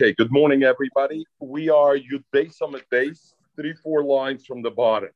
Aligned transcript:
Okay, 0.00 0.14
good 0.16 0.30
morning, 0.30 0.62
everybody. 0.62 1.24
We 1.40 1.70
are 1.70 1.96
Yud 1.96 2.22
Base 2.30 2.60
on 2.62 2.70
Summit 2.70 2.88
Base, 2.88 3.34
three, 3.56 3.74
four 3.82 4.04
lines 4.04 4.46
from 4.46 4.62
the 4.62 4.70
bottom. 4.70 5.08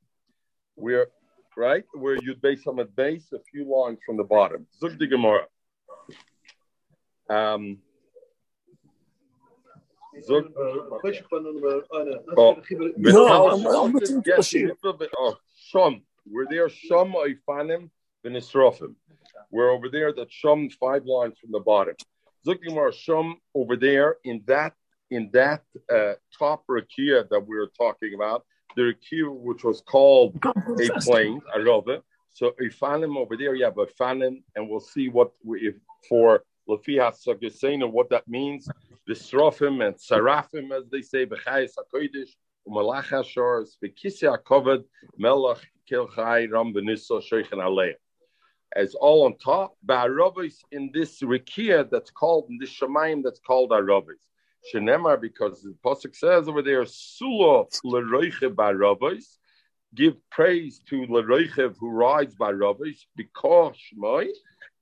We're 0.74 1.06
right. 1.56 1.84
We're 1.94 2.16
Yud 2.16 2.40
Base 2.40 2.66
on 2.66 2.74
Summit 2.74 2.96
Base, 2.96 3.32
a 3.32 3.38
few 3.52 3.64
lines 3.64 4.00
from 4.04 4.16
the 4.16 4.24
bottom. 4.24 4.66
Zug 4.80 4.98
the 4.98 5.06
Gemara. 5.06 5.46
Um, 7.30 7.78
Zug. 10.20 10.52
Oh, 12.36 12.60
No, 12.96 13.26
I'm- 13.50 13.66
I'm 13.66 13.92
listening 13.92 14.22
to 14.24 14.32
the 14.34 14.42
shir. 14.42 14.76
little 14.82 14.98
bit- 14.98 15.10
oh, 15.16 15.38
Shom. 15.72 16.02
We're 16.28 16.46
there. 16.50 16.66
Shom 16.66 17.14
Oifanim. 17.14 17.88
We're 19.52 19.70
over 19.70 19.88
there. 19.88 20.12
That 20.12 20.30
Shom 20.30 20.72
five 20.72 21.04
lines 21.06 21.38
from 21.38 21.52
the 21.52 21.60
bottom. 21.60 21.94
Looking 22.44 22.74
more 22.74 22.92
over 23.54 23.76
there 23.76 24.16
in 24.24 24.42
that 24.46 24.74
in 25.10 25.30
that 25.32 25.62
uh, 25.92 26.14
top 26.38 26.64
rakia 26.68 27.28
that 27.28 27.40
we 27.46 27.56
were 27.56 27.70
talking 27.78 28.14
about, 28.14 28.44
the 28.76 28.94
rakia 28.94 29.30
which 29.30 29.62
was 29.62 29.82
called 29.82 30.42
a 30.44 31.00
plane, 31.00 31.40
a 31.54 31.60
rove. 31.60 32.02
So 32.30 32.52
Ifanim 32.60 33.16
over 33.16 33.36
there, 33.36 33.54
you 33.54 33.64
have 33.64 33.78
a 33.78 33.86
fanim, 33.86 34.42
and 34.56 34.68
we'll 34.68 34.80
see 34.80 35.08
what 35.08 35.32
we, 35.44 35.68
if 35.68 35.74
for 36.08 36.42
Lafia 36.68 37.12
Sagasena 37.12 37.90
what 37.90 38.08
that 38.10 38.26
means. 38.26 38.68
The 39.06 39.14
Srofim 39.14 39.84
and 39.86 39.96
Sarafim, 39.96 40.70
as 40.70 40.88
they 40.90 41.02
say, 41.02 41.26
Bechayis 41.26 41.72
HaKodesh, 41.78 42.30
Umalach 42.68 43.06
HaShores, 43.06 43.70
Bekisya 43.82 44.38
HaKoved, 44.38 44.84
Melach 45.20 45.58
Kilchai 45.90 46.50
Ram 46.50 46.72
Benissa 46.72 47.20
Sheikhan 47.20 47.58
Aleh. 47.58 47.94
As 48.74 48.94
all 48.94 49.26
on 49.26 49.36
top, 49.38 49.76
Ba'aravis 49.86 50.56
in 50.72 50.90
this 50.94 51.20
Rikia 51.20 51.90
that's 51.90 52.10
called, 52.10 52.46
in 52.48 52.58
this 52.58 52.70
Shemaim 52.70 53.22
that's 53.22 53.40
called 53.40 53.70
Aravis. 53.70 54.26
Shenemar, 54.72 55.20
because 55.20 55.62
the 55.62 55.74
Pasuk 55.84 56.14
says 56.16 56.48
over 56.48 56.62
there, 56.62 56.86
Sula 56.86 57.64
Leroiche 57.84 58.54
Ba'aravis, 58.54 59.38
give 59.94 60.14
praise 60.30 60.80
to 60.88 61.06
Leroichev 61.06 61.76
who 61.78 61.90
rides 61.90 62.34
by 62.34 62.52
Ravis 62.52 63.04
because 63.16 63.74
Shmai 63.76 64.28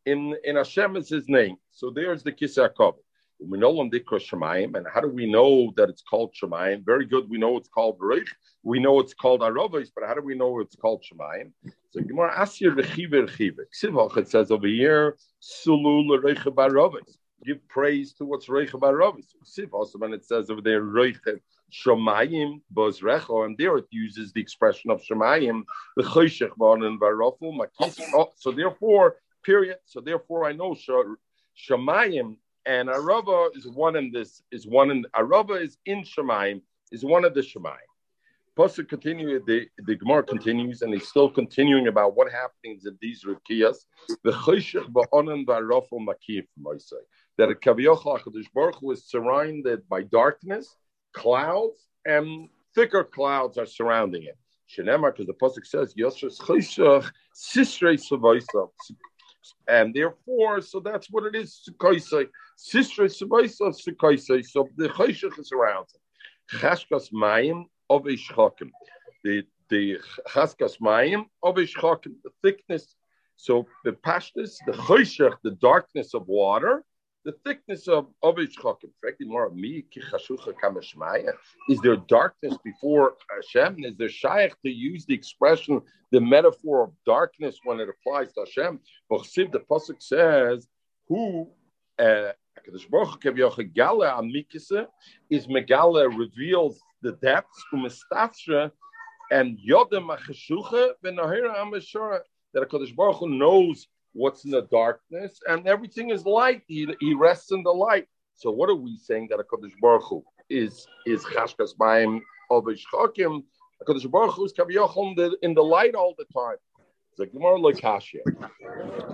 in 0.07 0.37
in 0.45 0.57
Hashem 0.57 0.97
is 0.97 1.09
his 1.09 1.29
name. 1.29 1.57
So 1.73 1.91
there's 1.91 2.23
the 2.23 2.33
Kisar 2.33 2.71
Kavod. 2.73 3.03
We 3.43 3.59
know 3.59 3.73
Dikra 3.75 4.21
Shemayim, 4.21 4.77
and 4.77 4.87
how 4.93 5.01
do 5.01 5.09
we 5.09 5.31
know 5.31 5.73
that 5.77 5.89
it's 5.89 6.03
called 6.03 6.35
Shemayim? 6.35 6.85
Very 6.85 7.07
good. 7.07 7.29
We 7.29 7.39
know 7.39 7.57
it's 7.57 7.69
called 7.69 7.99
Baruch. 7.99 8.29
We 8.63 8.79
know 8.79 9.01
it's 9.01 9.15
called 9.15 9.41
Aravis, 9.41 9.89
but 9.95 10.05
how 10.07 10.15
do 10.15 10.21
we 10.21 10.35
know 10.35 10.61
it's 10.61 10.77
called 10.77 11.03
Shemayim? 11.03 11.53
So 11.91 12.01
Gemara 12.03 12.35
Asir 12.43 12.73
Rechive 12.73 13.11
Rechive. 13.11 13.57
Ksivach 13.75 14.17
it 14.19 14.29
says 14.29 14.51
over 14.51 14.67
here, 14.67 15.17
Sulu 15.41 16.05
Lereiche 16.05 16.55
Baravis. 16.55 17.17
Give 17.45 17.67
praise 17.69 18.13
to 18.15 18.27
what's 18.27 18.49
Reiche 18.49 18.73
Baravis. 18.73 19.29
Ksiv 19.47 19.73
also 19.73 19.99
when 19.99 20.13
it 20.13 20.27
says 20.27 20.51
over 20.51 20.61
there 20.61 20.83
Reiche 20.83 21.41
Shemayim 21.73 22.61
Bozrecho, 22.75 23.47
and 23.47 23.57
there 23.57 23.79
it 23.79 23.87
uses 23.91 24.33
the 24.33 24.41
expression 24.41 24.91
of 24.91 25.01
Shemayim, 25.03 25.63
the 25.97 26.03
Choshech 26.03 26.55
Baran 26.59 26.99
Barofel 26.99 27.59
Makis. 27.59 28.01
Oh, 28.15 28.31
So 28.37 28.53
therefore, 28.53 29.17
period. 29.43 29.79
So 29.87 30.03
therefore, 30.03 30.45
I 30.45 30.53
know 30.53 30.75
Sh- 30.75 30.91
Shemayim 31.71 32.37
and 32.67 32.89
Arava 32.89 33.57
is 33.57 33.67
one 33.69 33.97
in 33.97 34.11
this 34.13 34.43
is 34.53 34.67
one 34.67 34.91
in 34.91 35.05
Arava 35.17 35.63
is 35.63 35.79
in 35.87 36.03
Shemayim 36.03 36.61
is 36.93 37.05
one 37.05 37.25
of 37.25 37.35
the 37.35 37.41
Shemayim. 37.41 37.77
Pasuk 38.57 38.89
continue 38.89 39.43
the 39.47 39.69
the 39.79 39.97
Gemara 39.97 40.23
continues 40.23 40.83
and 40.83 40.93
he's 40.93 41.09
still 41.09 41.31
continuing 41.31 41.89
about 41.89 42.17
what 42.17 42.31
happens 42.31 42.87
in 42.87 42.99
these 43.01 43.25
rukiyas. 43.25 43.87
The 44.25 44.33
choshech 44.33 44.93
ba'onan 44.93 45.47
va'rofel 45.47 46.05
makif 46.07 46.47
moisei 46.63 47.05
that 47.39 47.51
a 47.51 47.55
kaviyachal 47.55 48.21
Hakadosh 48.21 48.53
Baruch 48.55 48.77
Hu 48.81 48.91
is 48.91 49.05
surrounded 49.05 49.89
by 49.89 50.03
darkness, 50.03 50.77
clouds, 51.15 51.89
and 52.05 52.49
thicker 52.75 53.05
clouds 53.05 53.57
are 53.57 53.67
surrounding 53.67 54.25
it. 54.25 54.37
Shenemar, 54.69 55.13
because 55.13 55.27
the 55.27 55.35
pasuk 55.35 55.67
says 55.67 55.95
yosher 55.95 56.31
choshech 56.37 57.11
sisrei 57.35 57.99
savoisav. 57.99 58.71
And 59.69 59.95
therefore, 59.95 60.61
so 60.61 60.81
that's 60.81 61.09
what 61.11 61.25
it 61.25 61.35
is. 61.35 61.63
Sukaisei, 61.69 62.29
sisrei 62.59 63.09
savoisav 63.09 63.75
sukaisei. 63.81 64.45
So 64.45 64.69
the 64.77 64.89
choshech 64.89 65.39
is 65.39 65.53
around 65.53 65.87
him. 65.95 66.61
Chashkas 66.61 67.13
mayim 67.13 67.65
of 67.89 68.05
Ishchakim. 68.05 68.71
The 69.25 69.45
the 69.69 69.99
chaskas 70.29 70.79
mayim 70.81 71.27
of 71.43 71.55
Ishchakim, 71.57 72.15
the 72.25 72.31
thickness. 72.43 72.97
So 73.37 73.67
the 73.85 73.93
pashtus, 73.93 74.57
the 74.67 74.73
choshech, 74.73 75.37
the 75.43 75.53
darkness 75.53 76.13
of 76.15 76.27
water, 76.27 76.85
the 77.25 77.33
thickness 77.45 77.89
of 77.89 78.09
of 78.23 78.37
Ishchakim. 78.37 78.91
Frankly, 79.01 79.27
more 79.27 79.51
me. 79.51 79.85
Is 81.69 81.81
there 81.81 81.97
darkness 81.97 82.57
before 82.65 83.15
Hashem? 83.35 83.85
Is 83.85 83.97
there 83.97 84.09
shaykh 84.09 84.55
to 84.65 84.71
use 84.71 85.05
the 85.07 85.15
expression, 85.15 85.81
the 86.11 86.21
metaphor 86.21 86.85
of 86.85 86.93
darkness 87.05 87.59
when 87.65 87.81
it 87.81 87.89
applies 87.89 88.33
to 88.33 88.41
Hashem? 88.41 88.81
The 89.11 89.65
pasuk 89.71 90.03
says, 90.03 90.67
"Who." 91.09 91.51
Uh, 91.99 92.33
kevyocha 92.67 94.91
is 95.31 95.47
megala 95.47 96.19
reveals 96.19 96.81
the 97.03 97.13
depths 97.13 97.63
and 99.31 99.59
yodem 99.59 100.17
acheshucha 100.17 100.93
v'nahira 101.05 101.57
amashara 101.57 102.21
that 102.53 102.69
Hakadosh 102.69 102.95
Baruch 102.95 103.19
Hu 103.19 103.29
knows 103.29 103.87
what's 104.13 104.45
in 104.45 104.51
the 104.51 104.63
darkness 104.63 105.41
and 105.49 105.67
everything 105.67 106.11
is 106.11 106.25
light. 106.25 106.63
He, 106.67 106.89
he 107.01 107.15
rests 107.15 107.53
in 107.53 107.63
the 107.63 107.71
light. 107.71 108.07
So 108.35 108.51
what 108.51 108.71
are 108.71 108.75
we 108.75 108.97
saying 108.97 109.29
that 109.31 109.39
Hakadosh 109.39 109.73
Baruch 109.81 110.05
Hu 110.09 110.25
is 110.49 110.87
is 111.07 111.25
chashkas 111.25 111.77
b'ayim 111.79 112.21
of 112.51 112.65
ishchakim? 112.65 113.45
Hakadosh 113.83 114.11
Baruch 114.11 114.35
Hu 114.35 114.45
is 114.45 114.53
kaviyachol 114.53 115.11
in 115.43 115.55
the, 115.55 115.55
the 115.55 115.63
light 115.63 115.95
all 115.95 116.15
the 116.17 116.25
time. 116.33 116.57
Like 117.19 117.33
Gemara 117.33 117.59
lekashya. 117.59 118.21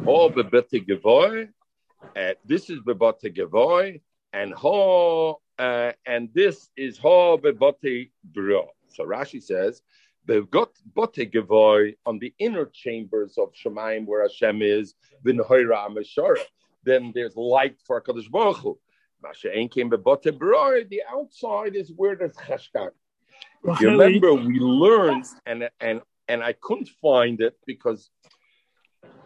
Oh, 0.06 0.30
bebete 0.30 0.86
gevoy. 0.86 1.48
Uh, 2.16 2.34
this 2.44 2.70
is 2.70 2.78
bebate 2.80 3.36
gevoy 3.36 4.00
and 4.32 4.54
ho 4.54 5.40
uh, 5.58 5.92
and 6.06 6.28
this 6.32 6.68
is 6.76 6.98
ha 6.98 7.36
bebate 7.36 8.10
bro. 8.24 8.68
So 8.88 9.04
Rashi 9.04 9.42
says 9.42 9.82
they've 10.26 10.50
got 10.50 10.70
bote 10.94 11.14
gevoy 11.14 11.96
on 12.04 12.18
the 12.18 12.34
inner 12.38 12.66
chambers 12.66 13.38
of 13.38 13.52
Shemaim 13.52 14.06
where 14.06 14.22
Hashem 14.22 14.62
is 14.62 14.94
v'nhoira 15.24 15.88
ameshara. 15.88 16.38
Then 16.84 17.12
there's 17.14 17.36
light 17.36 17.76
for 17.84 18.00
Hakadosh 18.00 18.30
Baruch 18.30 18.58
Hu. 18.58 18.78
Masha 19.22 19.56
ain't 19.56 19.72
came. 19.72 19.88
The 19.88 21.02
outside 21.10 21.74
is 21.74 21.92
where 21.96 22.16
there's 22.16 22.36
cheshkan. 22.36 22.90
If 23.64 23.80
you 23.80 23.90
remember, 23.90 24.34
we 24.34 24.58
learned 24.60 25.24
and 25.46 25.68
and 25.80 26.00
and 26.28 26.42
I 26.42 26.52
couldn't 26.52 26.88
find 27.00 27.40
it 27.40 27.56
because 27.66 28.10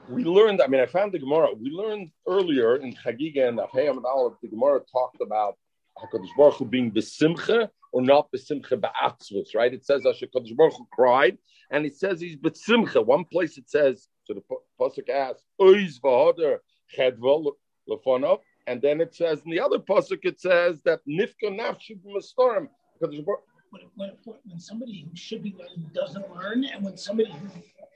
we 0.08 0.24
learned. 0.24 0.62
I 0.62 0.66
mean, 0.68 0.80
I 0.80 0.86
found 0.86 1.12
the 1.12 1.18
Gemara. 1.18 1.48
We 1.54 1.70
learned 1.70 2.10
earlier 2.26 2.76
in 2.76 2.94
Chagiga 2.94 3.48
and 3.48 3.58
Ahayam 3.58 3.96
and 3.98 4.06
Aleph, 4.06 4.34
the 4.40 4.48
Gemara 4.48 4.80
talked 4.90 5.20
about 5.20 5.58
Hakadosh 5.98 6.34
Baruch 6.36 6.54
Hu 6.54 6.64
being 6.64 6.90
besimcha 6.90 7.68
or 7.92 8.02
not 8.02 8.30
besimcha 8.32 8.80
ba'atzvus. 8.80 9.54
Right? 9.54 9.72
It 9.72 9.84
says 9.84 10.02
Hakadosh 10.04 10.56
Baruch 10.56 10.74
Hu 10.74 10.86
cried, 10.92 11.38
and 11.70 11.86
it 11.86 11.96
says 11.96 12.20
he's 12.20 12.36
besimcha. 12.36 13.04
One 13.04 13.24
place 13.24 13.58
it 13.58 13.68
says 13.68 14.08
so. 14.24 14.34
The 14.34 14.42
pasuk 14.80 15.08
asks 15.08 15.42
Oiz 15.60 16.00
chedva 16.00 17.52
lefonov, 17.88 18.40
and 18.66 18.80
then 18.82 19.00
it 19.00 19.14
says 19.14 19.42
in 19.44 19.50
the 19.50 19.60
other 19.60 19.78
pasuk 19.78 20.20
it 20.22 20.40
says 20.40 20.80
that 20.84 21.00
nifka 21.08 21.44
nafshu 21.44 21.96
Baruch 22.02 23.40
when, 23.70 23.82
when, 23.94 24.10
when 24.44 24.58
somebody 24.58 25.06
who 25.08 25.16
should 25.16 25.42
be 25.42 25.54
learning 25.58 25.90
doesn't 25.94 26.28
learn, 26.34 26.64
and 26.64 26.84
when 26.84 26.96
somebody 26.96 27.30
who 27.30 27.48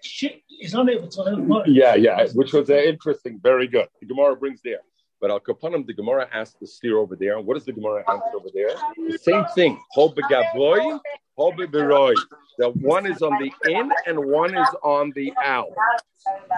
should, 0.02 0.32
is 0.60 0.74
unable 0.74 1.08
to 1.08 1.22
learn. 1.22 1.48
learn. 1.48 1.64
Yeah, 1.66 1.94
yeah, 1.94 2.26
which 2.34 2.52
was 2.52 2.70
uh, 2.70 2.74
interesting. 2.74 3.40
Very 3.42 3.66
good. 3.66 3.88
The 4.00 4.06
Gemara 4.06 4.36
brings 4.36 4.60
there. 4.62 4.80
But 5.24 5.30
Al 5.30 5.40
Kapanim, 5.40 5.86
the 5.86 5.94
Gemara 5.94 6.28
asked 6.34 6.60
the 6.60 6.66
steer 6.66 6.98
over 6.98 7.16
there. 7.16 7.40
What 7.40 7.54
does 7.54 7.64
the 7.64 7.72
Gemara 7.72 8.04
answer 8.10 8.36
over 8.36 8.50
there? 8.52 8.74
The 9.08 9.16
same 9.16 9.46
thing. 9.54 9.80
Hobe 9.96 10.18
gavoy, 10.30 11.00
hobe 11.38 11.66
beroi. 11.66 12.14
That 12.58 12.76
one 12.76 13.06
is 13.06 13.22
on 13.22 13.32
the 13.40 13.50
in 13.70 13.90
and 14.06 14.18
one 14.22 14.54
is 14.54 14.68
on 14.82 15.12
the 15.16 15.32
out. 15.42 15.70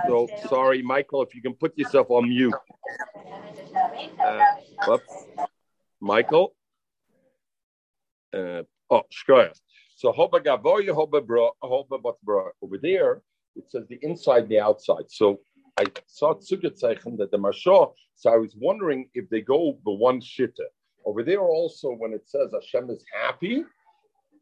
So 0.08 0.26
sorry, 0.48 0.82
Michael, 0.82 1.22
if 1.22 1.32
you 1.32 1.42
can 1.42 1.54
put 1.54 1.78
yourself 1.78 2.10
on 2.10 2.28
mute. 2.28 2.54
Uh. 4.18 4.98
Michael. 6.00 6.56
Uh, 8.34 8.62
oh, 8.90 9.02
shkoya. 9.14 9.52
So 9.94 10.12
hobe 10.12 10.44
gavoy, 10.44 10.88
hobe 10.88 11.24
bro, 11.24 11.52
hobe 11.62 12.02
but 12.02 12.20
bro. 12.24 12.50
Over 12.60 12.78
there, 12.78 13.22
it 13.54 13.70
says 13.70 13.84
the 13.88 14.00
inside, 14.02 14.48
the 14.48 14.58
outside. 14.58 15.04
So 15.06 15.38
I 15.78 15.84
saw 16.06 16.34
Tzugatzeichen 16.34 17.18
that 17.18 17.30
the 17.30 17.38
Mashah, 17.38 17.92
so 18.14 18.30
I 18.30 18.36
was 18.36 18.54
wondering 18.56 19.10
if 19.14 19.28
they 19.28 19.42
go 19.42 19.78
the 19.84 19.90
one 19.92 20.20
shitta. 20.20 20.66
Over 21.04 21.22
there 21.22 21.40
also, 21.40 21.90
when 21.90 22.12
it 22.12 22.26
says 22.28 22.52
Hashem 22.52 22.90
is 22.90 23.04
happy, 23.12 23.64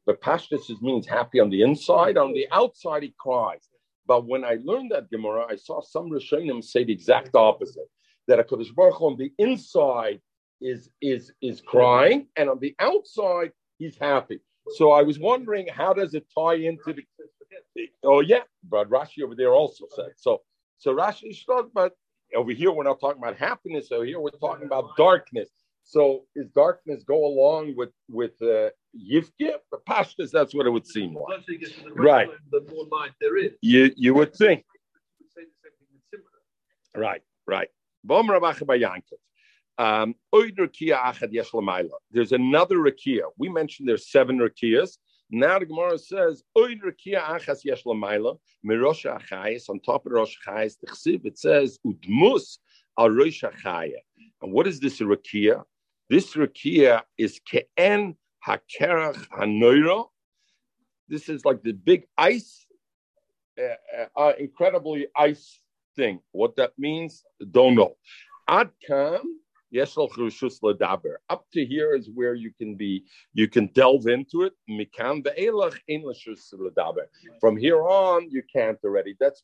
the 0.07 0.15
Pashtus 0.15 0.71
means 0.81 1.07
happy 1.07 1.41
on 1.41 1.51
the 1.51 1.63
inside, 1.63 2.17
on 2.17 2.33
the 2.33 2.47
outside 2.53 3.03
he 3.03 3.15
cries. 3.19 3.69
But 4.07 4.27
when 4.27 4.45
I 4.45 4.59
learned 4.63 4.93
that 4.93 5.11
Gemara, 5.11 5.47
I 5.51 5.57
saw 5.57 5.81
some 5.81 6.11
Rishonim 6.11 6.63
say 6.63 6.85
the 6.85 6.93
exact 6.93 7.35
opposite. 7.35 7.89
That 8.29 8.39
HaKadosh 8.39 8.75
Baruch 8.75 8.97
Hu 8.97 9.07
on 9.07 9.17
the 9.17 9.33
inside 9.39 10.21
is 10.61 10.89
is 11.03 11.33
is 11.43 11.61
crying, 11.61 12.29
and 12.37 12.49
on 12.49 12.59
the 12.61 12.75
outside 12.79 13.53
he's 13.79 13.99
happy. 13.99 14.41
So 14.77 14.93
I 14.93 15.03
was 15.03 15.19
wondering, 15.19 15.69
how 15.69 15.93
does 15.93 16.15
it 16.15 16.27
tie 16.35 16.55
into 16.55 16.95
the? 16.95 17.05
Oh 18.03 18.21
yeah, 18.21 18.43
but 18.69 18.89
Rashi 18.89 19.23
over 19.23 19.35
there 19.35 19.53
also 19.53 19.87
said 19.95 20.13
so. 20.17 20.43
So 20.79 20.95
Rashi 20.95 21.35
starts, 21.35 21.71
but 21.75 21.93
over 22.35 22.53
here 22.53 22.73
we're 22.73 22.85
not 22.85 23.01
talking 23.01 23.23
about 23.23 23.37
happiness. 23.37 23.91
Over 23.93 24.05
here 24.05 24.21
we're 24.21 24.31
talking 24.31 24.67
about 24.67 24.97
darkness. 24.97 25.49
So 25.85 26.25
is 26.35 26.49
darkness 26.51 27.05
go 27.05 27.27
along 27.27 27.75
with 27.77 27.91
with 28.09 28.41
uh, 28.43 28.71
Yivke? 28.97 29.53
But 29.71 29.85
Pashtas, 29.87 30.31
that's 30.31 30.55
what 30.55 30.67
it 30.67 30.71
would 30.71 30.87
seem 30.87 31.15
like. 31.15 31.45
Right. 31.95 32.29
The 32.51 32.63
more 32.71 32.87
light 32.91 33.13
there 33.21 33.37
is. 33.37 33.53
You 33.61 33.93
you 33.97 34.15
would 34.15 34.35
think. 34.35 34.65
Say 35.37 35.43
the 35.43 35.51
same 35.63 35.73
thing 35.79 35.89
with 35.93 36.03
Simcha. 36.11 36.99
Right, 36.99 37.23
right. 37.47 37.69
Bom 38.03 38.29
Ravacha 38.29 38.63
Bayankov. 38.63 39.19
Um, 39.77 40.15
Oid 40.35 40.57
Achad 40.57 41.33
Yesh 41.33 41.51
Lamaila. 41.51 41.91
There's 42.11 42.33
another 42.33 42.77
Rakia. 42.77 43.23
We 43.39 43.49
mentioned 43.49 43.89
there's 43.89 44.11
seven 44.11 44.39
Rakias. 44.39 44.99
Now 45.35 45.59
the 45.59 45.67
Gemara 45.67 45.99
says 45.99 46.45
on 49.69 49.81
top 49.81 50.07
of 50.07 50.13
Rosh 50.13 50.37
Chsiv 50.47 51.27
it 51.27 51.39
says 51.39 51.81
Udmus 51.85 52.59
Al 52.97 53.11
Rosh. 53.11 53.43
And 53.43 54.53
what 54.53 54.69
is 54.69 54.79
this 54.79 55.01
Rakia? 55.01 55.65
This 56.09 56.35
Rakia 56.35 57.03
is 57.19 57.41
Ke'en 57.53 58.15
Hakerach 58.47 59.27
Hanoiro. 59.31 60.07
This 61.09 61.29
is 61.29 61.45
like 61.45 61.65
the 61.65 61.73
big 61.73 62.07
ice, 62.17 62.65
uh, 63.59 64.07
uh, 64.17 64.33
incredibly 64.39 65.09
ice 65.17 65.59
thing. 65.97 66.21
What 66.31 66.55
that 66.57 66.79
means, 66.79 67.25
don't 67.51 67.75
know. 67.75 67.97
Ad 68.47 68.71
Up 69.75 71.45
to 71.53 71.65
here 71.65 71.95
is 71.95 72.09
where 72.15 72.35
you 72.35 72.53
can 72.57 72.77
be, 72.77 73.05
you 73.33 73.49
can 73.49 73.67
delve 73.75 74.07
into 74.07 74.43
it. 74.43 74.53
From 77.41 77.57
here 77.57 77.83
on, 77.83 78.31
you 78.31 78.43
can't 78.53 78.79
already. 78.85 79.17
That's. 79.19 79.43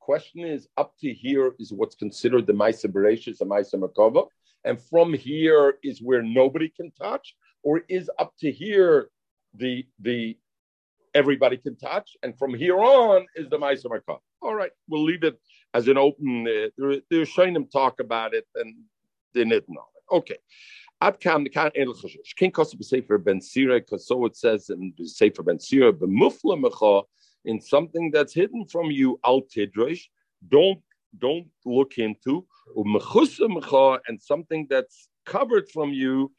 Question 0.00 0.40
is, 0.40 0.68
up 0.76 0.94
to 1.00 1.12
here 1.12 1.54
is 1.58 1.72
what's 1.72 1.94
considered 1.94 2.46
the 2.46 2.52
Maisa 2.52 2.86
Bereshis 2.86 3.40
and 3.42 3.50
Maisa 3.50 3.74
Makova, 3.74 4.26
and 4.64 4.80
from 4.80 5.12
here 5.12 5.74
is 5.84 6.02
where 6.02 6.22
nobody 6.22 6.68
can 6.70 6.90
touch, 6.92 7.36
or 7.62 7.82
is 7.88 8.10
up 8.18 8.32
to 8.40 8.50
here 8.50 9.10
the 9.54 9.86
the 10.00 10.36
everybody 11.14 11.56
can 11.58 11.76
touch, 11.76 12.16
and 12.22 12.36
from 12.38 12.54
here 12.54 12.78
on 12.78 13.26
is 13.36 13.48
the 13.50 13.58
Maisa 13.58 13.84
Makova. 13.84 14.18
All 14.40 14.54
right, 14.54 14.72
we'll 14.88 15.04
leave 15.04 15.24
it 15.24 15.38
as 15.74 15.88
an 15.88 15.98
open. 15.98 16.46
Uh, 16.46 16.96
the 17.10 17.24
showing 17.24 17.54
Shainim 17.54 17.70
talk 17.70 18.00
about 18.00 18.34
it, 18.34 18.46
and 18.54 18.76
they 19.34 19.44
didn't 19.44 19.68
know 19.68 19.86
it. 19.96 20.14
Okay. 20.14 20.38
Ad 21.00 21.20
kam 21.20 21.44
kan 21.46 21.70
el 21.76 21.94
chashish. 21.94 22.34
King 22.36 22.50
kosa 22.50 22.76
b'sefer 22.76 23.22
ben 23.22 23.40
sira, 23.40 23.78
because 23.78 24.06
so 24.06 24.24
it 24.24 24.36
says 24.36 24.70
in 24.70 24.92
b'sefer 24.98 25.44
ben 25.44 25.60
sira, 25.60 25.92
b'mufla 25.92 27.04
in 27.44 27.60
something 27.60 28.10
that's 28.10 28.34
hidden 28.34 28.66
from 28.66 28.90
you, 28.90 29.18
al 29.24 29.42
tidrosh, 29.42 30.02
don't 30.48 30.80
don't 31.16 31.46
look 31.64 31.98
into, 31.98 32.44
u'mechusa 32.76 33.98
and 34.08 34.20
something 34.20 34.66
that's 34.68 35.08
covered 35.24 35.68
from 35.70 35.92
you, 35.92 36.32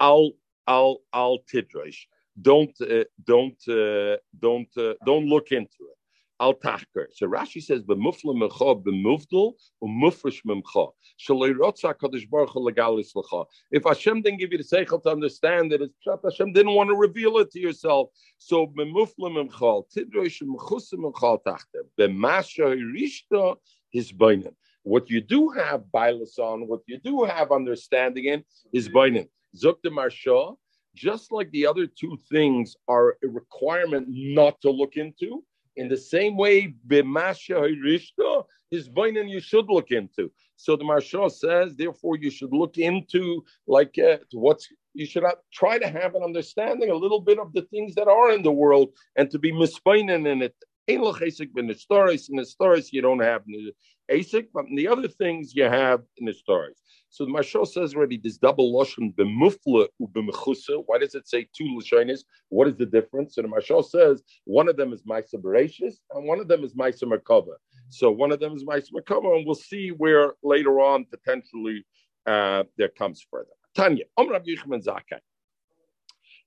al 0.00 0.30
al 0.68 1.00
al 1.12 1.38
tidrosh. 1.52 2.06
Don't 2.40 2.74
uh, 2.80 3.04
don't 3.24 3.62
uh, 3.68 4.16
don't 4.38 4.68
uh, 4.76 4.94
don't 5.04 5.26
look 5.26 5.52
into 5.52 5.82
it. 5.92 5.98
Al 6.40 6.54
tachker. 6.54 7.06
So 7.12 7.28
Rashi 7.28 7.62
says, 7.62 7.82
"B'mufla 7.84 8.34
mecha 8.34 8.82
b'mufdal 8.82 9.52
u'mufresh 9.82 10.40
memcha." 10.44 10.90
Shalei 11.18 11.54
rotza 11.54 11.94
kadosh 11.94 12.28
baruch 12.28 12.50
legalis 12.50 13.14
lecha. 13.14 13.46
If 13.70 13.84
Hashem 13.84 14.22
didn't 14.22 14.40
give 14.40 14.50
you 14.50 14.58
the 14.58 14.64
seichel 14.64 15.00
to 15.04 15.10
understand 15.10 15.72
it, 15.72 15.80
it's 15.80 15.94
pshat 16.04 16.20
Hashem 16.24 16.52
didn't 16.52 16.74
want 16.74 16.90
to 16.90 16.96
reveal 16.96 17.38
it 17.38 17.52
to 17.52 17.60
yourself. 17.60 18.08
So 18.38 18.66
b'mufla 18.66 19.30
memcha 19.30 19.84
tidrosh 19.96 20.42
mechusa 20.42 20.94
memcha 20.94 21.38
tachter 21.46 21.84
b'masha 21.98 22.76
rishta 22.94 23.56
his 23.90 24.12
bainim. 24.12 24.54
What 24.82 25.08
you 25.08 25.20
do 25.20 25.50
have 25.50 25.84
bilas 25.94 26.38
on, 26.38 26.66
what 26.66 26.80
you 26.86 26.98
do 26.98 27.22
have 27.22 27.52
understanding 27.52 28.24
in, 28.24 28.44
is 28.72 28.88
bainim. 28.88 29.28
Zukta 29.56 29.86
marsha. 29.86 30.56
Just 30.94 31.32
like 31.32 31.50
the 31.50 31.66
other 31.66 31.88
two 31.88 32.16
things 32.30 32.76
are 32.86 33.16
a 33.24 33.26
requirement 33.26 34.06
not 34.08 34.60
to 34.60 34.70
look 34.70 34.96
into, 34.96 35.42
in 35.76 35.88
the 35.88 35.96
same 35.96 36.36
way, 36.36 36.74
b'masha 36.86 37.58
hirishta 37.68 38.44
is 38.70 38.88
bainan 38.88 39.28
you 39.28 39.40
should 39.40 39.66
look 39.68 39.90
into. 39.90 40.30
So 40.56 40.76
the 40.76 40.84
Marsha 40.84 41.30
says, 41.30 41.74
therefore, 41.76 42.16
you 42.16 42.30
should 42.30 42.52
look 42.52 42.78
into 42.78 43.44
like 43.66 43.98
uh, 43.98 44.18
what's 44.32 44.68
you 44.94 45.06
should 45.06 45.24
try 45.52 45.78
to 45.78 45.88
have 45.88 46.14
an 46.14 46.22
understanding 46.22 46.90
a 46.90 46.94
little 46.94 47.20
bit 47.20 47.38
of 47.38 47.52
the 47.52 47.62
things 47.62 47.94
that 47.96 48.06
are 48.06 48.30
in 48.30 48.42
the 48.42 48.52
world 48.52 48.90
and 49.16 49.28
to 49.30 49.38
be 49.38 49.52
mispainan 49.52 50.30
in 50.30 50.42
it. 50.42 50.54
The 50.86 51.76
stories 51.78 52.28
in 52.28 52.36
the 52.36 52.44
stories 52.44 52.92
you 52.92 53.00
don't 53.00 53.22
have 53.22 53.42
in 53.48 53.72
asik, 54.10 54.48
but 54.52 54.66
the 54.74 54.88
other 54.88 55.08
things 55.08 55.54
you 55.54 55.64
have 55.64 56.02
in 56.18 56.26
the 56.26 56.32
stories. 56.32 56.82
So 57.10 57.24
the 57.24 57.30
Mashal 57.30 57.66
says 57.66 57.94
already 57.94 58.18
this 58.18 58.38
double 58.38 58.72
lashon 58.72 59.14
b'mufla 59.14 59.86
u'b'mechusa. 60.02 60.82
Why 60.86 60.98
does 60.98 61.14
it 61.14 61.28
say 61.28 61.48
two 61.56 61.64
lashonis? 61.64 62.20
What 62.48 62.68
is 62.68 62.76
the 62.76 62.86
difference? 62.86 63.36
So 63.36 63.42
the 63.42 63.48
Mashal 63.48 63.84
says 63.84 64.22
one 64.44 64.68
of 64.68 64.76
them 64.76 64.92
is 64.92 65.02
Maisa 65.02 65.34
Bereshis 65.34 65.94
and 66.12 66.26
one 66.26 66.40
of 66.40 66.48
them 66.48 66.64
is 66.64 66.74
Maisa 66.74 67.04
Merkava. 67.04 67.54
So 67.90 68.10
one 68.10 68.32
of 68.32 68.40
them 68.40 68.54
is 68.54 68.64
Maisa 68.64 68.90
Merkava, 68.92 69.36
and 69.36 69.46
we'll 69.46 69.54
see 69.54 69.90
where 69.90 70.32
later 70.42 70.80
on 70.80 71.04
potentially 71.04 71.84
uh, 72.26 72.64
there 72.76 72.88
comes 72.88 73.24
further. 73.30 73.50
Tanya, 73.76 74.04
Om 74.16 74.30
Rabbi 74.30 74.50
Yichman 74.50 74.84
Zakai. 74.84 75.20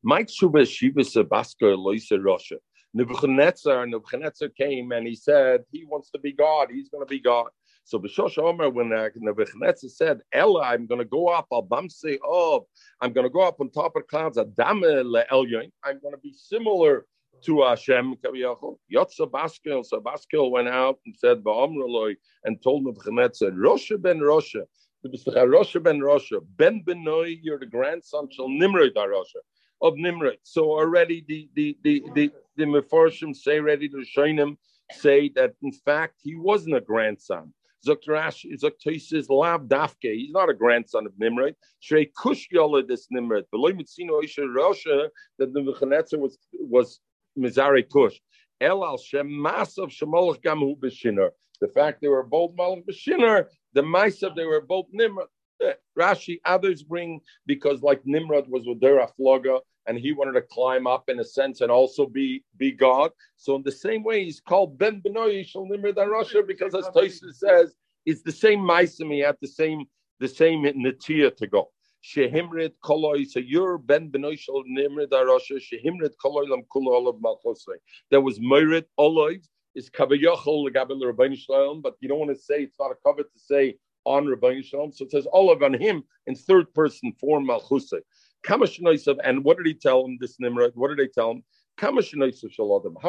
Mike 0.04 0.30
Shuba 0.30 0.66
Shiva 0.66 1.02
Sabaska 1.02 1.76
Loisa 1.78 2.18
Rosha. 2.18 2.58
Nebuchadnezzar, 2.94 3.86
Nebuchadnezzar 3.86 4.50
came 4.50 4.92
and 4.92 5.08
he 5.08 5.16
said 5.16 5.64
he 5.72 5.86
wants 5.86 6.10
to 6.12 6.20
be 6.20 6.32
God. 6.32 6.70
He's 6.72 6.90
going 6.90 7.06
to 7.06 7.10
be 7.10 7.20
God. 7.20 7.48
So 7.84 8.00
B'Shosh 8.00 8.38
Omer, 8.38 8.70
when 8.70 8.92
uh, 8.92 9.10
Nebuchadnezzar 9.16 9.90
said, 9.90 10.22
Ella, 10.34 10.62
I'm 10.64 10.88
going 10.88 11.00
to 11.00 11.06
go 11.06 11.28
up, 11.28 11.48
of, 11.52 11.72
I'm 11.72 13.14
going 13.14 13.26
to 13.26 13.30
go 13.30 13.42
up 13.42 13.62
on 13.62 13.70
top 13.70 13.96
of 13.96 14.08
clouds, 14.08 14.38
I'm 14.38 14.82
going 14.82 15.04
to 15.14 16.20
be 16.22 16.34
similar 16.34 17.06
to 17.44 17.62
Hashem. 17.62 18.16
Yotza 18.26 19.32
Baskil, 19.32 19.86
so 19.86 20.02
Baskil 20.02 20.52
went 20.52 20.68
out 20.68 21.00
and 21.06 21.16
said, 21.16 21.44
Ba'omreloi, 21.44 22.16
and 22.44 22.62
told 22.62 22.84
Nebuchadnezzar, 22.84 23.52
Rosha 23.52 24.02
ben 24.02 24.20
Rosha, 24.20 24.64
Rosha 25.06 25.82
ben 25.82 26.00
Rosha, 26.00 26.42
Ben 26.58 26.84
Benoi, 26.86 27.40
you're 27.42 27.60
the 27.60 27.66
grandson, 27.66 28.28
shall 28.32 28.50
Nimrod 28.50 28.98
of 29.82 29.96
Nimrod. 29.96 30.38
So 30.44 30.72
already 30.72 31.24
the 31.28 31.50
the 31.56 31.78
the 31.84 32.04
the, 32.16 32.32
the 32.58 32.66
Mefarshim 32.66 33.36
say 33.36 33.60
ready 33.60 33.88
to 33.90 34.04
him 34.16 34.58
say 34.92 35.30
that 35.36 35.54
in 35.62 35.72
fact 35.72 36.16
he 36.24 36.36
wasn't 36.36 36.76
a 36.76 36.82
grandson. 36.82 37.54
Zoktarash 37.88 38.46
Zoktosis 38.62 39.30
Lab 39.30 39.70
Dafke. 39.70 40.14
He's 40.16 40.32
not 40.32 40.50
a 40.50 40.54
grandson 40.54 41.06
of 41.06 41.14
Nimrod. 41.18 41.56
Shrei 41.82 42.10
Kush 42.18 42.48
this 42.88 43.08
Nimrod. 43.12 43.46
Beloy 43.52 43.72
Mitzino 43.72 44.24
Isha 44.24 44.42
Rosha 44.42 45.10
that 45.38 45.54
the 45.54 45.60
Nebuchadnezzar 45.60 46.20
was 46.20 46.38
was 46.54 47.00
Mizare 47.38 47.88
Kush. 47.90 48.20
El 48.60 48.84
al 48.84 48.98
Shem 48.98 49.30
Masav 49.30 49.90
Shemolach 49.90 50.42
Gamu 50.42 50.78
B'Shinner. 50.78 51.30
The 51.62 51.68
fact 51.68 52.02
they 52.02 52.08
were 52.08 52.24
both 52.24 52.56
Malach 52.56 52.84
B'Shinner, 52.86 53.46
the 53.74 53.82
Maisav 53.82 54.36
they 54.36 54.46
were 54.46 54.62
both 54.62 54.88
Nimrod. 54.92 55.28
Eh, 55.62 55.74
Rashi, 55.98 56.40
others 56.46 56.84
bring 56.84 57.20
because 57.46 57.82
like 57.82 58.02
Nimrod 58.06 58.48
was 58.48 58.64
with 58.66 58.80
Dera 58.80 59.10
Floga 59.20 59.60
and 59.88 59.98
he 59.98 60.12
wanted 60.12 60.34
to 60.34 60.42
climb 60.42 60.86
up 60.86 61.10
in 61.10 61.20
a 61.20 61.24
sense 61.24 61.62
and 61.62 61.72
also 61.72 62.06
be 62.06 62.44
be 62.58 62.72
God. 62.72 63.12
So 63.38 63.56
in 63.56 63.64
the 63.64 63.72
same 63.72 64.04
way, 64.04 64.26
he's 64.26 64.40
called 64.40 64.78
Ben 64.78 65.02
Benoy 65.02 65.46
Shal 65.46 65.66
Nimrod 65.66 65.98
Russia 65.98 66.44
because 66.46 66.76
as 66.76 66.88
Toysa 66.90 67.34
says, 67.34 67.76
it's 68.06 68.22
the 68.22 68.32
same 68.32 68.60
Maisim. 68.60 69.12
He 69.12 69.20
had 69.20 69.38
the 69.42 69.48
same 69.48 69.86
the 70.20 70.28
same 70.28 70.64
Natia 70.64 71.36
to 71.36 71.48
go. 71.48 71.70
Shehimrit 72.04 72.74
koloi. 72.84 73.26
So 73.26 73.40
you're 73.40 73.78
Ben 73.78 74.10
Benoy 74.10 74.38
Shal 74.38 74.64
Nimrod 74.66 75.12
Russia. 75.12 75.56
Shehimrit 75.56 76.14
koloi 76.24 76.48
lam 76.50 76.64
kula 76.74 76.88
olav 76.88 77.16
malchosei. 77.16 77.80
There 78.12 78.22
was 78.22 78.40
Merit 78.40 78.86
Olive 78.98 79.42
is 79.78 79.90
Kavayachol 79.92 80.70
Gabil 80.74 81.02
Rabbeinu 81.02 81.38
Shalom, 81.38 81.82
but 81.82 81.94
you 82.02 82.10
don't 82.10 82.20
want 82.20 82.36
to 82.36 82.42
say 82.42 82.64
it's 82.64 82.80
not 82.80 82.92
a 82.92 82.96
cover 83.06 83.22
to 83.22 83.40
say 83.40 83.78
on 84.06 84.26
Rabbi 84.26 84.62
Shalom. 84.62 84.92
So 84.92 85.06
it 85.06 85.12
says 85.12 85.28
Olav 85.32 85.62
on 85.62 85.74
him 85.76 86.04
in 86.26 86.36
third 86.36 86.74
person 86.74 87.14
form 87.20 87.50
And 88.50 89.44
what 89.44 89.58
did 89.58 89.66
he 89.66 89.74
tell 89.74 90.06
him, 90.06 90.18
this 90.20 90.40
Nimrod? 90.40 90.72
What 90.76 90.90
did 90.90 91.00
they 91.00 91.08
tell 91.08 91.32
him? 91.32 91.44
How 91.80 91.92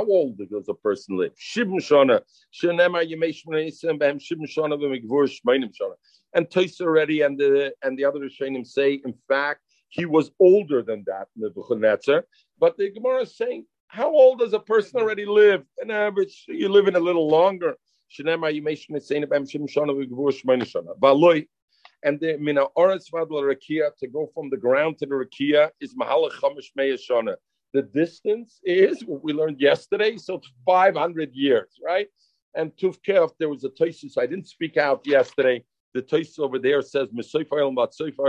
old 0.04 0.38
does 0.38 0.68
a 0.68 0.74
person 0.74 1.16
live? 1.16 1.32
Shibn 1.36 1.78
Shana. 1.80 2.20
Shanema 2.52 3.02
Yemesh 3.10 3.44
Shibn 3.46 4.46
Shana 4.46 4.76
Shmeinim 4.78 5.72
Shana. 5.80 5.94
And 6.34 6.50
Toys 6.50 6.80
already 6.80 7.22
and 7.22 7.38
the 7.38 7.72
and 7.82 7.98
the 7.98 8.04
other 8.04 8.20
Rishonim 8.20 8.66
say, 8.66 9.00
in 9.04 9.14
fact, 9.26 9.62
he 9.88 10.04
was 10.04 10.30
older 10.38 10.82
than 10.82 11.02
that, 11.06 11.28
Nebuchadnezzar. 11.36 12.26
But 12.60 12.76
the 12.76 12.90
Gemara 12.90 13.22
is 13.22 13.34
saying, 13.38 13.64
how 13.86 14.10
old 14.10 14.40
does 14.40 14.52
a 14.52 14.58
person 14.58 15.00
already 15.00 15.24
live? 15.24 15.64
An 15.78 15.90
average, 15.90 16.44
you 16.46 16.68
live 16.68 16.88
in 16.88 16.96
a 16.96 17.00
little 17.00 17.26
longer. 17.26 17.78
Shanema 18.12 18.52
Yemesh 18.54 18.90
Shana 18.90 19.00
Shibn 19.00 19.66
Shana 19.66 19.94
Shmeinim 20.06 20.66
Shana. 20.70 21.46
And 22.04 22.20
the 22.20 22.36
mina 22.38 22.66
oretz 22.76 23.10
vadla 23.12 23.42
rakia 23.42 23.90
to 23.98 24.06
go 24.06 24.30
from 24.34 24.50
the 24.50 24.56
ground 24.56 24.98
to 24.98 25.06
the 25.06 25.14
rakia 25.14 25.70
is 25.80 25.94
mahalach 25.94 26.32
chamish 26.40 26.70
meyashana. 26.78 27.34
The 27.74 27.82
distance 27.82 28.60
is 28.64 29.04
what 29.04 29.22
we 29.22 29.32
learned 29.32 29.60
yesterday, 29.60 30.16
so 30.16 30.36
it's 30.36 30.50
500 30.64 31.34
years, 31.34 31.78
right? 31.84 32.08
And 32.54 32.72
Tufkef, 32.76 33.32
there 33.38 33.48
was 33.48 33.64
a 33.64 33.68
Toisus 33.68 34.18
I 34.18 34.26
didn't 34.26 34.48
speak 34.48 34.76
out 34.76 35.06
yesterday. 35.06 35.64
The 35.94 36.02
Toisus 36.02 36.38
over 36.38 36.58
there 36.58 36.82
says 36.82 37.08
Shona, 37.08 38.22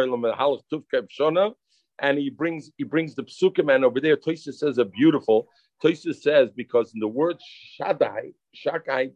and 2.02 2.18
he 2.18 2.30
brings 2.30 2.72
he 2.78 2.84
brings 2.84 3.16
the 3.16 3.24
psukim 3.24 3.74
and 3.74 3.86
over 3.86 4.02
there 4.02 4.18
Toisus 4.18 4.56
says 4.56 4.78
a 4.78 4.86
beautiful. 4.86 5.48
Toisus 5.84 6.22
says 6.22 6.50
because 6.56 6.94
in 6.94 7.00
the 7.00 7.08
word 7.08 7.38
Shaddai, 7.76 8.32
Shakai, 8.56 9.12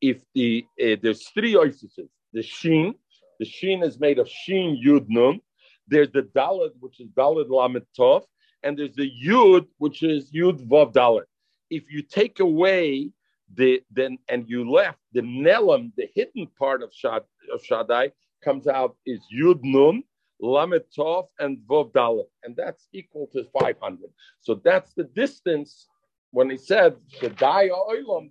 if 0.00 0.22
the 0.34 0.64
uh, 0.82 0.96
there's 1.02 1.28
three 1.28 1.54
oisises, 1.54 2.08
the 2.32 2.42
Sheen, 2.42 2.94
the 3.38 3.44
Sheen 3.44 3.82
is 3.82 3.98
made 3.98 4.18
of 4.18 4.28
Sheen 4.28 4.82
Yud 4.84 5.06
Nun. 5.08 5.40
There's 5.88 6.10
the 6.10 6.22
Dalet, 6.22 6.70
which 6.80 7.00
is 7.00 7.08
Dalet 7.10 7.48
Lamet 7.48 7.86
Tov, 7.98 8.24
and 8.62 8.78
there's 8.78 8.94
the 8.94 9.10
Yud, 9.24 9.66
which 9.78 10.02
is 10.02 10.32
Yud 10.32 10.68
Vav 10.68 10.92
Dalet. 10.92 11.24
If 11.70 11.90
you 11.90 12.02
take 12.02 12.40
away 12.40 13.10
the 13.54 13.82
then 13.92 14.18
and 14.28 14.48
you 14.48 14.68
left 14.68 14.98
the 15.12 15.20
Nelam, 15.20 15.92
the 15.96 16.08
hidden 16.14 16.48
part 16.58 16.82
of 16.82 16.92
Shad 16.92 17.22
of 17.52 17.64
Shaddai, 17.64 18.12
comes 18.42 18.66
out 18.66 18.96
is 19.06 19.20
Yud 19.32 19.60
Nun, 19.62 20.02
Lamet 20.42 20.84
Tov, 20.96 21.28
and 21.38 21.58
Vav 21.68 21.92
Dalet, 21.92 22.26
and 22.42 22.56
that's 22.56 22.88
equal 22.92 23.28
to 23.28 23.44
500. 23.60 24.10
So 24.40 24.60
that's 24.64 24.92
the 24.94 25.04
distance 25.04 25.86
when 26.32 26.50
he 26.50 26.56
said 26.56 26.96
Shaddai 27.20 27.68
Oilam 27.68 28.30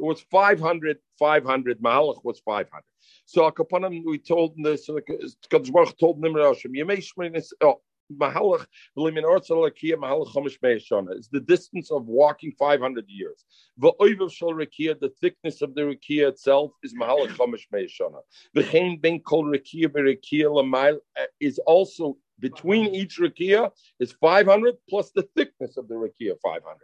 it 0.00 0.04
was 0.04 0.22
500, 0.30 0.96
500. 1.18 1.78
Mahalach 1.80 2.24
was 2.24 2.40
500. 2.40 2.82
So 3.26 3.50
Akapanim, 3.50 4.02
we 4.06 4.18
told 4.18 4.56
him 4.56 4.62
this, 4.62 4.88
Kadosh 4.88 5.70
Baruch 5.70 5.98
told 5.98 6.20
Nimrod 6.20 6.54
Hashem, 6.54 6.72
Yemei 6.72 7.44
oh, 7.60 7.80
Mahalach, 8.10 8.66
V'limin 8.96 9.24
Ortzal 9.24 9.70
Rakia, 9.70 9.96
Mahalach 9.96 10.32
Chomish 10.32 10.58
Meishana. 10.64 11.14
It's 11.16 11.28
the 11.28 11.40
distance 11.40 11.90
of 11.90 12.06
walking 12.06 12.52
500 12.58 13.04
years. 13.08 13.44
V'oivav 13.78 14.32
Shal 14.32 14.54
Rakia, 14.54 14.98
the 14.98 15.12
thickness 15.20 15.60
of 15.60 15.74
the 15.74 15.82
Rakia 15.82 16.28
itself 16.28 16.72
is 16.82 16.94
Mahalach 16.94 17.36
Chomish 17.36 17.66
Meishana. 17.72 18.20
V'chein 18.56 19.00
Ben 19.02 19.20
Kol 19.20 19.44
Rakia 19.44 19.88
V'Rakia 19.88 20.46
Lamail 20.46 20.96
uh, 21.20 21.24
is 21.40 21.58
also 21.66 22.16
between 22.40 22.94
each 22.94 23.18
rakia 23.18 23.70
is 23.98 24.12
500 24.12 24.74
plus 24.88 25.10
the 25.14 25.22
thickness 25.36 25.76
of 25.76 25.88
the 25.88 25.94
rakia 25.94 26.34
500. 26.42 26.76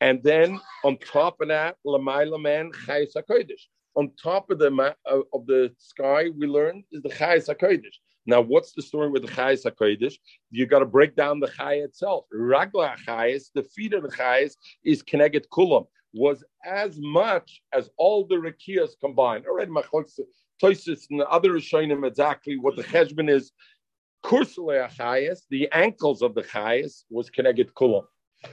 And 0.00 0.22
then 0.22 0.60
on 0.84 0.96
top 0.98 1.40
of 1.40 1.48
that, 1.48 1.76
Lamaila 1.86 2.40
man 2.40 2.70
Chayes 2.86 3.12
HaKodesh. 3.16 3.66
On 3.96 4.10
top 4.22 4.50
of 4.50 4.58
the 4.58 4.94
uh, 5.06 5.20
of 5.32 5.46
the 5.46 5.72
sky, 5.78 6.28
we 6.36 6.46
learned 6.46 6.84
is 6.92 7.02
the 7.02 7.08
Chayes 7.10 7.48
HaKodesh. 7.48 7.96
Now, 8.26 8.40
what's 8.40 8.72
the 8.72 8.82
story 8.82 9.10
with 9.10 9.22
the 9.22 9.32
Chayes 9.32 9.64
HaKodesh? 9.64 10.14
You 10.50 10.66
got 10.66 10.78
to 10.80 10.86
break 10.86 11.16
down 11.16 11.40
the 11.40 11.48
Chay 11.48 11.80
itself. 11.80 12.26
Ragla 12.34 12.96
Chayes, 13.06 13.50
the 13.54 13.64
feet 13.64 13.92
of 13.92 14.02
the 14.02 14.10
Chayes, 14.10 14.54
is 14.84 15.02
Keneget 15.02 15.46
Kulam, 15.52 15.86
was 16.12 16.44
as 16.64 16.98
much 17.00 17.62
as 17.72 17.90
all 17.96 18.26
the 18.26 18.36
Rakias 18.36 18.90
combined. 19.00 19.46
Already, 19.46 19.72
Toisis 20.62 21.06
and 21.10 21.20
the 21.20 21.28
other 21.28 21.52
Rishonim 21.52 22.06
exactly 22.06 22.56
what 22.56 22.76
the 22.76 22.84
Cheshbon 22.84 23.30
is. 23.30 23.52
Kursule 24.22 24.88
Chayes, 24.96 25.40
the 25.50 25.68
ankles 25.72 26.22
of 26.22 26.34
the 26.34 26.42
Chayes, 26.42 27.04
was 27.10 27.30
Keneget 27.30 27.72
Kulam. 27.72 28.04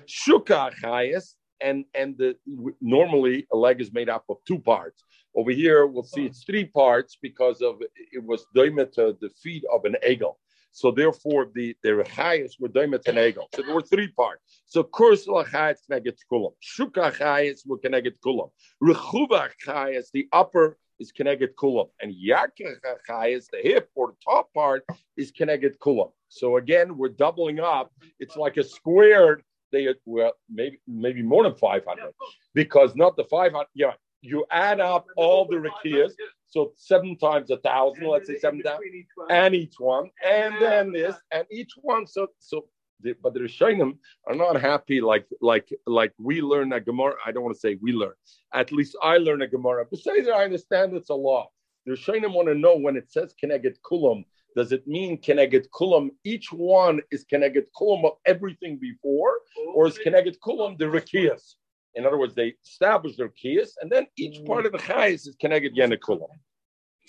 Shuka 0.07 0.73
Chayes, 0.81 1.33
and 1.61 1.85
and 1.93 2.17
the 2.17 2.35
normally 2.81 3.47
a 3.51 3.57
leg 3.57 3.81
is 3.81 3.91
made 3.93 4.09
up 4.09 4.25
of 4.29 4.37
two 4.47 4.59
parts. 4.59 5.03
Over 5.35 5.51
here, 5.51 5.85
we'll 5.85 6.03
see 6.03 6.25
it's 6.25 6.43
three 6.43 6.65
parts 6.65 7.17
because 7.21 7.61
of 7.61 7.81
it 7.81 8.23
was 8.23 8.45
doimet 8.55 8.93
the 8.95 9.29
feet 9.41 9.63
of 9.71 9.85
an 9.85 9.95
eagle. 10.07 10.39
So 10.71 10.91
therefore, 10.91 11.47
the 11.53 11.75
the 11.83 11.89
rechayas 11.89 12.53
were 12.59 12.69
doimet 12.69 13.07
an 13.07 13.17
eagle. 13.17 13.47
So 13.55 13.61
there 13.63 13.73
were 13.73 13.81
three 13.81 14.09
parts. 14.09 14.61
So 14.65 14.83
kurs 14.83 15.25
lachayas 15.25 15.77
connected 15.85 16.17
kulam. 16.31 16.53
Shuka 16.61 17.11
chayas 17.17 17.61
were 17.65 17.79
connected 17.79 18.15
kulam. 18.21 18.49
Rechuva 18.81 19.49
chayas, 19.65 20.05
the 20.13 20.27
upper 20.31 20.77
is 20.99 21.11
connected 21.11 21.55
kulam, 21.55 21.89
and 22.01 22.13
chayas, 22.13 23.45
the 23.51 23.59
hip 23.61 23.89
or 23.95 24.07
the 24.07 24.15
top 24.23 24.53
part 24.53 24.85
is 25.15 25.31
connected 25.31 25.79
kulam. 25.79 26.11
So 26.29 26.57
again, 26.57 26.97
we're 26.97 27.09
doubling 27.09 27.59
up. 27.59 27.91
It's 28.19 28.35
like 28.35 28.57
a 28.57 28.63
squared. 28.63 29.43
They 29.71 29.93
were 30.05 30.31
maybe 30.49 30.79
maybe 30.87 31.21
more 31.21 31.43
than 31.43 31.55
500 31.55 32.13
because 32.53 32.95
not 32.95 33.17
the 33.17 33.25
500 33.25 33.67
yeah 33.73 33.91
you 34.21 34.45
add 34.49 34.79
up 34.79 35.05
all 35.17 35.45
the 35.45 35.57
rakias 35.57 36.13
so 36.47 36.71
seven 36.77 37.17
times 37.17 37.51
a 37.51 37.57
thousand 37.57 38.07
let's 38.07 38.27
say 38.27 38.37
seven 38.39 38.61
thousand. 38.61 39.05
And 39.29 39.53
each 39.53 39.75
one. 39.79 40.09
And 40.25 40.55
then 40.61 40.91
this. 40.91 41.15
And 41.31 41.45
each 41.51 41.73
one. 41.81 42.07
So 42.07 42.27
so 42.39 42.65
the, 43.01 43.15
but 43.21 43.33
the 43.33 43.39
Rishonim 43.39 43.97
are 44.27 44.35
not 44.35 44.59
happy 44.59 45.01
like 45.01 45.25
like 45.41 45.69
like 45.85 46.13
we 46.17 46.41
learn 46.41 46.73
a 46.73 46.79
Gemara. 46.79 47.15
I 47.25 47.31
don't 47.31 47.43
want 47.43 47.55
to 47.55 47.59
say 47.59 47.77
we 47.81 47.93
learn. 47.93 48.13
At 48.53 48.71
least 48.71 48.97
I 49.01 49.17
learn 49.17 49.41
a 49.41 49.47
Gemara. 49.47 49.85
That 49.91 50.33
I 50.35 50.43
understand 50.43 50.95
it's 50.95 51.09
a 51.09 51.15
law. 51.15 51.49
The 51.85 51.93
Rishonim 51.93 52.33
want 52.33 52.47
to 52.47 52.55
know 52.55 52.75
when 52.75 52.97
it 52.97 53.11
says 53.11 53.33
Keneget 53.41 53.77
Kulam, 53.89 54.25
does 54.55 54.71
it 54.71 54.87
mean 54.87 55.21
Keneget 55.21 55.67
Kulam? 55.69 56.09
Each 56.23 56.51
one 56.51 57.01
is 57.11 57.25
Keneget 57.31 57.67
Kulam 57.79 58.05
of 58.05 58.13
everything 58.25 58.77
before, 58.77 59.33
or 59.73 59.87
is 59.87 59.97
Keneget 59.99 60.37
Kulam 60.39 60.77
the 60.77 60.85
Rekias? 60.85 61.55
In 61.95 62.05
other 62.05 62.17
words, 62.17 62.35
they 62.35 62.53
establish 62.65 63.15
their 63.15 63.29
Rekias, 63.29 63.71
and 63.81 63.91
then 63.91 64.05
each 64.17 64.45
part 64.45 64.65
of 64.65 64.71
the 64.71 64.77
Chayas 64.77 65.27
is 65.27 65.35
Keneget 65.41 65.75
Yenet 65.75 65.99
Kulam. 65.99 66.27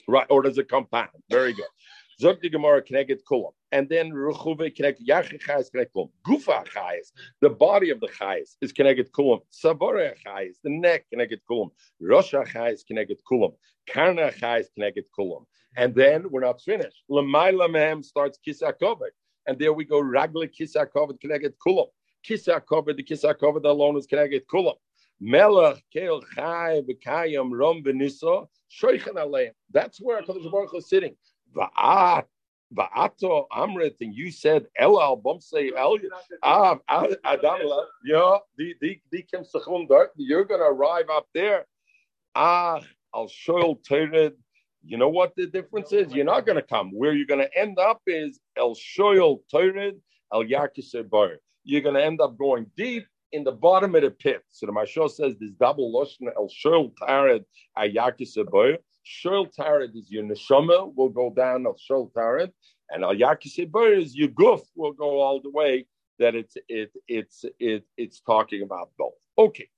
Right, 0.07 0.26
or 0.30 0.42
does 0.42 0.57
it 0.57 0.68
compound? 0.68 1.11
Very 1.30 1.52
good. 1.52 1.66
Zog 2.20 2.40
the 2.42 2.50
Gemara 2.50 2.82
Keneget 2.82 3.20
Kulam. 3.30 3.52
And 3.70 3.88
then 3.88 4.10
Ruchuve 4.10 4.76
Keneget 4.76 5.06
Yachid 5.08 5.40
Chayas 5.40 5.70
Keneget 5.72 5.90
Kulam. 5.94 6.10
Gufa 6.26 6.66
Chayas, 6.66 7.12
the 7.40 7.50
body 7.50 7.90
of 7.90 8.00
the 8.00 8.08
Chayas 8.08 8.56
is 8.60 8.72
Keneget 8.72 9.10
Kulam. 9.12 9.40
Savore 9.52 10.14
Chayas, 10.26 10.56
the 10.64 10.70
neck 10.70 11.04
Keneget 11.14 11.38
Kulam. 11.48 11.70
Rosha 12.02 12.44
Chayas 12.44 12.80
Keneget 12.90 13.18
Kulam. 13.30 13.54
Karna 13.88 14.32
Chayas 14.32 14.66
Keneget 14.76 15.04
Kulam. 15.16 15.44
And 15.76 15.94
then 15.94 16.28
we're 16.28 16.40
not 16.40 16.60
finished. 16.60 17.04
Lamaila 17.08 17.70
Mehem 17.70 18.04
starts 18.04 18.37
Kisakovet. 18.44 19.10
And 19.46 19.56
there 19.56 19.72
we 19.72 19.84
go, 19.84 20.02
Ragli 20.02 20.50
Kisakovet 20.52 21.20
connected 21.20 21.54
Kulam. 21.64 21.87
Kisakovet, 22.28 22.96
the 22.96 23.04
Kisakovet 23.04 23.64
alone 23.64 23.96
is 23.96 24.06
connected 24.06 24.42
Kulam. 24.48 24.75
Melech 25.20 25.82
Kel 25.92 26.20
Chai 26.34 26.80
Bekayam 26.80 27.50
Rom 27.52 27.84
Benissa 27.84 28.46
Shoichen 28.70 29.14
Aleim. 29.14 29.50
That's 29.72 30.00
where 30.00 30.20
HaKadosh 30.20 30.50
Baruch 30.50 30.75
is 30.75 30.88
sitting. 30.88 31.16
Va'at 31.55 32.25
Va'ato 32.75 33.47
Amrit, 33.50 33.95
and 34.00 34.14
you 34.14 34.31
said 34.31 34.67
El 34.76 35.00
Al 35.00 35.21
Bomsei 35.21 35.71
El 35.76 35.99
Ah 36.43 36.78
Adam 36.88 37.61
Yeah, 38.05 38.38
the 38.57 38.75
the 38.81 39.00
the 39.11 39.23
Kim 39.23 39.45
You're 40.17 40.45
going 40.45 40.61
to 40.61 40.67
arrive 40.67 41.09
up 41.11 41.26
there. 41.35 41.67
Ah 42.35 42.81
Al 43.14 43.28
Shoel 43.28 43.83
Tered 43.83 44.33
you 44.85 44.97
know 44.97 45.09
what 45.09 45.35
the 45.37 45.47
difference 45.47 45.93
is? 45.93 46.12
You're 46.12 46.25
not 46.25 46.47
to 46.57 46.62
come. 46.62 46.90
Where 46.93 47.12
you're 47.12 47.26
to 47.40 47.59
end 47.59 47.78
up 47.78 48.00
is 48.07 48.40
El 48.57 48.75
Shoyal 48.75 49.40
Toirid, 49.52 49.99
El 50.33 50.45
Yakisir 50.45 51.09
Bar. 51.09 51.37
You're 51.64 51.83
to 51.97 52.05
end 52.05 52.21
up 52.21 52.38
going 52.38 52.71
deep 52.76 53.05
in 53.33 53.45
the 53.45 53.52
bottom 53.52 53.95
of 53.95 54.02
the 54.02 54.11
pit. 54.11 54.43
So 54.50 54.67
the 54.67 54.73
Mashal 54.73 55.11
says 55.11 55.35
this 55.38 55.50
double 55.52 55.93
Lashon 55.93 56.28
El 56.35 56.49
Shoyal 56.49 56.93
Tarid, 56.95 57.45
El 57.76 57.88
Yakisir 57.88 58.50
Bar. 58.50 58.78
Shoyal 59.08 59.48
Tarid 59.56 59.96
is 59.96 60.10
your 60.10 60.24
neshama, 60.24 60.94
will 60.94 61.08
go 61.08 61.30
down 61.34 61.66
El 61.66 61.76
Shul 61.78 62.10
Tarid, 62.14 62.52
and 62.90 63.04
al 63.04 63.14
Yakisir 63.14 63.70
Bar 63.70 63.92
is 63.94 64.14
your 64.14 64.28
goof, 64.28 64.60
will 64.76 64.92
go 64.92 65.20
all 65.20 65.40
the 65.40 65.50
way 65.50 65.86
that 66.18 66.34
it's 66.34 66.56
it 66.68 66.90
it's 67.06 67.44
it 67.58 67.84
it's 67.96 68.20
talking 68.20 68.62
about 68.62 68.90
both. 68.98 69.14
Okay. 69.38 69.68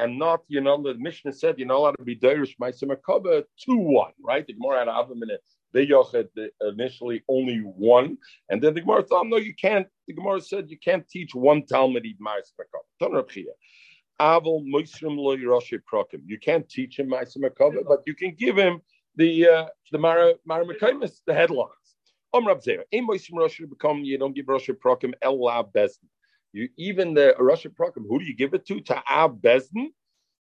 And 0.00 0.18
not, 0.18 0.40
you 0.48 0.60
know, 0.60 0.82
the 0.82 0.94
Mishnah 0.94 1.32
said 1.32 1.58
you're 1.58 1.66
not 1.68 1.76
allowed 1.76 1.96
to 1.98 2.04
be 2.04 2.16
Derish 2.16 2.56
Maisim 2.60 2.90
Akaba 2.90 3.44
2 3.64 3.76
1, 3.76 4.12
right? 4.22 4.46
The 4.46 4.52
Gemara 4.52 4.78
had 4.80 4.88
Avim 4.88 5.22
in 5.22 5.30
it. 5.30 5.42
Initially 6.62 7.22
only 7.28 7.58
one, 7.58 8.16
and 8.48 8.62
then 8.62 8.72
the 8.74 8.80
Gemara 8.80 9.02
thought, 9.02 9.26
no, 9.26 9.36
you 9.36 9.54
can't. 9.54 9.86
The 10.06 10.14
Gemara 10.14 10.40
said 10.40 10.70
you 10.70 10.78
can't 10.78 11.06
teach 11.08 11.34
one 11.34 11.62
Talmudid 11.62 12.18
Ma'asim 12.20 12.54
Akaba. 12.58 13.52
Aval 14.20 14.64
Moisrim 14.66 15.16
Lo 15.16 15.36
Prokim. 15.36 16.22
You 16.26 16.38
can't 16.38 16.68
teach 16.68 16.98
him 16.98 17.10
Ma'asim 17.10 17.44
Akaba, 17.44 17.84
but 17.86 18.02
you 18.06 18.14
can 18.14 18.34
give 18.34 18.56
him 18.56 18.80
the 19.16 19.48
uh, 19.48 19.66
the 19.92 19.98
Mara 19.98 20.34
Mara 20.44 20.64
the 20.66 21.34
headlines. 21.34 21.72
Om 22.34 22.46
Rab 22.46 22.60
Zera. 22.60 22.82
Ein 22.92 23.06
Moisrim 23.06 23.34
Roshi 23.34 23.68
become 23.68 24.04
you 24.04 24.18
don't 24.18 24.34
give 24.34 24.46
Roshi 24.46 24.74
Prokim 24.74 25.12
El 25.22 25.42
La 25.42 25.62
Bezdin. 25.62 26.08
You 26.52 26.68
even 26.76 27.14
the 27.14 27.34
Russian 27.38 27.72
program, 27.72 28.06
who 28.08 28.18
do 28.18 28.24
you 28.24 28.34
give 28.34 28.54
it 28.54 28.66
to? 28.66 28.80
To 28.80 29.02
Ab 29.06 29.40
Bezdin, 29.40 29.88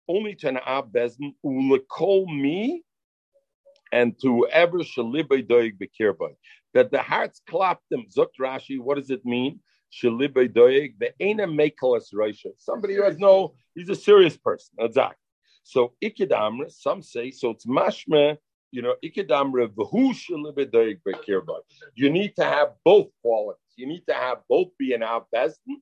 only 0.09 0.35
to 0.37 0.49
an 0.49 0.59
Ab 0.65 0.93
Bezdin, 0.93 1.35
ulekol 1.45 2.27
me, 2.27 2.85
and 3.93 4.19
to 4.23 4.47
ever 4.49 4.79
shalibay 4.79 5.47
doig 5.47 5.77
bekirbai. 5.79 6.35
That 6.75 6.91
the 6.91 7.03
hearts 7.03 7.41
clap 7.49 7.81
them. 7.91 8.07
Zukt 8.15 8.39
Rashi, 8.41 8.79
what 8.79 8.97
does 8.97 9.11
it 9.11 9.25
mean? 9.25 9.61
Shalibay 9.93 10.53
doig, 10.53 10.95
the 10.99 11.13
ena 11.21 11.47
makelas 11.47 12.09
Russia. 12.13 12.51
Somebody 12.59 12.95
who 12.95 13.03
has 13.03 13.19
no, 13.19 13.55
he's 13.75 13.89
a 13.89 13.95
serious 13.95 14.37
person. 14.37 14.75
Exactly. 14.79 15.17
So 15.63 15.93
ikidamr, 16.03 16.71
some 16.71 17.03
say, 17.03 17.31
so 17.31 17.51
it's 17.51 17.67
mashma 17.67 18.39
you 18.71 18.83
know, 18.83 18.95
ikadamra 19.03 19.69
v'hu 19.69 20.13
shelibedoig 20.13 21.01
bekirba. 21.07 21.59
You 21.95 22.11
need 22.11 22.37
to 22.37 22.45
have 22.45 22.73
both 22.85 23.09
qualities. 23.23 23.63
You 23.77 23.87
need 23.87 24.05
to 24.09 24.15
have 24.15 24.39
both 24.49 24.69
be 24.79 24.93
an 24.93 25.01
avbestin 25.01 25.77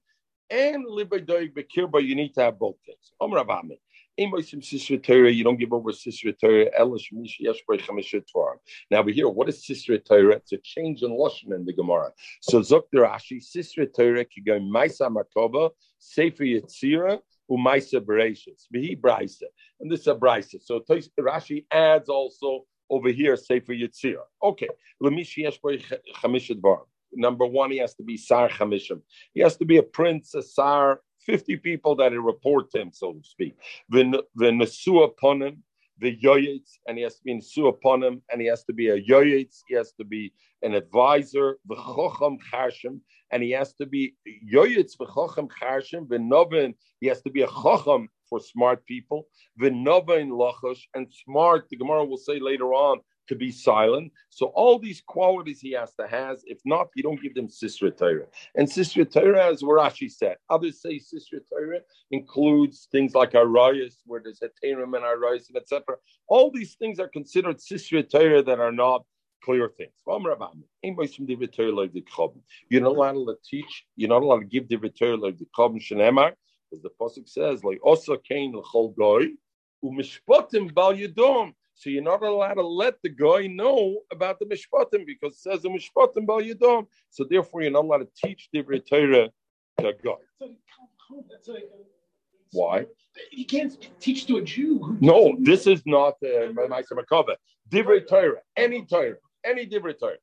and 0.51 0.87
libedoig 0.87 1.53
bekirba. 1.55 2.05
You 2.05 2.15
need 2.15 2.35
to 2.35 2.43
have 2.43 2.59
both 2.59 2.77
things. 2.87 3.13
Omer 3.21 3.43
Avamid. 3.43 3.79
You 4.19 5.45
don't 5.45 5.59
give 5.59 5.73
over 5.73 5.93
Sisra 5.93 6.35
Torah. 6.39 6.71
Now 8.91 9.03
we 9.03 9.13
hear 9.13 9.29
what 9.29 9.49
is 9.49 9.65
Sisra 9.65 10.03
Torah? 10.03 10.37
It's 10.37 10.53
a 10.53 10.59
change 10.59 11.03
in 11.03 11.11
lashon 11.11 11.55
in 11.55 11.67
the 11.67 11.75
Gemara. 11.75 12.11
So 12.41 12.61
Zok 12.61 12.85
Rashi 12.95 13.45
Sisra 13.45 13.87
Torah 13.95 14.25
go 14.47 14.59
Maisa 14.59 15.15
Makova, 15.15 15.71
Sefer 15.99 16.45
Yetzira, 16.45 17.19
Umaisa 17.51 18.01
Bereshis. 18.01 18.67
Vihi 18.75 18.99
Braisa, 18.99 19.45
and 19.81 19.91
this 19.91 20.01
is 20.01 20.07
a 20.07 20.15
Braisa. 20.15 20.63
So 20.63 20.81
Rashi 21.21 21.67
adds 21.71 22.09
also 22.09 22.65
over 22.89 23.11
here 23.11 23.37
Sefer 23.37 23.75
Yetzira. 23.75 24.23
Okay, 24.43 24.69
Lemishi 25.03 25.45
Yeshboy 25.45 25.85
Chamishad 26.23 26.63
Number 27.13 27.47
one, 27.47 27.71
he 27.71 27.79
has 27.79 27.95
to 27.97 28.03
be 28.03 28.17
Sar 28.17 28.49
Chamishim. 28.49 29.03
He 29.35 29.41
has 29.41 29.57
to 29.59 29.67
be 29.67 29.77
a 29.77 29.83
prince, 29.83 30.35
a 30.35 30.43
Sar 30.43 31.01
50 31.27 31.57
people 31.57 31.97
that 31.97 32.13
report 32.13 32.71
to 32.71 32.81
him, 32.81 32.91
so 32.93 33.13
to 33.13 33.23
speak. 33.23 33.57
The 33.91 34.23
Nesu 34.39 35.05
upon 35.05 35.43
him, 35.43 35.63
the 35.99 36.17
yoyitz, 36.17 36.79
and 36.87 36.97
he 36.97 37.05
has 37.05 37.17
to 37.17 37.23
be 37.25 37.35
Nesu 37.35 37.69
upon 37.69 38.03
him, 38.03 38.23
and 38.31 38.41
he 38.41 38.47
has 38.47 38.65
to 38.65 38.73
be 38.73 38.89
a 38.89 39.03
yoyitz, 39.03 39.63
he 39.69 39.75
has 39.75 39.93
to 39.93 40.05
be 40.05 40.33
an 40.63 40.75
advisor, 40.75 41.59
the 41.67 41.75
Chocham 41.75 42.39
Charshim, 42.51 43.01
and 43.33 43.43
he 43.43 43.51
has 43.51 43.75
to 43.75 43.87
be 43.87 44.15
yoyitz, 44.53 44.97
the 44.99 45.07
Chocham 45.07 45.49
Charshim, 45.61 46.09
the 46.09 46.19
Novin, 46.19 46.75
he 47.01 47.07
has 47.09 47.23
to 47.23 47.31
be 47.31 47.43
a 47.43 47.47
Chocham 47.47 48.09
for 48.29 48.41
smart 48.41 48.85
people, 48.87 49.27
the 49.57 49.71
Novin 49.71 50.31
Lachosh, 50.31 50.83
and 50.95 51.07
smart, 51.25 51.69
the 51.71 51.77
Gemara 51.77 52.05
will 52.05 52.17
say 52.17 52.39
later 52.41 52.73
on, 52.75 53.01
to 53.29 53.35
be 53.35 53.51
silent. 53.51 54.13
So 54.31 54.47
all 54.47 54.79
these 54.79 55.03
qualities 55.07 55.61
he 55.61 55.73
has 55.73 55.95
to 55.95 56.07
has. 56.07 56.45
If 56.47 56.59
not, 56.65 56.89
you 56.95 57.03
don't 57.03 57.21
give 57.21 57.35
them 57.35 57.49
Sisra 57.49 57.97
Torah. 57.97 58.27
And 58.55 58.69
Sisra 58.69 59.11
Torah, 59.11 59.47
as 59.53 59.63
Rashi 59.63 60.11
said, 60.11 60.37
others 60.49 60.81
say 60.81 60.99
Sisra 60.99 61.41
Torah 61.49 61.81
includes 62.11 62.89
things 62.93 63.15
like 63.15 63.33
Arayas, 63.33 63.97
where 64.07 64.21
there's 64.23 64.41
Heterim 64.41 64.95
and 64.97 65.05
Arayas, 65.05 65.49
and 65.49 65.57
etc. 65.57 65.97
All 66.29 66.51
these 66.51 66.75
things 66.75 66.99
are 66.99 67.09
considered 67.09 67.59
Sisra 67.59 68.09
Torah 68.09 68.43
that 68.43 68.61
are 68.61 68.73
not 68.73 69.05
clear 69.43 69.69
things. 69.69 69.93
You're 70.07 70.21
not 72.83 72.97
allowed 72.97 73.25
to 73.27 73.37
teach, 73.49 73.85
you're 73.97 74.09
not 74.09 74.23
allowed 74.23 74.41
to 74.41 74.45
give 74.45 74.69
the 74.69 74.77
Torah 74.89 75.17
like 75.17 75.39
the 75.39 75.47
Chobim 75.57 75.81
Shenemar, 75.81 76.33
as 76.73 76.83
the 76.83 76.91
Pasuk 77.01 77.29
says, 77.29 77.63
like 77.63 77.79
Osa 77.85 78.19
Kain 78.29 78.53
L'chol 78.57 78.97
Goy, 78.97 79.29
Umishpotim 79.85 80.75
Bal 80.75 80.95
Yedom. 80.95 81.55
So 81.77 81.91
you're 81.91 82.03
not 82.03 82.23
allowed 82.23 82.55
to 82.55 82.67
let 82.67 82.95
the 83.03 83.11
guy 83.11 83.47
know 83.49 84.01
about 84.11 84.39
the 84.39 84.47
mishpatim 84.47 85.05
because 85.05 85.35
it 85.35 85.41
says 85.41 85.63
the 85.63 85.69
mishpatim 85.69 86.27
bal 86.27 86.41
yidom. 86.41 86.87
So 87.11 87.25
therefore, 87.29 87.63
you're 87.63 87.71
not 87.71 87.85
allowed 87.85 87.99
to 87.99 88.09
teach 88.17 88.49
the 88.51 88.63
Torah 88.63 89.29
to 89.81 89.93
guy. 90.03 90.47
Why? 92.53 92.87
You 93.31 93.45
can't 93.45 93.77
teach 94.01 94.27
to 94.27 94.39
a 94.39 94.43
Jew. 94.43 94.97
No, 95.01 95.37
this 95.41 95.67
is 95.67 95.83
not 95.85 96.15
uh, 96.25 96.49
Ma'aser 96.53 96.93
Makava. 96.93 97.37
Divrei 97.69 98.07
Torah, 98.09 98.41
any 98.57 98.87
Torah, 98.87 99.17
any 99.45 99.67
Divrei 99.67 99.99
Torah. 99.99 100.17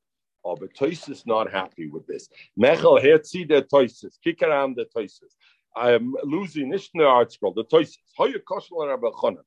Oh, 0.44 0.56
but 0.56 0.74
Toisus 0.74 1.24
not 1.24 1.50
happy 1.52 1.88
with 1.88 2.06
this. 2.08 2.28
Mechel 2.58 3.00
herzi 3.00 3.48
the 3.48 3.62
Toisus, 3.62 4.18
Kikaram 4.26 4.74
the 4.74 4.86
Toisus. 4.94 5.34
I'm 5.76 6.14
losing 6.24 6.68
this 6.68 6.90
article, 6.98 7.54
the 7.54 7.64
Toisus. 7.64 7.98
How 8.18 8.26
you 8.26 8.40
koshel 8.40 8.88
Rabbi 8.88 9.06
Chanan. 9.08 9.44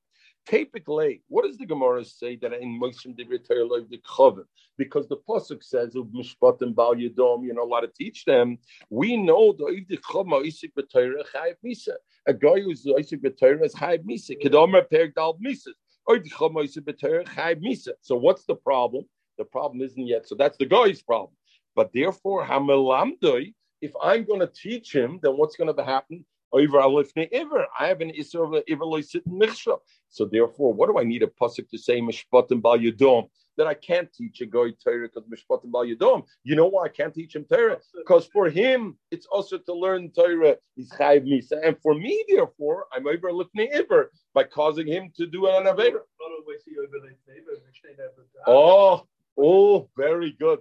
Typically, 0.47 1.21
what 1.27 1.45
does 1.45 1.57
the 1.57 1.65
Gemara 1.65 2.05
say 2.05 2.37
that 2.37 2.53
in 2.53 2.79
Moshe 2.79 3.05
Divrei 3.05 3.89
the 3.89 3.97
Chavim? 3.97 4.45
Because 4.77 5.05
the 5.09 5.17
pasuk 5.17 5.61
says 5.61 5.93
of 5.97 6.05
Mishpat 6.05 6.61
and 6.61 6.73
Bal 6.73 6.95
Yadom, 6.95 7.43
you're 7.43 7.53
not 7.53 7.65
allowed 7.65 7.81
to 7.81 7.87
teach 7.87 8.23
them. 8.23 8.57
We 8.89 9.17
know 9.17 9.51
the 9.51 9.83
the 9.89 9.97
Chama 9.97 10.45
Isik 10.45 10.71
B'Torah 10.77 11.25
Chayiv 11.35 11.55
Misa. 11.65 11.95
A 12.27 12.33
guy 12.33 12.61
who's 12.61 12.85
Isik 12.85 13.21
B'Torah 13.23 13.65
is 13.65 13.75
Chayiv 13.75 14.05
Misa. 14.05 14.41
Kedomer 14.41 14.89
Per 14.89 15.07
Dal 15.07 15.37
Misa. 15.45 15.71
Or 16.05 16.17
the 16.17 16.29
Chama 16.29 16.63
Isik 16.63 16.85
B'Torah 16.85 17.27
Chayiv 17.27 17.61
Misa. 17.61 17.91
So 17.99 18.15
what's 18.15 18.45
the 18.45 18.55
problem? 18.55 19.03
The 19.37 19.43
problem 19.43 19.81
isn't 19.81 20.07
yet. 20.07 20.29
So 20.29 20.35
that's 20.35 20.57
the 20.57 20.65
guy's 20.65 21.01
problem. 21.01 21.35
But 21.75 21.91
therefore, 21.93 22.45
Hamalamdoi, 22.45 23.53
if 23.81 23.91
I'm 24.01 24.23
going 24.23 24.39
to 24.39 24.47
teach 24.47 24.95
him, 24.95 25.19
then 25.21 25.33
what's 25.33 25.57
going 25.57 25.75
to 25.75 25.83
happen? 25.83 26.25
Over 26.51 26.79
alifne 26.79 27.27
iver. 27.33 27.65
I 27.79 27.87
have 27.87 28.01
an 28.01 28.11
isser 28.11 28.43
of 28.45 28.63
iver 28.69 28.85
michsha. 29.27 29.77
So 30.09 30.25
therefore, 30.25 30.73
what 30.73 30.87
do 30.87 30.97
I 30.97 31.03
need 31.03 31.23
a 31.23 31.27
pasuk 31.27 31.69
to 31.69 31.77
say 31.77 31.99
mishpatim 32.01 32.61
bal 32.61 32.77
yudom? 32.77 33.29
That 33.57 33.67
I 33.67 33.73
can't 33.73 34.11
teach 34.13 34.39
a 34.41 34.45
guy 34.45 34.71
Torah 34.83 35.09
because 35.09 35.23
mishpatim 35.29 35.71
bal 35.71 35.85
yudom. 35.85 36.25
You 36.43 36.55
know 36.55 36.67
why 36.67 36.85
I 36.85 36.89
can't 36.89 37.13
teach 37.13 37.35
him 37.35 37.45
Torah? 37.45 37.77
Because 37.95 38.27
for 38.27 38.49
him, 38.49 38.97
it's 39.11 39.25
also 39.25 39.57
to 39.57 39.73
learn 39.73 40.11
Torah. 40.11 40.55
He's 40.75 40.91
chayv 40.91 41.25
misa, 41.25 41.65
and 41.65 41.75
for 41.81 41.93
me, 41.93 42.23
therefore, 42.29 42.85
I'm 42.93 43.07
over 43.07 43.31
lifnei 43.31 43.73
iver 43.73 44.11
by 44.33 44.43
causing 44.43 44.87
him 44.87 45.11
to 45.17 45.27
do 45.27 45.47
an 45.47 45.65
avera. 45.65 46.01
Oh, 48.45 49.07
oh, 49.37 49.89
very 49.97 50.31
good, 50.39 50.59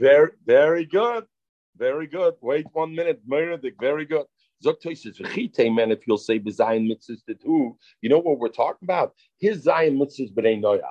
Very, 0.00 0.30
very 0.46 0.86
good. 0.86 1.26
Very 1.76 2.06
good. 2.06 2.34
Wait 2.40 2.66
one 2.72 2.94
minute. 2.94 3.20
Very 3.26 4.04
good. 4.04 4.26
Man, 4.64 5.90
if 5.90 6.06
you'll 6.06 6.18
say 6.18 6.40
Zion 6.50 6.88
mitzvahs 6.88 7.24
to 7.26 7.34
two, 7.34 7.76
you 8.00 8.08
know 8.08 8.18
what 8.18 8.38
we're 8.38 8.48
talking 8.48 8.84
about? 8.86 9.14
His 9.40 9.62
Zion 9.62 9.98
mitzvahs 9.98 10.32
b'nei 10.32 10.60
noyah. 10.60 10.82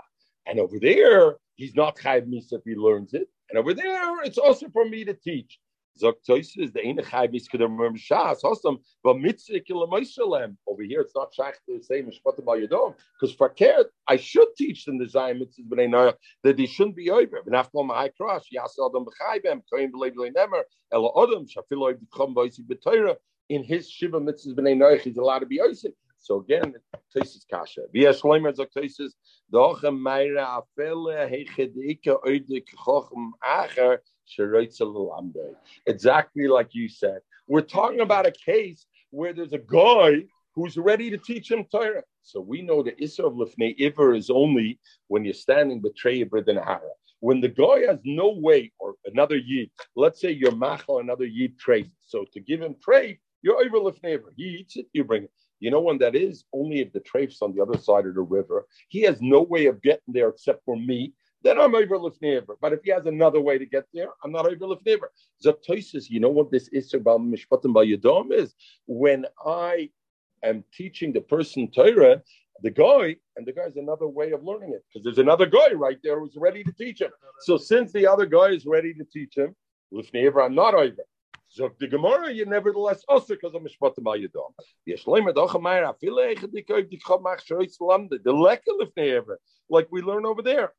And 0.45 0.59
over 0.59 0.79
there, 0.79 1.35
he's 1.55 1.75
not 1.75 1.97
chayv 1.97 2.27
misa 2.27 2.53
if 2.53 2.63
he 2.65 2.75
learns 2.75 3.13
it. 3.13 3.29
And 3.49 3.59
over 3.59 3.73
there, 3.73 4.23
it's 4.23 4.37
also 4.37 4.69
for 4.69 4.85
me 4.87 5.05
to 5.05 5.13
teach. 5.13 5.59
Zok 5.99 6.15
Toises, 6.27 6.71
the 6.73 6.81
Eine 6.85 7.03
Chai 7.03 7.27
Miskadam 7.27 7.77
Shas, 7.97 8.41
Hosam, 8.43 8.79
but 9.03 9.17
Mitzvah 9.19 9.59
Kilamoishalem. 9.59 10.55
Over 10.67 10.83
here, 10.83 11.01
it's 11.01 11.15
not 11.15 11.33
Shach 11.37 11.53
to 11.67 11.81
say 11.83 12.01
Mishpatim 12.01 12.47
Al 12.47 12.67
Yadom, 12.67 12.95
because 13.19 13.35
for 13.35 13.49
Kert, 13.49 13.87
I 14.07 14.17
should 14.17 14.47
teach 14.57 14.85
them 14.85 14.97
the 14.97 15.07
Zion 15.07 15.39
Mitzvahs 15.39 15.67
B'nai 15.67 15.89
Noach, 15.89 16.15
that 16.43 16.57
they 16.57 16.65
shouldn't 16.65 16.95
be 16.95 17.09
over. 17.09 17.41
But 17.43 17.55
after 17.55 17.83
my 17.83 17.95
high 17.95 18.09
cross, 18.09 18.45
Yas 18.51 18.77
Adam 18.79 19.05
B'chaibem, 19.05 19.61
Kohen 19.71 19.91
B'lev 19.91 20.13
B'lei 20.13 20.33
Nemer, 20.33 20.63
Ela 20.91 21.23
Adam, 21.23 21.45
Shafil 21.45 21.93
Oiv 21.93 21.99
B'chom 21.99 22.33
B'oisi 22.33 22.61
B'toira, 22.61 23.15
in 23.49 23.63
his 23.63 23.89
Shiva 23.89 24.19
Mitzvahs 24.19 24.55
B'nai 24.55 24.75
Noach, 24.75 25.01
he's 25.01 25.17
allowed 25.17 25.39
to 25.39 25.45
be 25.45 25.59
Oisim. 25.59 25.93
So 26.19 26.39
again, 26.39 26.75
Toises 27.15 27.45
Kasha. 27.49 27.81
Via 27.91 28.13
Shleimer 28.13 28.55
Zok 28.55 28.67
Toises, 28.77 29.13
Dochem 29.51 29.99
Meira 29.99 30.61
Afele 30.61 31.27
Hechedike 31.27 32.15
Oidik 32.23 32.67
Chochem 32.77 33.31
Acher, 33.43 33.97
Exactly 35.87 36.47
like 36.47 36.69
you 36.73 36.89
said. 36.89 37.19
We're 37.47 37.61
talking 37.61 38.01
about 38.01 38.25
a 38.25 38.31
case 38.31 38.85
where 39.11 39.33
there's 39.33 39.53
a 39.53 39.57
guy 39.57 40.23
who's 40.55 40.77
ready 40.77 41.09
to 41.09 41.17
teach 41.17 41.51
him 41.51 41.65
Torah. 41.71 42.03
So 42.23 42.39
we 42.39 42.61
know 42.61 42.83
the 42.83 43.01
Issa 43.01 43.25
of 43.25 43.33
Lifnei 43.33 43.75
Iver 43.85 44.13
is 44.13 44.29
only 44.29 44.79
when 45.07 45.25
you're 45.25 45.33
standing 45.33 45.81
betray 45.81 46.23
Bridin 46.23 46.57
Hara. 46.57 46.91
When 47.19 47.39
the 47.39 47.49
guy 47.49 47.85
has 47.87 47.99
no 48.03 48.29
way, 48.29 48.71
or 48.79 48.95
another 49.05 49.37
Yid, 49.37 49.69
let's 49.95 50.21
say 50.21 50.31
you're 50.31 50.55
Machal, 50.55 50.99
another 50.99 51.25
Yid 51.25 51.59
trade. 51.59 51.91
So 52.01 52.25
to 52.33 52.39
give 52.39 52.61
him 52.61 52.75
trade, 52.81 53.19
you're 53.41 53.57
over 53.63 53.77
Lifnei 53.77 54.15
Iver. 54.15 54.33
He 54.35 54.43
eats 54.43 54.77
it, 54.77 54.87
you 54.93 55.03
bring 55.03 55.23
it. 55.23 55.31
You 55.59 55.69
know 55.69 55.81
when 55.81 55.99
that 55.99 56.15
is? 56.15 56.43
Only 56.53 56.81
if 56.81 56.91
the 56.91 56.99
trafe's 57.01 57.41
on 57.41 57.53
the 57.53 57.61
other 57.61 57.77
side 57.77 58.07
of 58.07 58.15
the 58.15 58.21
river. 58.21 58.65
He 58.89 59.01
has 59.03 59.21
no 59.21 59.43
way 59.43 59.67
of 59.67 59.81
getting 59.81 60.13
there 60.13 60.29
except 60.29 60.65
for 60.65 60.75
me 60.75 61.13
then 61.43 61.59
I'm 61.59 61.75
over 61.75 61.97
Lifnever. 61.97 62.57
But 62.61 62.73
if 62.73 62.83
he 62.83 62.91
has 62.91 63.05
another 63.05 63.41
way 63.41 63.57
to 63.57 63.65
get 63.65 63.85
there, 63.93 64.09
I'm 64.23 64.31
not 64.31 64.45
over 64.45 64.67
Lifnever. 64.67 65.11
Zatoisis, 65.43 66.09
you 66.09 66.19
know 66.19 66.29
what 66.29 66.51
this 66.51 66.67
is 66.69 66.93
about 66.93 67.21
Mishpatim 67.21 67.73
by 67.73 67.83
is? 68.31 68.53
When 68.87 69.25
I 69.45 69.89
am 70.43 70.63
teaching 70.73 71.13
the 71.13 71.21
person 71.21 71.69
Torah, 71.71 72.21
the 72.63 72.71
guy, 72.71 73.15
and 73.35 73.45
the 73.45 73.53
guy 73.53 73.61
guy's 73.65 73.75
another 73.75 74.07
way 74.07 74.31
of 74.31 74.43
learning 74.43 74.73
it, 74.73 74.83
because 74.87 75.03
there's 75.03 75.17
another 75.17 75.47
guy 75.47 75.71
right 75.73 75.97
there 76.03 76.19
who's 76.19 76.35
ready 76.35 76.63
to 76.63 76.71
teach 76.73 77.01
him. 77.01 77.11
So 77.41 77.57
since 77.57 77.91
the 77.91 78.05
other 78.05 78.25
guy 78.25 78.49
is 78.49 78.65
ready 78.65 78.93
to 78.93 79.03
teach 79.03 79.35
him, 79.35 79.55
Lifnever, 79.91 80.41
I'm 80.41 80.55
not 80.55 80.73
over. 80.73 81.03
So 81.53 81.69
the 81.81 81.87
Gemara, 81.87 82.31
you 82.31 82.45
nevertheless 82.45 83.03
oh, 83.09 83.15
also 83.15 83.35
because 83.35 83.53
of 83.53 83.61
Mishpatim 83.61 84.07
Al 84.07 84.17
Yadom. 84.17 84.53
Yeshleimer 84.87 85.33
Dochamayr 85.33 85.83
Afile 85.93 86.33
Echadikoy 86.33 86.89
Dichom 86.89 87.21
Mach 87.23 87.43
Shoyz 87.45 87.77
Lamde 87.81 88.23
the 88.23 88.31
Lifnei 88.31 89.21
like 89.69 89.89
we 89.91 90.01
learn 90.01 90.25
over 90.25 90.41
there. 90.41 90.71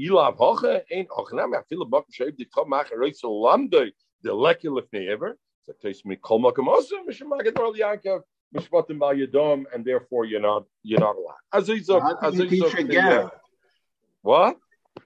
Ilav 0.00 0.38
Hocha 0.38 0.80
ain't 0.90 1.10
Hochanam 1.10 1.52
Afile 1.52 1.90
Bak 1.90 2.04
Shoyz 2.10 2.32
Dichom 2.38 2.68
Mach 2.68 2.88
Shoyz 2.90 3.22
Lamde 3.22 3.90
the 4.22 4.30
Lekker 4.30 4.70
Lifnei 4.80 5.10
Ever. 5.10 5.36
So 5.66 5.72
it 5.72 5.82
takes 5.82 6.06
me 6.06 6.16
Kol 6.16 6.40
Makam 6.40 6.68
also 6.68 6.96
Mishmagad 7.06 7.58
Ral 7.58 7.74
Yaakov 7.74 8.22
Mishpatim 8.56 9.02
Al 9.02 9.14
Yadom, 9.14 9.64
and 9.74 9.84
therefore 9.84 10.24
you're 10.24 10.40
not 10.40 10.64
you're 10.82 11.00
not 11.00 11.16
allowed. 11.16 11.36
Azizok 11.52 12.20
Azizok. 12.22 13.30
What? 14.22 14.56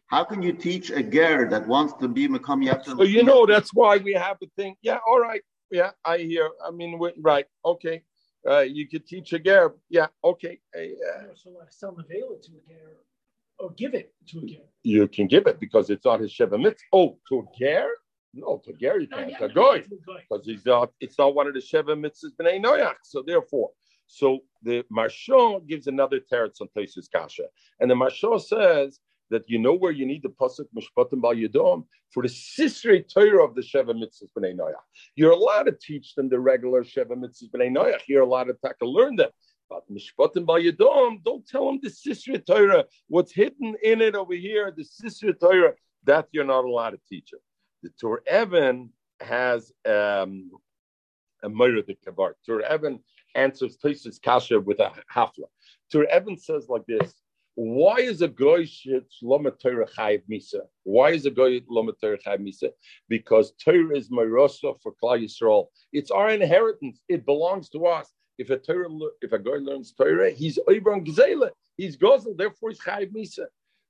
How 0.09 0.25
can 0.25 0.43
you 0.43 0.55
teach 0.55 0.91
a 0.91 1.03
ger 1.03 1.49
that 1.51 1.67
wants 1.69 1.93
to 2.01 2.09
be 2.09 2.29
Makam 2.29 2.67
Yatzim? 2.67 2.97
So 2.97 3.03
you 3.03 3.23
know 3.23 3.45
that's 3.45 3.75
why 3.75 3.99
we 3.99 4.15
have 4.15 4.39
the 4.41 4.49
thing. 4.57 4.75
Yeah, 4.83 4.99
all 5.07 5.21
right. 5.21 5.43
Yeah, 5.71 5.91
I 6.05 6.19
hear. 6.19 6.51
I 6.65 6.71
mean, 6.71 6.99
right. 7.21 7.47
Okay. 7.65 8.03
Uh, 8.49 8.61
you 8.61 8.89
could 8.89 9.07
teach 9.07 9.33
a 9.35 9.39
ger. 9.39 9.75
Yeah. 9.91 10.07
Okay. 10.25 10.59
Uh, 10.75 11.35
so 11.35 11.51
I 11.61 11.67
sell 11.69 11.95
the 11.95 12.05
to 12.05 12.17
a 12.17 12.69
ger. 12.69 12.97
or 13.59 13.71
give 13.73 13.93
it 13.93 14.15
to 14.29 14.39
a 14.39 14.47
ger. 14.47 14.63
You 14.83 15.09
can 15.09 15.27
give 15.27 15.47
it 15.47 15.61
because 15.61 15.91
it's 15.91 16.07
not 16.07 16.21
his 16.21 16.33
Sheva 16.33 16.59
Mitzvah. 16.59 16.89
Oh, 16.95 17.19
to 17.29 17.41
a 17.41 17.59
ger? 17.59 17.89
No, 18.33 18.63
to 18.65 18.71
a 18.71 18.77
ger 18.77 18.99
you 18.99 19.09
can't. 19.09 19.37
To 19.37 19.45
a 19.45 19.49
no, 19.49 19.55
goy. 19.55 19.81
to 19.81 19.95
a 19.95 20.07
goy. 20.07 20.21
because 20.31 20.47
he's 20.47 20.65
not. 20.65 20.91
It's 21.01 21.19
not 21.19 21.35
one 21.35 21.49
of 21.49 21.53
the 21.53 21.61
Sheva 21.61 21.95
mitzvahs 22.03 22.33
b'nei 22.41 22.65
Noach. 22.65 22.95
So 23.03 23.23
therefore, 23.27 23.71
so 24.07 24.39
the 24.63 24.85
Marshaw 24.91 25.67
gives 25.67 25.87
another 25.87 26.19
teretz 26.19 26.63
on 26.63 26.69
Tesis 26.75 27.11
Kasha, 27.15 27.45
and 27.79 27.91
the 27.91 27.95
Marshaw 27.95 28.41
says 28.41 29.01
that 29.31 29.43
you 29.47 29.59
know 29.59 29.75
where 29.75 29.93
you 29.93 30.07
need 30.07 30.23
the 30.23 30.29
pasuk 30.29 30.67
Mishpatim 30.77 31.21
Bal 31.21 31.35
Yadom 31.35 31.85
for 32.11 32.23
the 32.23 32.29
Sisrei 32.29 33.05
Torah 33.07 33.45
of 33.45 33.55
the 33.55 33.61
Sheva 33.61 33.91
mitzvahs 33.91 34.31
b'nei 34.37 34.57
Noach. 34.57 34.73
You're 35.17 35.33
allowed 35.33 35.65
to 35.65 35.73
teach 35.73 36.15
them 36.15 36.29
the 36.29 36.41
regular 36.41 36.83
Sheva 36.83 37.13
mitzvahs 37.13 37.51
b'nei 37.51 37.71
Noach. 37.71 38.01
You're 38.09 38.23
allowed 38.23 38.45
to 38.45 38.57
take 38.65 38.77
learn 38.81 39.17
them. 39.17 39.31
But 39.69 39.83
Mishpatim 39.91 40.47
Bal 40.47 40.61
Yadom, 40.61 41.23
don't 41.25 41.47
tell 41.47 41.67
them 41.67 41.81
the 41.83 41.91
Sisrei 41.91 42.45
Torah. 42.45 42.85
What's 43.09 43.33
hidden 43.33 43.77
in 43.83 44.01
it 44.01 44.15
over 44.15 44.35
here, 44.35 44.73
the 44.75 44.83
Sisrei 44.85 45.39
Torah, 45.39 45.75
that 46.05 46.29
you're 46.33 46.45
not 46.45 46.65
allowed 46.65 46.91
to 46.91 47.01
teach 47.09 47.31
them. 47.31 47.41
The 47.83 47.91
Torah 48.01 48.23
Evan 48.27 48.91
has 49.21 49.73
um, 49.87 50.51
a 51.43 51.49
Moira 51.49 51.83
de 51.83 51.95
Kavar. 51.95 52.33
Tur 52.45 52.63
Evan 52.63 53.01
answers 53.35 53.77
Tosis 53.77 54.21
Kasha 54.21 54.59
with 54.59 54.81
a 54.81 54.93
hafla. 55.15 55.45
Tur 55.91 56.07
Evan 56.07 56.37
says 56.37 56.67
like 56.69 56.87
this: 56.87 57.15
Why 57.61 57.97
is 57.97 58.23
a 58.23 58.29
goy 58.29 58.69
loma 59.21 59.51
Torah 59.51 59.89
chayiv 59.89 60.23
misa? 60.31 60.61
Why 60.85 61.11
is 61.11 61.27
a 61.27 61.31
goy 61.33 61.61
loma 61.69 61.91
Torah 62.01 62.17
chayiv 62.17 62.39
misa? 62.39 62.71
Because 63.09 63.53
Torah 63.61 63.97
is 63.97 64.11
Morosa 64.11 64.81
for 64.81 64.95
Klal 65.03 65.25
Yisrael. 65.25 65.67
It's 65.93 66.13
our 66.13 66.31
inheritance. 66.31 67.01
It 67.09 67.27
belongs 67.27 67.69
to 67.71 67.85
us. 67.87 68.13
If 68.39 68.51
a 68.51 68.59
Torah, 68.59 68.89
if 69.23 69.33
a 69.33 69.41
goy 69.41 69.57
learns 69.57 69.91
Torah, 69.91 70.31
he's 70.31 70.57
over 70.69 70.93
on 70.93 71.05
Gzela. 71.05 71.51
He's 71.77 71.97
gozel. 71.97 72.37
Therefore, 72.37 72.71
he's 72.71 72.79
chayiv 72.79 73.13
misa. 73.13 73.47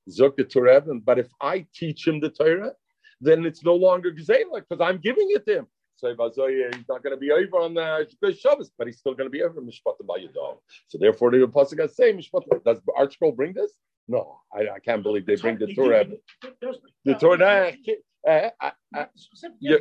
Zok 0.09 0.37
the 0.37 0.73
Evan. 0.73 1.01
But 1.01 1.19
if 1.19 1.29
I 1.39 1.67
teach 1.75 2.09
him 2.09 2.21
the 2.21 2.31
Torah, 2.31 2.73
then 3.21 3.45
it's 3.45 3.63
no 3.63 3.75
longer 3.75 4.13
Gzela 4.13 4.63
because 4.67 4.81
I'm 4.81 4.97
giving 4.97 5.29
it 5.29 5.45
to 5.45 5.59
him. 5.59 5.67
So 5.99 6.09
he's 6.11 6.89
not 6.89 7.03
going 7.03 7.15
to 7.15 7.17
be 7.17 7.33
over 7.33 7.57
on 7.59 7.75
the 7.75 8.07
Shabbos, 8.33 8.71
but 8.79 8.87
he's 8.87 8.99
still 8.99 9.15
going 9.15 9.27
to 9.27 9.31
be 9.31 9.43
over 9.43 9.61
Mishpat 9.61 9.97
Bayadom. 10.05 10.59
So 10.87 10.99
therefore, 10.99 11.33
the 11.33 11.39
Pasuk 11.39 11.81
has 11.81 11.97
say 11.97 12.13
Mishpat. 12.13 12.65
Does 12.65 12.81
Art 12.97 13.13
Scroll 13.13 13.33
bring 13.33 13.53
this? 13.53 13.73
No, 14.07 14.41
I, 14.53 14.69
I 14.77 14.79
can't 14.79 15.03
believe 15.03 15.27
they 15.27 15.37
bring 15.37 15.59
the 15.59 15.75
Torah. 15.75 16.05
do, 16.05 16.19
it 16.45 16.61
does 16.61 16.79
bring- 16.79 16.93
The 17.05 17.15
Torah. 17.15 17.73
Uh, 18.27 18.51
specifically, 19.15 19.59
yeah. 19.61 19.77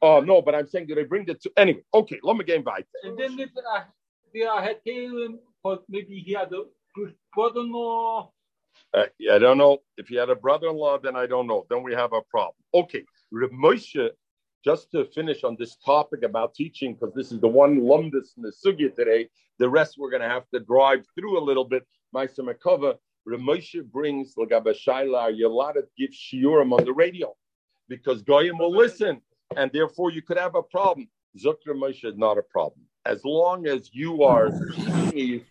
oh 0.00 0.20
no, 0.20 0.40
but 0.42 0.54
I'm 0.54 0.66
saying, 0.66 0.86
do 0.86 0.94
they 0.94 1.04
bring 1.04 1.26
the 1.26 1.34
to 1.34 1.52
anyway? 1.56 1.84
Okay, 1.92 2.18
let 2.22 2.36
me 2.36 2.44
get 2.44 2.64
back. 2.64 2.84
And 3.02 3.16
then 3.18 3.38
if 3.38 3.50
uh, 3.56 3.82
they 4.32 4.40
had 4.40 4.78
Kalim, 4.86 5.38
or 5.62 5.80
maybe 5.88 6.18
he 6.26 6.32
had 6.32 6.52
a 6.52 6.62
good 6.94 7.14
brother-in-law. 7.34 8.30
Uh, 8.92 9.04
I 9.30 9.38
don't 9.38 9.58
know 9.58 9.78
if 9.96 10.08
he 10.08 10.16
had 10.16 10.30
a 10.30 10.34
brother-in-law. 10.34 11.00
Then 11.00 11.14
I 11.14 11.26
don't 11.26 11.46
know. 11.46 11.66
Then 11.68 11.82
we 11.82 11.92
have 11.94 12.12
a 12.12 12.22
problem. 12.22 12.54
Okay, 12.72 13.04
Moshe. 13.32 14.10
Just 14.64 14.90
to 14.92 15.04
finish 15.04 15.44
on 15.44 15.56
this 15.58 15.76
topic 15.76 16.22
about 16.22 16.54
teaching, 16.54 16.94
because 16.94 17.14
this 17.14 17.30
is 17.30 17.38
the 17.38 17.48
one 17.48 17.80
lumdus 17.80 18.34
in 18.38 18.42
the 18.42 18.50
sugya 18.50 18.94
today. 18.94 19.28
The 19.58 19.68
rest 19.68 19.96
we're 19.98 20.08
going 20.08 20.22
to 20.22 20.28
have 20.28 20.48
to 20.54 20.60
drive 20.60 21.04
through 21.14 21.38
a 21.38 21.44
little 21.44 21.66
bit. 21.66 21.86
Meister 22.14 22.42
Makova, 22.42 22.94
Reb 23.26 23.40
Moshe 23.40 23.84
brings 23.84 24.34
Lagaba 24.36 24.74
Shaila. 24.74 25.20
Are 25.20 25.30
you 25.30 25.48
allowed 25.48 25.76
shiurim 26.00 26.72
on 26.72 26.82
the 26.82 26.94
radio? 26.94 27.34
Because 27.90 28.22
Goyim 28.22 28.56
will 28.56 28.74
listen, 28.74 29.20
and 29.54 29.70
therefore 29.70 30.10
you 30.10 30.22
could 30.22 30.38
have 30.38 30.54
a 30.54 30.62
problem. 30.62 31.08
Zukra 31.38 31.74
Moshe 31.74 32.06
is 32.06 32.16
not 32.16 32.38
a 32.38 32.42
problem. 32.42 32.86
As 33.04 33.22
long 33.22 33.66
as 33.66 33.90
you 33.92 34.22
are 34.22 34.48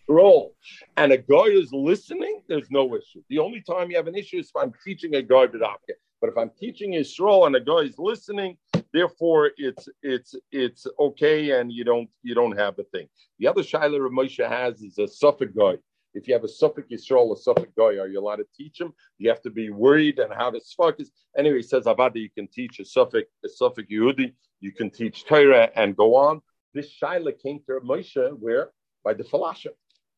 scroll 0.01 0.55
and 0.97 1.11
a 1.11 1.19
guy 1.19 1.49
is 1.49 1.71
listening, 1.71 2.41
there's 2.47 2.71
no 2.71 2.95
issue. 2.95 3.21
The 3.29 3.37
only 3.37 3.61
time 3.61 3.91
you 3.91 3.97
have 3.97 4.07
an 4.07 4.15
issue 4.15 4.37
is 4.37 4.47
if 4.47 4.55
I'm 4.55 4.73
teaching 4.83 5.13
a 5.13 5.21
guy 5.21 5.45
B'davka. 5.45 5.93
But 6.19 6.31
if 6.31 6.37
I'm 6.37 6.49
teaching 6.59 6.95
a 6.95 7.03
scroll 7.03 7.45
and 7.45 7.55
a 7.55 7.59
guy 7.59 7.79
is 7.79 7.99
listening, 7.99 8.57
therefore 8.93 9.51
it's 9.57 9.89
it's 10.01 10.35
it's 10.51 10.87
okay 10.99 11.59
and 11.59 11.71
you 11.71 11.83
don't 11.83 12.09
you 12.21 12.35
don't 12.35 12.57
have 12.57 12.77
a 12.79 12.83
thing. 12.83 13.07
The 13.39 13.47
other 13.47 13.63
Rav 13.73 14.11
Moshe 14.11 14.47
has 14.47 14.81
is 14.81 14.97
a 14.97 15.03
safek 15.03 15.55
guy. 15.55 15.77
If 16.13 16.27
you 16.27 16.33
have 16.35 16.43
a 16.43 16.47
safek 16.47 16.85
Yisrael, 16.91 17.35
a 17.35 17.49
safek 17.49 17.73
guy, 17.75 17.99
are 17.99 18.07
you 18.07 18.19
allowed 18.19 18.37
to 18.37 18.45
teach 18.55 18.79
him? 18.79 18.93
You 19.17 19.29
have 19.29 19.41
to 19.41 19.49
be 19.49 19.71
worried 19.71 20.19
and 20.19 20.31
how 20.31 20.51
to 20.51 20.61
is. 20.99 21.11
Anyway, 21.35 21.57
he 21.57 21.63
says 21.63 21.85
Avada, 21.85 22.17
you 22.17 22.29
can 22.29 22.47
teach 22.47 22.79
a 22.79 22.83
safek, 22.83 23.23
a 23.43 23.47
safek 23.61 23.89
Yehudi, 23.91 24.33
you 24.59 24.71
can 24.71 24.91
teach 24.91 25.25
Torah 25.25 25.69
and 25.75 25.97
go 25.97 26.15
on. 26.15 26.41
This 26.73 26.95
shaila 27.01 27.33
came 27.41 27.59
to 27.65 27.79
Moshe 27.83 28.39
where 28.39 28.69
by 29.03 29.13
the 29.13 29.23
Falashim. 29.23 29.73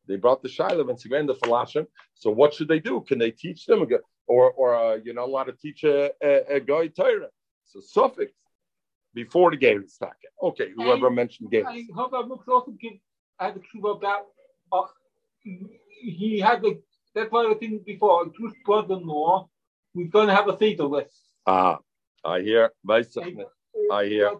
They 0.06 0.16
brought 0.16 0.42
the 0.42 0.48
shaila 0.48 0.88
and 0.88 1.00
said, 1.00 1.26
the 1.26 1.34
Falashim. 1.34 1.86
So 2.14 2.30
what 2.30 2.54
should 2.54 2.68
they 2.68 2.78
do? 2.78 3.00
Can 3.00 3.18
they 3.18 3.30
teach 3.30 3.64
them? 3.66 3.86
Or, 4.28 4.50
or 4.52 4.74
uh, 4.74 4.98
you're 5.02 5.14
not 5.14 5.28
allowed 5.28 5.44
to 5.44 5.52
teach 5.52 5.82
a, 5.84 6.10
a, 6.22 6.56
a 6.56 6.60
guy 6.60 6.88
Torah. 6.88 7.28
So 7.64 7.80
safek 7.80 8.28
before 9.16 9.50
the 9.50 9.56
game 9.56 9.82
is 9.82 9.96
talking. 9.96 10.30
Okay, 10.40 10.68
whoever 10.76 11.10
mentioned 11.10 11.50
games. 11.50 11.66
I 11.68 11.86
hope 11.92 12.12
I 12.12 12.18
also 12.18 12.70
give 12.78 12.92
had 13.40 13.56
a 13.56 13.60
clue 13.68 13.90
about 13.90 14.26
uh, 14.70 14.82
he 15.42 16.38
had 16.38 16.62
the 16.62 16.80
that's 17.14 17.32
why 17.32 17.44
I 17.44 17.46
was 17.46 17.56
thinking 17.58 17.82
before 17.84 18.26
Jewish 18.36 18.52
brother-in-law 18.64 19.48
who's 19.94 20.10
going 20.10 20.28
to 20.28 20.34
have 20.34 20.48
a 20.48 20.56
Seder 20.58 20.86
with. 20.86 21.10
Ah, 21.46 21.78
I 22.22 22.40
hear. 22.40 22.70
I 23.90 24.04
hear. 24.04 24.32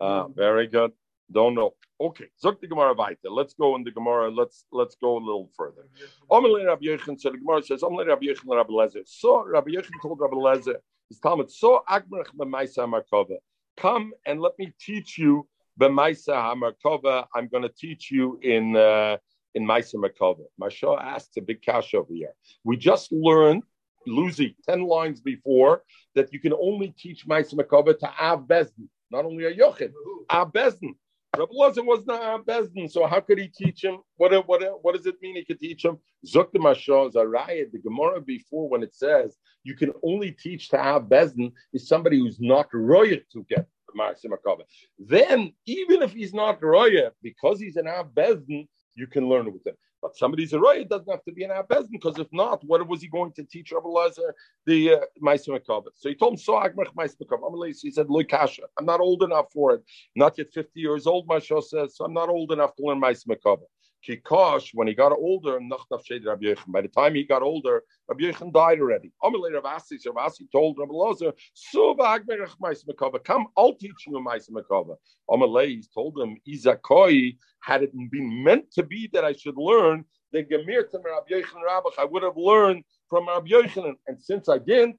Ah, 0.00 0.28
very 0.28 0.66
good. 0.66 0.92
Don't 1.32 1.54
know. 1.54 1.72
Okay, 2.00 2.26
Zok 2.42 2.60
the 2.60 2.68
Gemara 2.68 2.92
weiter. 2.94 3.30
Let's 3.30 3.54
go 3.54 3.74
in 3.76 3.84
the 3.84 3.90
Gemara. 3.90 4.30
Let's 4.30 4.64
let's 4.70 4.96
go 4.96 5.16
a 5.16 5.22
little 5.28 5.50
further. 5.56 5.88
Omelei 6.30 6.66
Rabbi 6.66 6.86
Yechon. 6.86 7.18
So 7.18 7.30
the 7.30 7.38
Gemara 7.38 7.62
says, 7.62 7.80
Omelei 7.82 8.06
Rabbi 8.06 8.26
Yechon 8.26 8.54
Rabbi 8.54 8.70
Lezer. 8.70 9.02
So 9.06 9.44
Rabbi 9.44 9.70
Yechon 9.70 9.96
told 10.02 10.20
Rabbi 10.20 10.36
Lezer, 10.36 10.76
his 11.08 11.18
Talmud, 11.20 11.50
so 11.50 11.82
Agmerach 11.88 12.30
b'Maisa 12.36 12.86
Markova. 12.86 13.38
Come 13.78 14.12
and 14.26 14.40
let 14.40 14.58
me 14.58 14.72
teach 14.80 15.18
you 15.18 15.46
b'Maisa 15.80 16.34
Hamarkova. 16.34 17.26
I'm 17.34 17.46
going 17.48 17.62
to 17.62 17.68
teach 17.68 18.10
you 18.10 18.38
in 18.42 18.76
uh, 18.76 19.18
in 19.54 19.64
Maisa 19.64 19.94
Markova. 19.94 20.44
Mashah 20.60 21.00
asked 21.00 21.36
a 21.36 21.42
big 21.42 21.62
cash 21.62 21.94
over 21.94 22.12
here. 22.12 22.34
We 22.64 22.76
just 22.76 23.12
learned. 23.12 23.62
Lucy, 24.06 24.56
10 24.66 24.86
lines 24.86 25.20
before, 25.20 25.82
that 26.14 26.32
you 26.32 26.40
can 26.40 26.54
only 26.54 26.94
teach 26.98 27.26
Maisa 27.26 27.54
Makova 27.54 27.98
to 27.98 28.10
Av 28.18 28.40
Bezdin, 28.46 28.88
not 29.10 29.26
only 29.26 29.44
a 29.44 29.54
Yochid, 29.54 29.92
Av 30.30 30.50
Bezdin. 30.50 30.94
Rabbi 31.36 31.52
Lazar 31.52 31.82
was 31.84 32.06
not 32.06 32.46
Bezdin, 32.46 32.90
so 32.90 33.06
how 33.06 33.20
could 33.20 33.38
he 33.38 33.48
teach 33.48 33.84
him? 33.84 33.98
What, 34.16 34.32
what, 34.48 34.62
what 34.82 34.94
does 34.96 35.06
it 35.06 35.16
mean 35.20 35.36
he 35.36 35.44
could 35.44 35.60
teach 35.60 35.84
him? 35.84 35.98
Zukta 36.26 36.56
Mashah 36.56 37.12
Zarayah, 37.12 37.70
the 37.70 37.78
Gemara 37.78 38.20
before 38.20 38.68
when 38.68 38.82
it 38.82 38.94
says 38.94 39.36
you 39.62 39.76
can 39.76 39.92
only 40.02 40.32
teach 40.32 40.68
to 40.70 40.80
Av 40.80 41.04
Bezdin 41.04 41.52
is 41.72 41.86
somebody 41.86 42.18
who's 42.18 42.40
not 42.40 42.68
royal 42.72 43.18
to 43.32 43.46
get 43.48 43.66
Maisa 43.96 44.26
Makova. 44.26 44.62
Then, 44.98 45.52
even 45.66 46.02
if 46.02 46.12
he's 46.12 46.34
not 46.34 46.62
royal, 46.62 47.10
because 47.22 47.60
he's 47.60 47.76
an 47.76 47.86
Av 47.86 48.08
Bezdin, 48.08 48.66
you 48.94 49.06
can 49.06 49.28
learn 49.28 49.52
with 49.52 49.66
him. 49.66 49.74
But 50.00 50.16
somebody's 50.16 50.52
a 50.52 50.60
roy, 50.60 50.76
it 50.80 50.88
doesn't 50.88 51.10
have 51.10 51.24
to 51.24 51.32
be 51.32 51.44
an 51.44 51.50
Abbezin, 51.50 51.90
because 51.90 52.18
if 52.18 52.28
not, 52.32 52.62
what 52.64 52.86
was 52.86 53.02
he 53.02 53.08
going 53.08 53.32
to 53.32 53.42
teach 53.42 53.72
Rabbi 53.72 53.88
Lazar 53.88 54.34
the 54.64 54.94
uh, 54.94 55.00
Maisa 55.22 55.58
So 55.94 56.08
he 56.08 56.14
told 56.14 56.34
him, 56.34 56.38
So 56.38 56.52
Agmach 56.54 56.94
Makava. 56.94 57.74
He 57.82 57.90
said, 57.90 58.08
Look, 58.08 58.28
Kasha, 58.28 58.62
I'm 58.78 58.86
not 58.86 59.00
old 59.00 59.22
enough 59.22 59.46
for 59.52 59.74
it. 59.74 59.82
Not 60.14 60.38
yet 60.38 60.52
50 60.52 60.78
years 60.78 61.06
old, 61.06 61.26
Masha 61.26 61.60
says, 61.62 61.96
so 61.96 62.04
I'm 62.04 62.12
not 62.12 62.28
old 62.28 62.52
enough 62.52 62.76
to 62.76 62.84
learn 62.84 63.00
Makava. 63.00 63.62
Kikosh, 64.06 64.70
when 64.74 64.86
he 64.86 64.94
got 64.94 65.12
older, 65.12 65.58
by 65.58 66.80
the 66.80 66.88
time 66.88 67.14
he 67.14 67.24
got 67.24 67.42
older, 67.42 67.82
Rabbi 68.08 68.24
Yechon 68.24 68.52
died 68.52 68.80
already. 68.80 69.12
Amalei 69.22 69.52
Rav 69.54 69.64
Asi, 69.64 69.98
Rav 70.06 70.26
Asi 70.26 70.46
told 70.52 70.78
Rabbi 70.78 70.92
Lazar, 70.92 71.32
"So 71.54 71.94
v'agmerach 71.94 72.56
ma'is 72.60 72.84
makava, 72.86 73.22
come, 73.22 73.48
I'll 73.56 73.74
teach 73.74 74.06
you 74.06 74.12
ma'is 74.14 74.50
makava." 74.50 74.96
Amalei 75.28 75.82
told 75.92 76.18
him, 76.18 76.40
"Izakoi, 76.48 77.36
had 77.60 77.82
it 77.82 77.92
been 78.10 78.42
meant 78.42 78.70
to 78.72 78.82
be 78.82 79.08
that 79.12 79.24
I 79.24 79.32
should 79.32 79.56
learn, 79.56 80.04
then 80.32 80.44
Gemir 80.44 80.88
to 80.90 80.98
Rabbi 80.98 81.30
Yechon 81.30 81.62
Rabbach, 81.66 81.98
I 81.98 82.04
would 82.04 82.22
have 82.22 82.36
learned 82.36 82.84
from 83.10 83.26
Rabbi 83.28 83.48
Yechon, 83.48 83.96
and 84.06 84.22
since 84.22 84.48
I 84.48 84.58
didn't, 84.58 84.98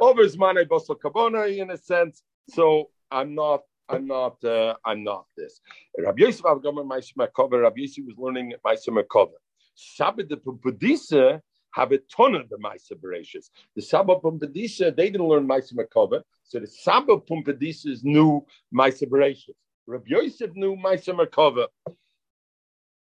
over 0.00 0.22
Zmanei 0.24 0.68
Basel 0.68 0.96
Kabona, 0.96 1.56
in 1.56 1.70
a 1.70 1.76
sense, 1.76 2.22
so 2.50 2.90
I'm 3.10 3.34
not." 3.34 3.62
I'm 3.88 4.06
not. 4.06 4.42
Uh, 4.42 4.74
I'm 4.84 5.04
not 5.04 5.26
this. 5.36 5.60
Rabbi 5.98 6.22
Yosef 6.22 6.42
Avgomer 6.42 6.86
Ma'aseh 6.86 7.14
Makova. 7.16 7.62
Rabbi 7.62 7.82
Yosef 7.82 8.04
was 8.06 8.16
learning 8.16 8.54
Ma'aseh 8.64 8.88
Makova. 8.88 9.34
Sabbath 9.74 10.28
the 10.28 10.36
Pumpadisa 10.36 11.40
have 11.72 11.92
a 11.92 11.98
ton 11.98 12.34
of 12.34 12.48
the 12.48 12.56
Ma'aseh 12.56 12.94
Bereshis. 12.94 13.50
The 13.76 13.82
Sabbath 13.82 14.22
Pumpadisa 14.22 14.94
they 14.96 15.10
didn't 15.10 15.26
learn 15.26 15.46
Ma'aseh 15.46 15.74
Makova, 15.74 16.22
so 16.44 16.60
the 16.60 16.66
Sabbath 16.66 17.26
Pumpadisa's 17.26 18.02
knew 18.04 18.44
Ma'aseh 18.74 19.08
Bereshis. 19.08 19.54
Rabbi 19.86 20.04
Yosef 20.06 20.54
knew 20.54 20.76
Ma'aseh 20.76 21.14
Makova. 21.14 21.66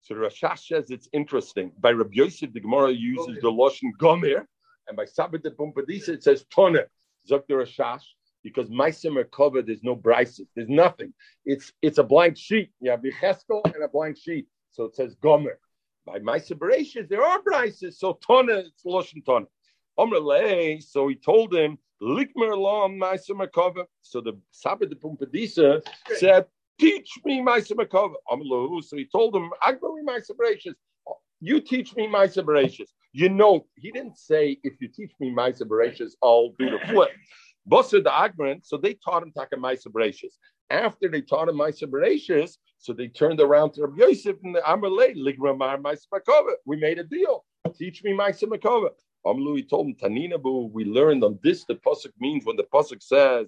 So 0.01 0.13
the 0.13 0.21
Rashash 0.21 0.67
says 0.67 0.89
it's 0.89 1.09
interesting. 1.11 1.71
By 1.79 1.91
Rabbi 1.91 2.13
Yosef, 2.13 2.53
the 2.53 2.61
Gemara 2.61 2.91
uses 2.91 3.39
the 3.41 3.51
Lashon 3.51 3.91
Gomer, 3.97 4.47
and 4.87 4.95
by 4.95 5.05
Sabbath 5.05 5.43
the 5.43 5.51
Pumpadisa 5.51 6.09
it 6.09 6.23
says 6.23 6.45
Toner. 6.53 6.87
Zok 7.29 7.47
the 7.47 7.55
Rashash 7.55 8.03
because 8.47 8.69
Meisim 8.69 9.17
are 9.17 9.25
covered. 9.25 9.67
There's 9.67 9.83
no 9.83 9.95
brises. 9.95 10.47
There's 10.55 10.69
nothing. 10.69 11.13
It's 11.45 11.73
it's 11.81 11.97
a 11.97 12.03
blank 12.03 12.37
sheet. 12.37 12.71
You 12.79 12.91
have 12.91 13.01
Yecheskel 13.01 13.61
and 13.65 13.83
a 13.83 13.87
blank 13.87 14.17
sheet. 14.17 14.47
So 14.71 14.85
it 14.85 14.95
says 14.95 15.15
Gomer. 15.15 15.59
By 16.05 16.19
Meisim 16.19 16.57
Bereshis, 16.57 17.09
there 17.09 17.23
are 17.23 17.41
brises. 17.41 17.95
So 17.95 18.17
Tona, 18.27 18.65
it's 18.67 18.83
Loshen 18.85 19.23
Tona. 19.25 19.47
Omrele, 19.99 20.81
so 20.81 21.07
he 21.07 21.15
told 21.15 21.53
him, 21.53 21.77
Likmer 22.01 22.55
Lam 22.55 22.99
Maisa 22.99 23.31
Makova. 23.31 23.85
So 24.01 24.21
the 24.21 24.33
Sabbath 24.51 24.89
de 24.89 24.95
Pumpadisa 24.95 25.81
said, 26.15 26.45
Teach 26.79 27.09
me 27.25 27.41
Makova. 27.41 28.13
Omrelu, 28.31 28.83
so 28.83 28.95
he 28.95 29.05
told 29.05 29.35
him, 29.35 29.49
Agbari 29.61 30.03
Maisa 30.07 30.31
Bereshis. 30.31 30.75
You 31.41 31.59
teach 31.59 31.95
me 31.95 32.07
Maisa 32.07 32.43
Bereshis. 32.43 32.89
You 33.11 33.29
know, 33.29 33.65
he 33.75 33.91
didn't 33.91 34.17
say, 34.17 34.59
if 34.63 34.73
you 34.79 34.87
teach 34.87 35.11
me 35.19 35.31
Maisa 35.31 35.63
Bereshis, 35.63 36.11
I'll 36.23 36.53
do 36.59 36.69
the 36.69 36.79
flip. 36.87 37.09
Bosa 37.69 38.03
the 38.03 38.09
Agman, 38.09 38.65
so 38.65 38.77
they 38.77 38.93
taught 38.93 39.23
him 39.23 39.31
Taka 39.31 39.57
Maisa 39.57 39.87
Bereshis. 39.87 40.33
After 40.69 41.09
they 41.09 41.21
taught 41.21 41.49
him 41.49 41.55
Maisa 41.55 41.83
Bereshis, 41.83 42.57
so 42.77 42.93
they 42.93 43.07
turned 43.07 43.41
around 43.41 43.73
to 43.73 43.81
Rabbi 43.81 44.03
Yosef 44.03 44.37
and 44.43 44.55
the 44.55 44.61
Amalei, 44.61 45.15
Ligramar 45.15 45.81
Maisa. 45.81 46.05
We 46.65 46.77
made 46.77 46.99
a 46.99 47.03
deal. 47.03 47.45
Teach 47.77 48.03
me 48.03 48.11
Maisa 48.11 48.43
Makova. 48.43 48.89
Amlu, 49.25 49.57
he 49.57 49.63
told 49.63 49.87
him, 49.87 49.95
Taninabu, 49.95 50.71
we 50.71 50.85
learned 50.85 51.23
on 51.23 51.37
this, 51.43 51.65
the 51.65 51.75
Pasuk 51.75 52.11
means 52.19 52.45
when 52.45 52.55
the 52.55 52.63
Pasuk 52.63 53.03
says, 53.03 53.47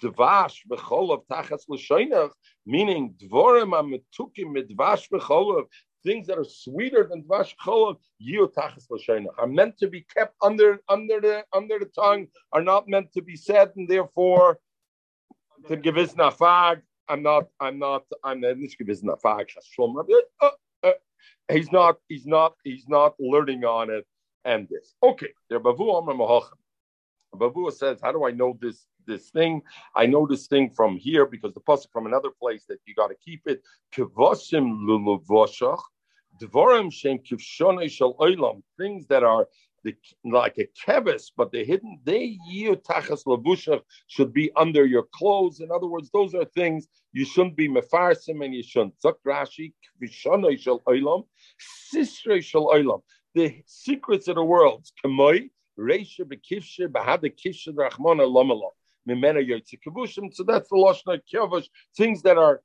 Dvash 0.00 0.58
b'cholav 0.70 1.22
tachas 1.30 1.62
l'shoinach, 1.68 2.30
meaning 2.64 3.14
Dvorim 3.20 3.72
ametukim 3.72 4.54
midvash 4.56 5.08
b'cholav, 5.10 5.64
things 6.06 6.26
that 6.28 6.38
are 6.38 6.44
sweeter 6.44 7.06
than 7.10 7.24
Dvash 7.24 7.54
b'cholav, 7.56 7.96
yiu 8.26 8.48
tachas 8.54 8.86
are 9.38 9.46
meant 9.46 9.76
to 9.78 9.88
be 9.88 10.02
kept 10.16 10.34
under, 10.40 10.80
under, 10.88 11.20
the, 11.20 11.44
under 11.52 11.78
the 11.80 11.86
tongue, 11.86 12.28
are 12.52 12.62
not 12.62 12.88
meant 12.88 13.12
to 13.12 13.20
be 13.20 13.36
said, 13.36 13.72
and 13.76 13.88
therefore, 13.88 14.60
to 15.68 15.76
give 15.76 15.96
us 15.96 16.14
nafag, 16.14 16.80
I'm 17.08 17.22
not, 17.22 17.48
I'm 17.60 17.78
not, 17.78 18.04
I'm 18.24 18.40
not, 18.40 18.62
uh, 20.40 20.50
uh, 20.84 20.92
he's 21.50 21.72
not, 21.72 21.96
he's 22.08 22.26
not, 22.26 22.54
he's 22.62 22.88
not 22.88 23.14
learning 23.18 23.64
on 23.64 23.90
it 23.90 24.06
and 24.44 24.68
this. 24.68 24.94
Okay, 25.02 25.32
there 25.50 25.60
Bavu 25.60 26.42
Bavu 27.34 27.72
says, 27.72 27.98
How 28.02 28.12
do 28.12 28.24
I 28.24 28.30
know 28.30 28.56
this 28.60 28.86
this 29.06 29.30
thing? 29.30 29.62
I 29.94 30.06
know 30.06 30.26
this 30.26 30.46
thing 30.46 30.70
from 30.70 30.96
here 30.96 31.26
because 31.26 31.54
the 31.54 31.60
pasuk 31.60 31.90
from 31.92 32.06
another 32.06 32.30
place 32.30 32.64
that 32.68 32.78
you 32.86 32.94
got 32.94 33.08
to 33.08 33.14
keep 33.24 33.42
it. 33.46 33.62
Kivosim 33.94 34.66
luluvashach, 34.86 35.80
dvorim 36.40 36.92
shem 36.92 37.18
olam, 37.18 38.62
things 38.78 39.06
that 39.06 39.22
are 39.22 39.46
the, 39.84 39.94
like 40.24 40.58
a 40.58 40.66
kevis, 40.84 41.30
but 41.36 41.52
the 41.52 41.64
hidden 41.64 42.00
they 42.04 42.38
tachas 42.88 43.24
lavushach 43.24 43.82
should 44.08 44.32
be 44.32 44.50
under 44.56 44.84
your 44.84 45.04
clothes. 45.12 45.60
In 45.60 45.70
other 45.70 45.86
words, 45.86 46.10
those 46.12 46.34
are 46.34 46.44
things 46.44 46.88
you 47.12 47.24
shouldn't 47.24 47.56
be 47.56 47.68
mefarsim 47.68 48.44
and 48.44 48.54
you 48.54 48.62
shouldn't. 48.62 48.94
Zok 49.04 49.14
Rashi 49.24 49.74
kivshonei 50.02 50.58
shel 50.58 50.80
olam, 50.88 51.24
sisrei 51.94 52.42
shel 52.42 52.66
olam 52.66 53.02
the 53.36 53.62
secrets 53.66 54.28
of 54.28 54.36
the 54.36 54.42
world. 54.42 54.88
Kamoi, 55.04 55.50
Reisha, 55.78 56.22
Bekivsha, 56.22 56.88
Bahada. 56.88 57.30
Mimena 59.08 59.46
Yotzi 59.46 60.34
So 60.34 60.42
that's 60.42 60.68
the 60.68 60.74
Lashna 60.74 61.20
Kevish, 61.32 61.68
things 61.96 62.22
that 62.22 62.38
are 62.38 62.62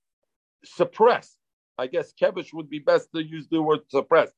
suppressed. 0.64 1.38
I 1.78 1.88
guess 1.88 2.14
Kevish 2.20 2.54
would 2.54 2.70
be 2.70 2.80
best 2.80 3.08
to 3.16 3.24
use 3.24 3.48
the 3.50 3.62
word 3.62 3.80
suppress. 3.90 4.32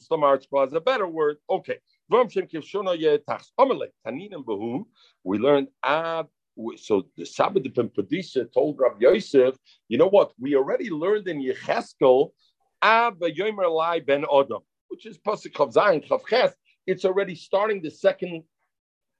Some 0.00 0.24
arts 0.24 0.48
is 0.52 0.72
a 0.72 0.80
better 0.80 1.06
word. 1.06 1.36
Okay. 1.48 1.78
We 2.10 2.18
learned 5.38 5.68
Ab 5.82 6.28
so 6.76 7.02
the 7.16 7.26
Sabbath 7.26 7.78
of 7.78 7.92
Padisha 7.94 8.52
told 8.52 8.78
Rabbi 8.78 8.98
Yosef, 9.00 9.56
you 9.88 9.98
know 9.98 10.06
what? 10.06 10.32
We 10.38 10.54
already 10.54 10.88
learned 10.88 11.26
in 11.26 11.42
Yecheskel, 11.42 12.30
Ab 12.80 13.18
Yomer 13.20 13.68
Lai 13.74 13.98
Ben 14.00 14.22
Odom 14.22 14.62
which 14.94 15.06
is 15.06 15.18
Pasuk 15.18 15.52
Chav 15.52 15.74
Zayin 15.74 16.06
Chav 16.06 16.52
it's 16.86 17.04
already 17.04 17.34
starting 17.34 17.82
the 17.82 17.90
second 17.90 18.44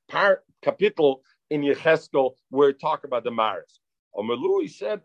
part 0.09 0.45
capital 0.62 1.23
in 1.51 1.62
Yecheskel 1.62 2.35
where 2.51 2.69
it 2.69 2.81
talk 2.81 3.03
about 3.03 3.25
the 3.25 3.33
Maris. 3.33 3.81
Omerlu, 4.17 4.71
said, 4.71 5.01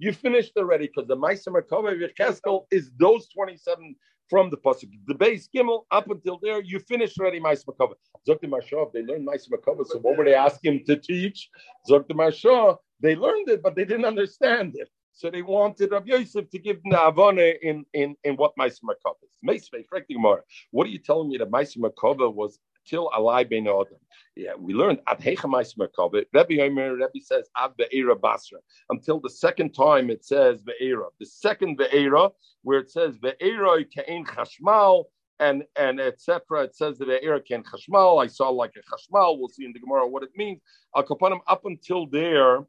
you 0.00 0.14
finished 0.14 0.52
already 0.56 0.86
because 0.86 1.06
the 1.06 1.16
Maisa 1.16 1.48
Makova 1.48 1.92
of 1.92 2.10
Yecheskel 2.10 2.64
is 2.70 2.90
those 2.98 3.28
27 3.28 3.94
from 4.30 4.48
the 4.48 4.56
Pasuk. 4.56 4.88
The 5.06 5.14
base 5.14 5.46
Gimel, 5.54 5.82
up 5.90 6.08
until 6.08 6.38
there, 6.42 6.62
you 6.62 6.78
finished 6.80 7.20
already 7.20 7.38
Maisa 7.38 7.66
Makova. 7.66 7.92
Zokta 8.26 8.44
Mashah, 8.44 8.90
they 8.94 9.02
learned 9.02 9.28
Maisa 9.28 9.50
Makova, 9.50 9.86
so 9.86 9.98
what 9.98 10.16
were 10.16 10.24
they 10.24 10.34
asking 10.34 10.72
him 10.72 10.84
to 10.86 10.96
teach? 10.96 11.50
Zokta 11.88 12.12
Mashah, 12.12 12.78
they 13.00 13.14
learned 13.14 13.50
it, 13.50 13.62
but 13.62 13.76
they 13.76 13.84
didn't 13.84 14.06
understand 14.06 14.72
it. 14.76 14.88
So 15.12 15.30
they 15.30 15.42
wanted 15.42 15.92
Rabbi 15.92 16.12
Yosef 16.12 16.48
to 16.48 16.58
give 16.58 16.82
the 16.82 16.90
Navane 16.90 17.56
in, 17.60 17.84
in, 17.92 18.16
in 18.24 18.36
what 18.36 18.52
Maisa 18.58 18.80
Makova 18.82 19.16
is. 19.22 20.42
What 20.70 20.86
are 20.86 20.90
you 20.90 20.98
telling 20.98 21.28
me 21.28 21.36
that 21.36 21.50
Maisa 21.50 21.76
Makova 21.76 22.32
was 22.32 22.58
till 22.86 23.10
Alai 23.10 23.48
Ben 23.48 23.66
Adam? 23.66 23.98
Yeah, 24.36 24.54
we 24.58 24.74
learned 24.74 25.00
at 25.06 25.20
Hecha 25.20 25.50
Maisa 25.50 25.76
Makova. 25.76 26.24
Rabbi 26.32 26.54
Yomer, 26.54 26.98
Rabbi 26.98 27.18
says 27.20 27.48
Ad 27.56 27.72
Be'era 27.76 28.16
Basra. 28.16 28.58
Until 28.88 29.20
the 29.20 29.30
second 29.30 29.72
time 29.72 30.08
it 30.08 30.24
says 30.24 30.62
Be'era. 30.62 31.06
The 31.18 31.26
second 31.26 31.76
Be'era, 31.76 32.30
where 32.62 32.78
it 32.78 32.90
says 32.90 33.18
Be'era 33.18 33.84
Ke'en 33.84 34.24
Chashmal, 34.24 35.04
and 35.40 35.64
and 35.76 36.00
etc. 36.00 36.64
It 36.64 36.76
says 36.76 36.98
that 36.98 37.08
Be'era 37.08 37.40
Ke'en 37.40 37.64
Chashmal. 37.64 38.22
I 38.22 38.28
saw 38.28 38.50
like 38.50 38.74
a 38.76 38.80
Chashmal. 38.80 39.38
We'll 39.38 39.48
see 39.48 39.64
in 39.64 39.72
the 39.72 39.80
Gemara 39.80 40.06
what 40.06 40.22
it 40.22 40.30
means. 40.36 40.60
Al 40.96 41.04
Kapanim, 41.04 41.40
up 41.46 41.64
until 41.64 42.06
there, 42.06 42.60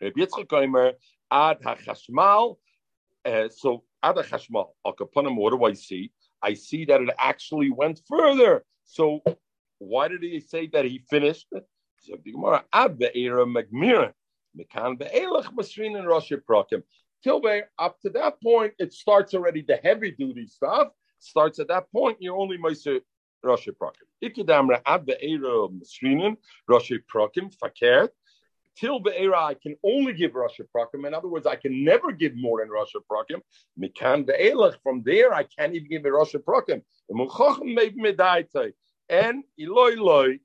Rabbi 0.00 0.20
Yitzchak 0.20 0.52
Omer, 0.52 0.92
ad 1.30 1.60
hachashmal. 1.60 2.56
Uh, 3.24 3.48
so 3.48 3.84
ad 4.02 4.16
hachashmal. 4.16 4.70
Akapanim. 4.86 5.36
What 5.36 5.50
do 5.50 5.64
I 5.64 5.74
see? 5.74 6.10
I 6.42 6.54
see 6.54 6.84
that 6.86 7.02
it 7.02 7.10
actually 7.18 7.70
went 7.70 8.00
further. 8.08 8.64
So 8.90 9.22
why 9.78 10.08
did 10.08 10.22
he 10.22 10.40
say 10.40 10.66
that 10.68 10.84
he 10.84 10.98
finished? 11.08 11.46
So 12.00 12.16
the 12.24 12.32
Gemara 12.32 12.64
ad 12.72 12.98
be'era 12.98 13.46
magmirin 13.46 14.12
mekan 14.58 14.98
be'elach 14.98 15.54
masrin 15.54 15.96
and 15.96 16.08
Rosh 16.08 16.32
Prakim. 16.48 16.82
Till 17.22 17.40
up 17.78 18.00
to 18.00 18.10
that 18.10 18.42
point, 18.42 18.74
it 18.78 18.92
starts 18.92 19.32
already 19.34 19.62
the 19.62 19.76
heavy 19.84 20.10
duty 20.10 20.46
stuff. 20.46 20.88
Starts 21.20 21.60
at 21.60 21.68
that 21.68 21.92
point, 21.92 22.16
you're 22.20 22.36
only 22.36 22.58
Meiser 22.58 23.00
Rosh 23.44 23.68
Prakim. 23.80 24.08
Ikidamra 24.24 24.80
ad 24.84 25.06
be'era 25.06 25.68
masrinin 25.68 26.36
Rosh 26.66 26.90
Prakim 27.14 27.54
fakert 27.62 28.08
till 28.76 29.00
Be'era, 29.00 29.44
I 29.44 29.54
can 29.54 29.76
only 29.84 30.12
give 30.12 30.32
Rasha 30.32 30.64
Prakim. 30.74 31.06
In 31.06 31.14
other 31.14 31.28
words, 31.28 31.46
I 31.46 31.56
can 31.56 31.84
never 31.84 32.12
give 32.12 32.36
more 32.36 32.60
than 32.60 32.68
Rasha 32.68 33.00
Prakim. 33.10 33.40
Mikan 33.78 34.26
Be'elach, 34.26 34.76
from 34.82 35.02
there, 35.04 35.32
I 35.34 35.44
can't 35.44 35.74
even 35.74 35.88
give 35.88 36.04
a 36.04 36.08
Rasha 36.08 36.42
Prakim. 36.42 36.82
And 39.08 39.44
Eloi 39.58 39.94
Loi, 39.96 40.38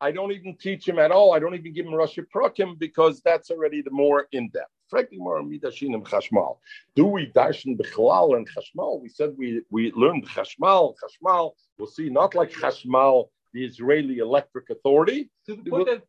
I 0.00 0.10
don't 0.10 0.32
even 0.32 0.56
teach 0.56 0.88
him 0.88 0.98
at 0.98 1.10
all. 1.10 1.34
I 1.34 1.38
don't 1.38 1.54
even 1.54 1.72
give 1.72 1.86
him 1.86 1.92
Rasha 1.92 2.24
Prakim 2.34 2.78
because 2.78 3.20
that's 3.22 3.50
already 3.50 3.82
the 3.82 3.90
more 3.90 4.28
in 4.32 4.48
depth. 4.50 4.70
Frankly, 4.88 5.18
more 5.18 5.42
midashinim 5.42 6.04
chashmal. 6.04 6.58
Do 6.94 7.06
we 7.06 7.32
darshan 7.32 7.76
b'chalal 7.76 8.36
and 8.36 8.48
chashmal? 8.48 9.00
We 9.02 9.08
said 9.08 9.34
we 9.36 9.62
we 9.68 9.90
learned 9.92 10.28
chashmal, 10.28 10.94
chashmal. 11.02 11.52
We'll 11.76 11.88
see, 11.88 12.08
not 12.08 12.36
like 12.36 12.50
chashmal 12.52 13.28
the 13.52 13.64
Israeli 13.64 14.18
Electric 14.18 14.70
Authority. 14.70 15.30
To 15.46 15.56
the 15.56 15.70
point 15.70 15.88
that 15.88 16.02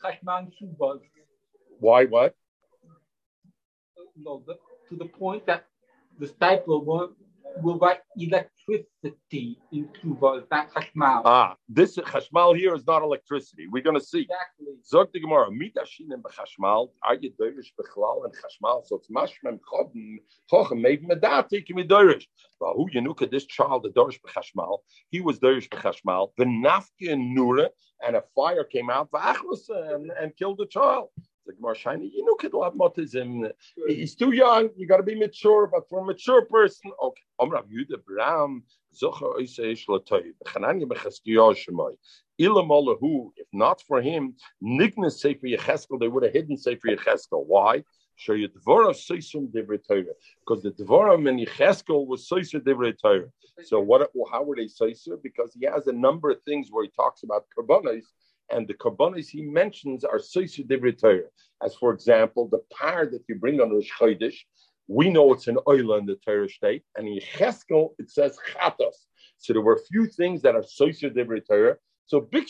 why 0.00 0.18
Why 1.80 2.04
what? 2.04 2.34
No, 4.16 4.42
the, 4.46 4.54
to 4.88 4.96
the 4.96 5.04
point 5.04 5.46
that 5.46 5.66
the 6.18 6.26
cycle 6.40 6.84
will, 6.84 7.12
will 7.62 7.78
write 7.78 8.00
electricity 8.68 9.58
into 9.72 10.16
the 10.20 10.46
that 10.50 10.70
chashmal. 10.72 11.22
Ah, 11.24 11.56
this 11.68 11.96
chashmal 11.96 12.56
here 12.56 12.74
is 12.74 12.86
not 12.86 13.02
electricity. 13.02 13.66
We're 13.70 13.82
going 13.82 13.98
to 13.98 14.04
see. 14.04 14.22
Exactly. 14.22 14.66
Zog 14.84 15.12
the 15.12 15.20
Gemara, 15.20 15.50
mitashin 15.50 16.12
and 16.12 16.22
b'chashmal, 16.22 16.90
are 17.02 17.14
you 17.16 17.30
doirish 17.40 17.72
b'chlal 17.78 18.24
and 18.24 18.34
chashmal? 18.34 18.86
So 18.86 18.96
it's 18.96 19.10
mashmem 19.10 19.58
chodem, 19.70 20.18
chochem, 20.50 20.80
maybe 20.80 21.06
medati 21.06 21.64
can 21.64 21.76
be 21.76 21.84
doirish. 21.84 22.26
But 22.60 22.74
who 22.74 22.88
you 22.92 23.00
look 23.02 23.22
at 23.22 23.30
this 23.30 23.46
child, 23.46 23.84
the 23.84 23.90
dorish 23.90 24.20
b'chashmal, 24.20 24.78
he 25.10 25.20
was 25.20 25.38
doirish 25.38 25.68
b'chashmal, 25.68 26.30
the 26.36 26.44
nafki 26.44 27.12
and 27.12 27.36
nura, 27.36 27.68
and 28.06 28.16
a 28.16 28.22
fire 28.34 28.64
came 28.64 28.90
out, 28.90 29.08
and, 29.12 30.10
and 30.20 30.36
killed 30.36 30.58
the 30.58 30.66
child. 30.66 31.08
The 31.48 31.54
Gemara 31.54 31.74
shiny, 31.74 32.12
you 32.14 32.26
know, 32.26 32.34
kidlab 32.34 32.76
motism. 32.76 33.46
Uh, 33.46 33.52
he's 33.86 34.14
too 34.14 34.32
young. 34.32 34.68
You 34.76 34.86
got 34.86 34.98
to 34.98 35.02
be 35.02 35.14
mature. 35.14 35.66
But 35.66 35.88
for 35.88 36.00
a 36.00 36.04
mature 36.04 36.44
person, 36.44 36.92
okay. 37.02 37.22
Omrav 37.40 37.64
Yuda 37.72 38.04
Bram 38.04 38.62
Zocher 38.94 39.34
Oiseish 39.40 39.86
Latoy 39.88 40.32
Chananya 40.44 40.84
Becheskiyah 40.84 41.56
Shemai. 41.56 41.96
Ilamolahu. 42.38 43.30
If 43.36 43.46
not 43.54 43.80
for 43.80 44.02
him, 44.02 44.34
Nigna 44.62 45.10
Sefer 45.10 45.46
Yecheskel, 45.46 45.98
they 45.98 46.08
would 46.08 46.22
have 46.22 46.34
hidden 46.34 46.58
Sefer 46.58 46.88
Yecheskel. 46.88 47.46
Why? 47.46 47.82
Show 48.16 48.34
you 48.34 48.50
Dvorah 48.50 48.90
Soisum 48.90 49.50
Divrei 49.50 49.80
Because 49.88 50.62
the 50.62 50.72
Dvorah 50.72 51.16
in 51.26 51.46
Yecheskel 51.46 52.06
was 52.06 52.28
Soisum 52.28 52.60
Divrei 52.60 52.92
Torah. 53.00 53.28
So 53.64 53.80
what? 53.80 54.10
How 54.30 54.42
were 54.42 54.56
they 54.56 54.66
Soisum? 54.66 55.22
Because 55.22 55.56
he 55.58 55.64
has 55.64 55.86
a 55.86 55.92
number 55.92 56.28
of 56.28 56.42
things 56.42 56.68
where 56.70 56.84
he 56.84 56.90
talks 56.90 57.22
about 57.22 57.46
karbonis 57.56 58.04
and 58.50 58.66
the 58.66 58.74
carbonis 58.74 59.28
he 59.28 59.42
mentions 59.42 60.04
are 60.04 60.18
soisu 60.18 60.66
divrei 60.66 61.22
As 61.62 61.74
for 61.74 61.92
example, 61.92 62.48
the 62.48 62.60
par 62.70 63.06
that 63.06 63.22
you 63.28 63.36
bring 63.36 63.60
on 63.60 63.70
Rosh 63.70 63.90
Chodesh, 63.98 64.38
We 64.86 65.10
know 65.10 65.34
it's 65.34 65.48
an 65.48 65.58
oila 65.66 65.98
in 65.98 66.06
the 66.06 66.16
Torah 66.16 66.48
state, 66.48 66.82
and 66.96 67.06
in 67.06 67.20
Cheskel 67.20 67.94
it 67.98 68.10
says 68.10 68.38
chatos. 68.50 68.98
So 69.36 69.52
there 69.52 69.62
were 69.62 69.74
a 69.74 69.86
few 69.92 70.06
things 70.06 70.42
that 70.42 70.54
are 70.54 70.60
associated 70.60 71.46
Torah. 71.46 71.76
So 72.06 72.22
big 72.22 72.46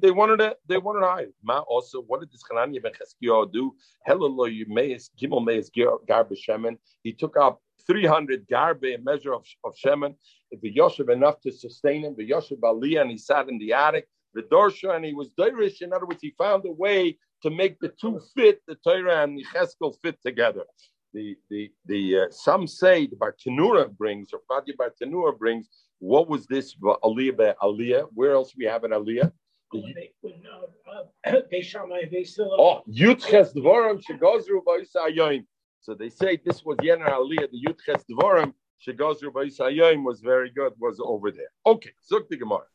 they 0.00 0.12
wanted 0.12 0.36
to, 0.36 0.56
they 0.68 0.78
wanted 0.78 1.04
hide. 1.04 1.32
Ma 1.42 1.58
also, 1.58 2.02
what 2.02 2.20
did 2.20 2.30
this 2.30 2.44
Hananiah 2.48 2.80
ben 2.80 2.92
Cheskiah 2.92 3.52
do? 3.52 3.74
Hello, 4.06 4.44
you 4.44 4.66
meis, 4.68 5.10
gimel 5.20 5.44
meis 5.44 5.68
garbe 5.68 6.36
shemen. 6.48 6.76
He 7.02 7.12
took 7.12 7.36
up 7.36 7.60
300 7.88 8.46
garbe, 8.48 8.94
a 8.94 8.98
measure 8.98 9.34
of, 9.34 9.44
of 9.64 9.74
shemen. 9.74 10.14
The 10.62 10.72
Yoshev 10.72 11.10
enough 11.10 11.40
to 11.40 11.50
sustain 11.50 12.04
him. 12.04 12.14
The 12.16 12.30
Yoshev 12.30 12.60
Aliyah, 12.60 13.00
and 13.00 13.10
he 13.10 13.18
sat 13.18 13.48
in 13.48 13.58
the 13.58 13.72
attic. 13.72 14.06
The 14.34 14.42
Dorsha, 14.42 14.96
and 14.96 15.04
he 15.04 15.14
was 15.14 15.28
Dirish. 15.38 15.82
In 15.82 15.92
other 15.92 16.06
words, 16.06 16.20
he 16.22 16.34
found 16.36 16.64
a 16.66 16.72
way 16.72 17.18
to 17.42 17.50
make 17.50 17.78
the 17.80 17.92
two 18.00 18.20
fit, 18.34 18.62
the 18.66 18.76
Torah 18.76 19.22
and 19.22 19.38
the 19.38 19.44
Cheskel 19.52 19.94
fit 20.02 20.18
together. 20.24 20.64
The 21.12 21.36
the 21.50 21.70
the 21.86 22.18
uh, 22.18 22.24
some 22.30 22.66
say 22.66 23.06
the 23.06 23.16
Bartanura 23.16 23.88
brings 23.96 24.30
or 24.32 24.40
Fadi 24.50 24.72
Bartanura 24.76 25.38
brings 25.38 25.68
what 26.00 26.28
was 26.28 26.46
this 26.46 26.74
Aliyah 26.74 27.36
by 27.36 27.54
Aliyah? 27.62 28.08
Where 28.14 28.32
else 28.32 28.52
we 28.56 28.64
have 28.64 28.84
an 28.84 28.90
Aliyah? 28.90 29.30
When 29.70 29.94
they, 29.94 30.12
when, 30.20 30.34
uh, 30.46 31.30
uh, 31.30 31.40
they 31.50 31.62
shot 31.62 31.88
my 31.88 32.02
face. 32.10 32.38
Oh, 32.40 32.82
Yutches 32.88 33.54
Dvorim 33.54 34.02
Shegozru 34.02 34.62
Ba'isa 34.64 35.44
So 35.80 35.94
they 35.94 36.10
say 36.10 36.38
this 36.44 36.64
was 36.64 36.76
Yener 36.78 37.10
Aliyah, 37.10 37.48
the 37.50 37.60
Yutches 37.66 38.02
Dvorim 38.10 38.52
Shegozru 38.86 39.32
Ba'isa 39.32 40.04
was 40.04 40.20
very 40.20 40.50
good, 40.50 40.72
was 40.78 41.00
over 41.02 41.30
there. 41.30 41.50
Okay, 41.66 41.90
Zuk 42.10 42.28
the 42.28 42.36
Gemara. 42.36 42.66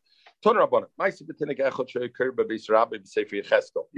He 0.42 0.52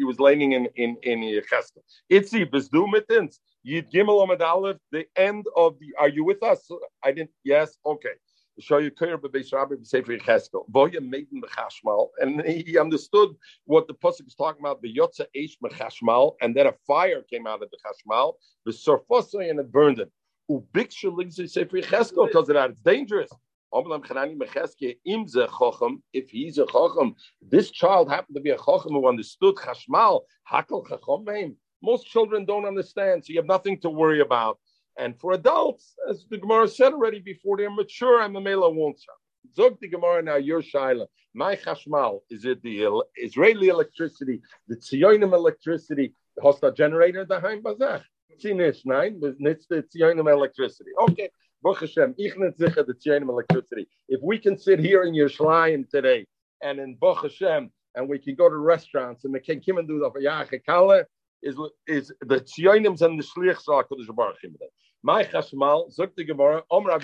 was 0.03 0.19
laying 0.19 0.51
in 0.53 0.67
in 0.75 0.97
in 1.03 1.19
Cheskel. 1.51 1.83
Itzi 2.11 2.45
bezdumitins 2.49 3.39
yid 3.63 3.91
gimel 3.91 4.27
amad 4.27 4.41
aleph. 4.41 4.77
The 4.91 5.05
end 5.15 5.45
of 5.55 5.77
the. 5.79 5.93
Are 5.99 6.09
you 6.09 6.23
with 6.23 6.41
us? 6.43 6.67
I 7.03 7.11
didn't. 7.11 7.31
Yes. 7.43 7.77
Okay 7.85 8.15
and 12.19 12.41
he 12.45 12.77
understood 12.77 13.29
what 13.65 13.87
the 13.87 13.93
pasuk 13.93 14.25
was 14.25 14.35
talking 14.37 14.61
about. 14.61 14.81
The 14.81 14.93
Yotza 14.93 15.25
Eish 15.35 15.53
Mechashmal, 15.63 16.35
and 16.41 16.55
then 16.55 16.67
a 16.67 16.73
fire 16.85 17.23
came 17.29 17.47
out 17.47 17.63
of 17.63 17.69
the 17.71 17.77
Chashmal. 17.77 18.33
The 18.65 18.71
Surfosay 18.71 19.49
and 19.49 19.59
it 19.59 19.71
burned 19.71 19.99
it. 19.99 20.11
Ubiksha 20.49 21.05
Ligzi 21.05 21.49
Sefer 21.49 21.77
Cheskel 21.77 22.27
because. 22.27 22.49
It's 22.49 22.81
dangerous. 22.81 23.31
If 23.73 23.85
he's 26.29 26.57
a 26.57 26.65
chacham, 26.65 27.15
this 27.41 27.71
child 27.71 28.09
happened 28.09 28.35
to 28.35 28.41
be 28.41 28.49
a 28.49 28.57
chacham 28.57 28.91
who 28.93 29.07
understood 29.07 29.55
chashmal. 29.55 30.25
Most 31.83 32.05
children 32.05 32.45
don't 32.45 32.65
understand, 32.65 33.25
so 33.25 33.31
you 33.31 33.39
have 33.39 33.45
nothing 33.45 33.79
to 33.79 33.89
worry 33.89 34.19
about. 34.21 34.59
And 34.97 35.17
for 35.19 35.31
adults, 35.31 35.95
as 36.09 36.25
the 36.29 36.37
Gemara 36.37 36.67
said 36.67 36.93
already 36.93 37.19
before 37.19 37.57
they're 37.57 37.71
mature, 37.71 38.21
and 38.21 38.35
the 38.35 38.41
Mela 38.41 38.69
won't 38.69 38.99
Zog 39.55 39.79
the 39.79 39.87
Gemara 39.87 40.21
now, 40.21 40.35
your 40.35 40.61
Shaila. 40.61 41.07
My 41.33 41.55
Chashmal, 41.55 42.21
is 42.29 42.45
it 42.45 42.61
the 42.61 43.01
Israeli 43.15 43.69
electricity, 43.69 44.41
the 44.67 44.75
Tzionim 44.75 45.33
electricity, 45.33 46.13
the 46.35 46.43
Hosta 46.43 46.75
generator, 46.75 47.25
the 47.25 47.39
Haim 47.39 47.63
Bazach? 47.63 48.03
Tzinish, 48.43 48.85
nine, 48.85 49.19
it's 49.21 49.65
the 49.67 49.83
Tzionim 49.83 50.29
electricity. 50.31 50.91
Okay. 51.09 51.29
The. 51.63 52.13
If 54.09 54.21
we 54.23 54.37
can 54.39 54.57
sit 54.57 54.79
here 54.79 55.03
in 55.03 55.13
Yerushalayim 55.13 55.89
today 55.89 56.25
and 56.61 56.79
in 56.79 56.95
Baruch 56.95 57.23
Hashem, 57.23 57.71
and 57.95 58.09
we 58.09 58.19
can 58.19 58.35
go 58.35 58.49
to 58.49 58.55
restaurants 58.57 59.25
and 59.25 59.33
we 59.33 59.39
can 59.39 59.61
come 59.61 59.77
and 59.77 59.87
do 59.87 59.99
the 59.99 61.05
is 61.43 61.55
is 61.87 62.13
the 62.21 62.39
tzioinims 62.39 63.01
and 63.01 63.19
the 63.19 63.23
shliachs 63.23 63.67
are 63.67 63.83
Kodesh 63.83 64.13
Baruch 64.15 64.37
My 65.03 65.23
chashmal 65.23 65.91
zok 65.97 66.15
the 66.15 66.23
Gemara 66.23 66.63
Om 66.69 66.85
Rav. 66.85 67.03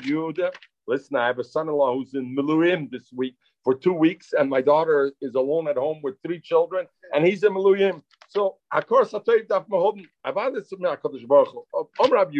Listen, 0.87 1.17
I 1.17 1.27
have 1.27 1.39
a 1.39 1.43
son-in-law 1.43 1.95
who's 1.95 2.13
in 2.13 2.35
Miluim 2.35 2.89
this 2.89 3.11
week 3.13 3.35
for 3.63 3.75
two 3.75 3.93
weeks, 3.93 4.33
and 4.33 4.49
my 4.49 4.61
daughter 4.61 5.11
is 5.21 5.35
alone 5.35 5.67
at 5.67 5.75
home 5.75 5.99
with 6.01 6.15
three 6.25 6.39
children, 6.39 6.87
and 7.13 7.25
he's 7.25 7.43
in 7.43 7.53
Miluim. 7.53 8.01
So, 8.29 8.57
of 8.71 8.87
course, 8.87 9.13
I 9.13 9.19
tell 9.19 9.37
you 9.37 9.45
that 9.49 9.65
I've 10.23 10.35
to 10.35 10.61
Kodesh 10.77 11.27
Baruch 11.27 11.55
Om 11.73 12.11
Rav. 12.11 12.33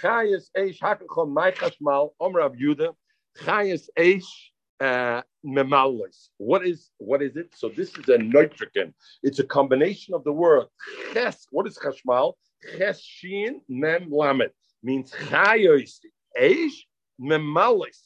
Chayes 0.00 0.50
eish 0.56 0.78
hakachon 0.78 1.32
my 1.32 1.50
chashmal 1.50 2.10
Om 2.20 2.34
Rav 2.34 2.52
Yehuda. 2.54 2.94
Chayes 3.38 3.88
eish 3.98 4.24
uh, 4.80 5.22
What 6.38 6.66
is 6.66 6.90
what 6.98 7.22
is 7.22 7.36
it? 7.36 7.54
So 7.54 7.68
this 7.68 7.96
is 7.96 8.08
a 8.08 8.18
nitrogen. 8.18 8.94
It's 9.22 9.38
a 9.38 9.44
combination 9.44 10.14
of 10.14 10.24
the 10.24 10.32
word 10.32 10.66
ches. 11.12 11.46
What 11.50 11.66
is 11.66 11.78
chashmal? 11.78 12.34
Ches 12.76 13.00
shin 13.00 13.60
mem 13.68 14.10
lamet 14.10 14.50
means 14.82 15.12
chayos 15.12 15.98
eish 16.38 16.78
memalis. 17.20 17.98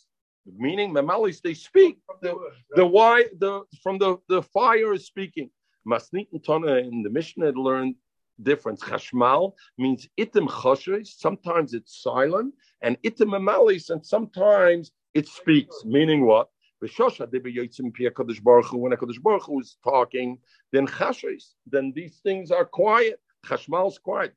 Meaning 0.57 0.95
memalis, 0.95 1.41
they 1.43 1.55
speak. 1.55 1.99
The, 2.23 2.37
the 2.77 2.87
why 2.87 3.25
the 3.39 3.63
from 3.83 3.99
the, 3.99 4.19
the 4.29 4.43
fire 4.43 4.93
is 4.93 5.07
speaking. 5.07 5.51
Masnit 5.87 6.29
and 6.33 6.43
Tona 6.43 6.83
in 6.83 7.03
the 7.03 7.11
Mishnah 7.11 7.47
had 7.47 7.57
learned 7.57 7.95
difference. 8.43 8.81
Chashmal 8.83 9.53
means 9.79 10.09
itim 10.19 10.49
choshes. 10.49 11.09
Sometimes 11.19 11.75
it's 11.75 12.03
silent, 12.03 12.55
and 12.83 13.01
itim 13.03 13.31
memalis, 13.31 13.91
and 13.91 14.05
sometimes 14.05 14.93
it 15.15 15.29
speaks. 15.29 15.85
Meaning 15.85 16.27
what? 16.27 16.49
When 16.79 16.91
HaKadosh 16.91 18.43
Baruch 18.43 19.47
Hu 19.47 19.61
is 19.61 19.77
talking, 19.83 20.39
then 20.73 20.87
chashis, 20.87 21.55
then 21.67 21.93
these 21.95 22.21
things 22.23 22.51
are 22.51 22.67
quiet. 22.67 23.19
Chashmal 23.47 23.89
is 23.89 23.99
quiet. 23.99 24.35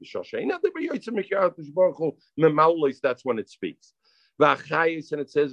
That's 3.03 3.25
when 3.25 3.39
it 3.39 3.49
speaks. 3.49 3.93
And 4.39 5.19
it 5.19 5.29
says. 5.29 5.51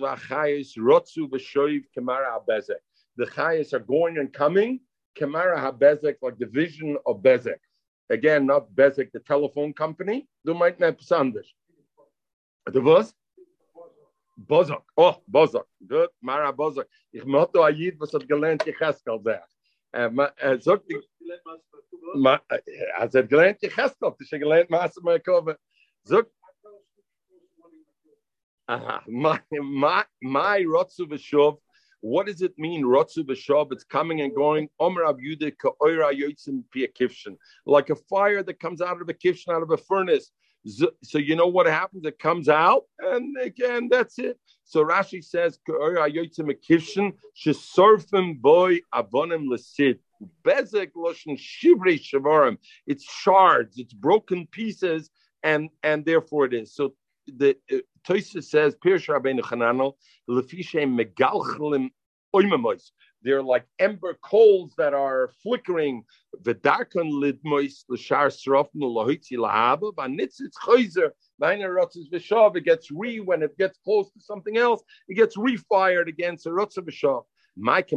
The 3.18 3.26
chayis 3.26 3.72
are 3.72 3.78
going 3.80 4.18
and 4.18 4.32
coming, 4.32 4.80
kemara 5.18 5.58
habezek, 5.58 6.16
like 6.22 6.38
the 6.38 6.46
vision 6.46 6.96
of 7.06 7.22
bezek. 7.22 7.58
Again, 8.08 8.46
not 8.46 8.70
bezek, 8.70 9.10
the 9.12 9.20
telephone 9.20 9.72
company. 9.72 10.28
Du 10.44 10.54
meint 10.54 10.78
ne 10.78 10.92
besonders. 10.92 11.52
The 12.66 12.80
was? 12.80 13.12
Bozok. 14.38 14.82
Oh, 14.96 15.16
Bozok. 15.30 15.66
Good. 15.86 16.10
Mara 16.22 16.52
Bozok. 16.52 16.86
Ich 17.12 17.24
mochte 17.24 17.60
Ayid, 17.60 17.98
was 17.98 18.12
hat 18.12 18.28
gelernt, 18.28 18.64
Cheskel 18.64 19.18
der. 19.22 19.44
Er 19.92 20.10
sagt, 20.60 20.90
er 20.90 21.02
hat 22.98 23.28
gelernt, 23.28 23.60
Cheskel, 23.60 24.10
das 24.10 24.20
ist 24.20 24.30
gelernt, 24.30 24.70
Maße 24.70 25.02
Merkove. 25.02 25.56
Sagt, 26.02 26.30
my, 29.06 29.38
my, 29.50 30.02
my 30.20 30.66
Rotsu 30.66 31.06
V'Shov, 31.06 31.58
what 32.00 32.26
does 32.26 32.42
it 32.42 32.58
mean, 32.58 32.84
Rotsu 32.84 33.24
V'Shov? 33.24 33.72
It's 33.72 33.84
coming 33.84 34.20
and 34.20 34.34
going, 34.34 34.68
Like 37.66 37.90
a 37.90 37.96
fire 37.96 38.42
that 38.42 38.60
comes 38.60 38.82
out 38.82 39.00
of 39.00 39.08
a 39.08 39.14
kivshin, 39.14 39.54
out 39.54 39.62
of 39.62 39.70
a 39.70 39.76
furnace. 39.76 40.30
So 40.66 41.18
you 41.18 41.36
know 41.36 41.46
what 41.46 41.66
happens? 41.66 42.04
It 42.04 42.18
comes 42.18 42.48
out, 42.48 42.82
and 42.98 43.36
again, 43.40 43.88
that's 43.88 44.18
it. 44.18 44.36
So 44.64 44.84
Rashi 44.84 45.24
says, 45.24 45.60
boy 45.66 45.94
avonim 48.92 49.46
lesid." 49.46 49.98
Bezek. 50.42 50.90
It's 52.86 53.04
shards, 53.04 53.78
it's 53.78 53.92
broken 53.92 54.46
pieces, 54.46 55.10
and 55.42 55.70
and 55.82 56.04
therefore 56.04 56.46
it 56.46 56.54
is. 56.54 56.74
So 56.74 56.94
the 57.26 57.56
uh, 57.72 57.76
Toysa 58.06 58.42
says, 58.42 58.76
Pirsha 58.76 59.20
Rabbeinu 59.20 59.40
Chananel, 59.40 59.94
lefishe 60.28 60.82
megalchlim 60.86 61.90
oimamois. 62.34 62.90
They're 63.22 63.42
like 63.42 63.66
ember 63.78 64.16
coals 64.22 64.74
that 64.78 64.94
are 64.94 65.30
flickering. 65.42 66.04
V'darkon 66.42 67.10
lidmois 67.22 67.84
l'shar 67.88 68.28
srofnu 68.28 68.68
lahitzi 68.76 69.32
lahaba 69.32 69.92
v'nitzitz 69.94 70.54
chayzer 70.64 71.10
v'ayna 71.42 71.68
v'shav. 72.12 72.56
It 72.56 72.64
gets 72.64 72.90
re 72.90 73.20
when 73.20 73.42
it 73.42 73.56
gets 73.58 73.78
close 73.84 74.10
to 74.12 74.20
something 74.20 74.56
else. 74.56 74.82
It 75.08 75.14
gets 75.14 75.36
refired 75.36 76.08
against 76.08 76.46
a 76.46 76.50
rotzah 76.50 76.78
v'shav. 76.78 77.24
Like 77.58 77.88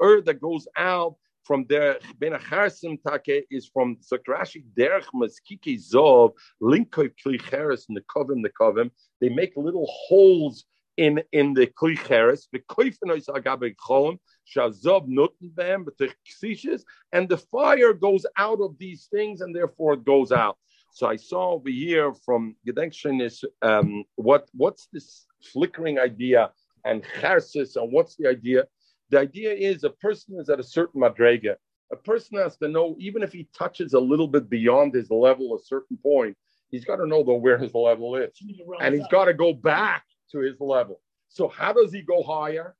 ur 0.00 0.20
that 0.20 0.40
goes 0.40 0.68
out 0.76 1.16
from 1.44 1.66
there, 1.68 1.98
Ben 2.18 2.32
Acharsim 2.32 2.98
Take 3.06 3.46
is 3.50 3.68
from 3.72 3.96
Sakrashi 3.96 4.64
Derech 4.76 5.06
Maskiki 5.14 5.78
Zov, 5.78 6.32
Linkoy 6.62 7.10
Klicheres 7.24 7.84
in 7.88 7.94
the 7.94 8.02
Kovim, 8.02 8.42
the 8.42 8.50
Kovim. 8.58 8.90
They 9.20 9.28
make 9.28 9.52
little 9.56 9.86
holes 9.88 10.64
in 10.96 11.22
in 11.32 11.54
the 11.54 11.66
klicheres, 11.66 12.46
the 12.52 12.60
koifenois 12.60 13.26
agabe 13.28 13.74
cholim, 13.76 14.18
them, 15.56 15.84
but 15.84 15.98
the 15.98 16.88
and 17.12 17.28
the 17.28 17.38
fire 17.38 17.92
goes 17.92 18.26
out 18.36 18.60
of 18.60 18.78
these 18.78 19.08
things, 19.10 19.40
and 19.40 19.54
therefore 19.54 19.94
it 19.94 20.04
goes 20.04 20.32
out. 20.32 20.56
So 20.92 21.08
I 21.08 21.16
saw 21.16 21.52
over 21.52 21.70
here 21.70 22.14
from 22.24 22.54
Gedenkshin 22.66 23.20
is 23.20 23.44
um, 23.62 24.04
what 24.14 24.48
what's 24.52 24.86
this 24.92 25.26
flickering 25.52 25.98
idea 25.98 26.50
and 26.84 27.02
chersis, 27.20 27.76
and 27.76 27.92
what's 27.92 28.16
the 28.16 28.28
idea? 28.28 28.64
The 29.10 29.20
idea 29.20 29.52
is 29.52 29.84
a 29.84 29.90
person 29.90 30.38
is 30.38 30.48
at 30.48 30.60
a 30.60 30.64
certain 30.64 31.00
madrega, 31.00 31.56
A 31.92 31.96
person 31.96 32.38
has 32.38 32.56
to 32.58 32.68
know, 32.68 32.96
even 32.98 33.22
if 33.22 33.32
he 33.32 33.48
touches 33.56 33.92
a 33.92 34.00
little 34.00 34.28
bit 34.28 34.48
beyond 34.48 34.94
his 34.94 35.10
level, 35.10 35.54
a 35.54 35.58
certain 35.58 35.96
point, 35.96 36.36
he's 36.70 36.84
got 36.84 36.96
to 36.96 37.06
know 37.06 37.22
though 37.22 37.34
where 37.34 37.58
his 37.58 37.74
level 37.74 38.16
is, 38.16 38.30
and 38.80 38.94
he's 38.94 39.06
got 39.08 39.26
to 39.26 39.34
go 39.34 39.52
back 39.52 40.04
to 40.32 40.40
his 40.40 40.58
level. 40.60 41.00
So 41.28 41.48
how 41.48 41.72
does 41.72 41.92
he 41.92 42.02
go 42.02 42.22
higher? 42.22 42.74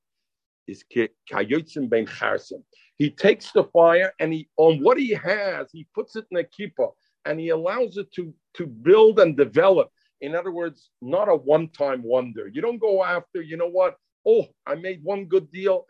Is 0.66 0.82
kayotzim 1.30 1.90
ben 1.90 2.06
charsim. 2.06 2.62
He 2.96 3.10
takes 3.10 3.52
the 3.52 3.64
fire 3.64 4.12
and 4.18 4.32
he 4.32 4.48
on 4.56 4.82
what 4.82 4.98
he 4.98 5.10
has, 5.10 5.68
he 5.70 5.86
puts 5.94 6.16
it 6.16 6.24
in 6.30 6.38
a 6.38 6.44
kippah 6.44 6.90
and 7.26 7.38
he 7.38 7.50
allows 7.50 7.98
it 7.98 8.10
to 8.12 8.32
to 8.54 8.66
build 8.66 9.20
and 9.20 9.36
develop. 9.36 9.90
In 10.22 10.34
other 10.34 10.52
words, 10.52 10.90
not 11.02 11.28
a 11.28 11.34
one-time 11.34 12.02
wonder. 12.02 12.48
You 12.48 12.62
don't 12.62 12.78
go 12.78 13.04
after, 13.04 13.42
you 13.42 13.58
know 13.58 13.68
what? 13.68 13.96
Oh, 14.26 14.46
I 14.66 14.74
made 14.74 15.00
one 15.02 15.26
good 15.26 15.50
deal, 15.50 15.84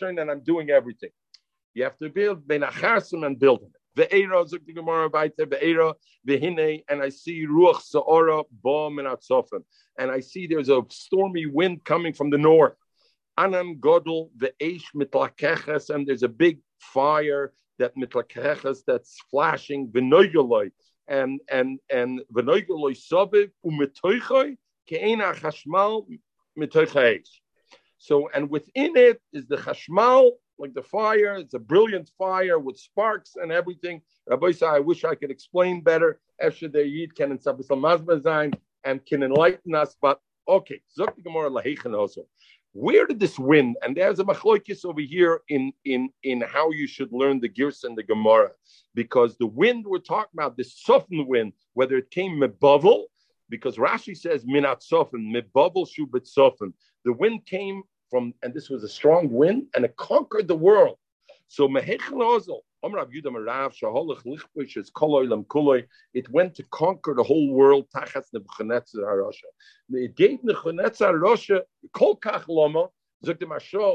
and 0.00 0.30
I'm 0.30 0.40
doing 0.44 0.70
everything. 0.70 1.10
You 1.74 1.84
have 1.84 1.98
to 1.98 2.08
build 2.10 2.46
ben 2.46 2.60
acharsim 2.60 3.26
and 3.26 3.38
building 3.38 3.70
it. 3.74 4.10
Ve'era 4.10 4.44
zuk 4.44 4.64
the 4.64 4.72
Gemara 4.72 5.10
baita 5.10 5.46
ve'era 5.46 5.94
ve'hine, 6.26 6.84
and 6.88 7.02
I 7.02 7.08
see 7.08 7.46
ruach 7.46 7.80
sa'ora 7.82 8.42
ba 8.62 8.90
minatzofim, 8.90 9.64
and 9.98 10.10
I 10.10 10.20
see 10.20 10.46
there's 10.46 10.68
a 10.68 10.82
stormy 10.90 11.46
wind 11.46 11.84
coming 11.84 12.12
from 12.12 12.30
the 12.30 12.38
north. 12.38 12.74
Anam 13.36 13.78
godel 13.80 14.30
ve'esh 14.36 14.84
mitlakeches, 14.94 15.90
and 15.90 16.06
there's 16.06 16.22
a 16.22 16.28
big 16.28 16.60
fire 16.78 17.52
that 17.78 17.96
mitlakeches 17.96 18.82
that's 18.86 19.18
flashing 19.30 19.88
v'noygeloi, 19.88 20.70
and 21.08 21.40
and 21.50 21.80
and 21.90 22.20
v'noygeloi 22.32 22.96
sabiv 22.96 23.50
umetoichoi 23.66 24.56
ke'ena 24.88 25.34
chashmal 25.34 26.06
mitoichais. 26.58 27.41
So, 28.02 28.28
and 28.34 28.50
within 28.50 28.96
it 28.96 29.22
is 29.32 29.46
the 29.46 29.56
chashmal, 29.56 30.32
like 30.58 30.74
the 30.74 30.82
fire. 30.82 31.36
It's 31.36 31.54
a 31.54 31.60
brilliant 31.60 32.10
fire 32.18 32.58
with 32.58 32.76
sparks 32.76 33.36
and 33.36 33.52
everything. 33.52 34.02
Rabbi 34.26 34.50
said, 34.50 34.70
I 34.70 34.80
wish 34.80 35.04
I 35.04 35.14
could 35.14 35.30
explain 35.30 35.82
better. 35.82 36.18
Efshe 36.42 36.68
Yid 36.74 37.14
can 37.14 37.38
and 38.84 39.06
can 39.06 39.22
enlighten 39.22 39.74
us. 39.76 39.96
But 40.02 40.18
okay. 40.48 40.80
Where 42.72 43.06
did 43.06 43.20
this 43.20 43.38
wind? 43.38 43.76
And 43.82 43.96
there's 43.96 44.18
a 44.18 44.24
machlokes 44.24 44.84
over 44.84 45.00
here 45.00 45.42
in, 45.48 45.72
in, 45.84 46.10
in 46.24 46.40
how 46.40 46.72
you 46.72 46.88
should 46.88 47.12
learn 47.12 47.38
the 47.38 47.48
Girs 47.48 47.84
and 47.84 47.96
the 47.96 48.02
Gemara. 48.02 48.50
Because 48.96 49.36
the 49.36 49.46
wind 49.46 49.86
we're 49.86 49.98
talking 49.98 50.32
about, 50.34 50.56
this 50.56 50.76
soften 50.82 51.28
wind, 51.28 51.52
whether 51.74 51.98
it 51.98 52.10
came 52.10 52.40
mebavel, 52.40 53.04
because 53.48 53.76
Rashi 53.76 54.16
says 54.16 54.44
minat 54.44 54.82
soften, 54.82 55.32
mebavel 55.32 55.86
shubit 55.86 56.26
soften. 56.26 56.74
The 57.04 57.12
wind 57.12 57.46
came 57.46 57.82
from, 58.12 58.34
and 58.42 58.52
this 58.52 58.68
was 58.68 58.84
a 58.84 58.88
strong 58.88 59.30
wind, 59.30 59.68
and 59.74 59.86
it 59.86 59.96
conquered 59.96 60.46
the 60.46 60.54
world. 60.54 60.98
So 61.48 61.64
it 61.64 61.72
went 66.30 66.54
to 66.54 66.62
conquer 66.70 67.14
the 67.14 67.22
whole 67.22 67.50
world. 67.52 67.86
It 69.90 70.16
gave 70.16 70.44
Nebuchadnezzar 70.44 71.16
Russia 71.16 71.62
kol 71.94 72.16
kach 72.16 72.44
lama. 72.48 72.88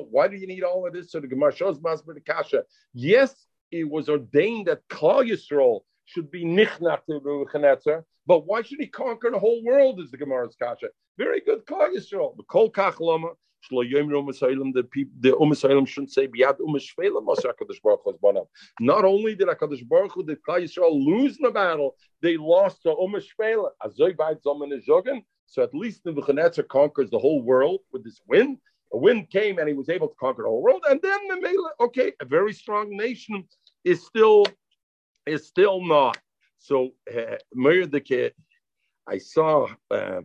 Why 0.10 0.28
do 0.28 0.36
you 0.36 0.48
need 0.48 0.64
all 0.64 0.88
of 0.88 0.94
this? 0.94 1.12
So 1.12 1.20
the 1.20 1.28
Gemara 1.28 1.52
masber 1.54 2.14
the 2.16 2.22
kasha. 2.22 2.64
Yes, 2.94 3.36
it 3.72 3.88
was 3.88 4.10
ordained 4.10 4.66
that 4.68 4.88
Klal 4.90 5.24
Yisrael 5.30 5.82
should 6.06 6.32
be 6.32 6.44
nichnach 6.44 7.06
to 7.06 7.14
Nebuchadnezzar, 7.14 8.04
but 8.26 8.48
why 8.48 8.64
should 8.64 8.80
he 8.80 8.88
conquer 8.88 9.30
the 9.30 9.38
whole 9.38 9.64
world? 9.64 10.00
Is 10.00 10.10
the 10.10 10.18
Gemara's 10.18 10.56
kasha? 10.56 10.88
Very 11.20 11.42
good, 11.42 11.66
Klal 11.68 11.94
Yisrael. 11.96 12.36
The 12.38 12.44
kol 12.44 12.72
kach 12.72 13.00
lama. 13.00 13.34
The 13.70 14.88
people, 14.92 15.14
the 15.20 15.86
shouldn't 15.86 16.12
say 16.12 16.28
Biad 16.28 16.60
Umm 16.62 16.78
Baruch 17.84 18.02
Hu 18.06 18.48
Not 18.80 19.06
only 19.06 19.36
did 19.36 19.48
Hakadosh 19.48 19.88
Baruch 19.88 20.14
Hu 20.14 20.24
did 20.24 20.40
Klal 20.48 20.64
Yisrael 20.64 21.06
lose 21.06 21.38
the 21.38 21.52
battle, 21.52 21.96
they 22.22 22.38
lost 22.38 22.84
the 22.84 22.92
Umm 22.92 23.14
Shvela. 23.14 23.70
So 25.50 25.64
at 25.64 25.74
least 25.74 26.04
the 26.04 26.12
Nebuchadnezzar 26.12 26.66
conquers 26.66 27.10
the 27.10 27.20
whole 27.20 27.42
world 27.42 27.80
with 27.92 28.04
this 28.04 28.22
wind. 28.28 28.58
A 28.94 28.98
wind 28.98 29.30
came 29.30 29.60
and 29.60 29.68
he 29.68 29.74
was 29.74 29.90
able 29.90 30.08
to 30.08 30.16
conquer 30.16 30.44
the 30.44 30.50
whole 30.50 30.62
world. 30.62 30.84
And 30.90 31.02
then 31.02 31.28
the 31.28 31.42
Mela, 31.42 31.72
okay, 31.82 32.14
a 32.22 32.26
very 32.26 32.54
strong 32.54 32.96
nation 32.96 33.44
is 33.84 34.06
still 34.06 34.46
is 35.26 35.46
still 35.46 35.86
not. 35.86 36.18
So 36.60 36.92
uh, 37.14 37.38
I 39.08 39.18
saw. 39.18 39.68
Uh, 39.92 40.22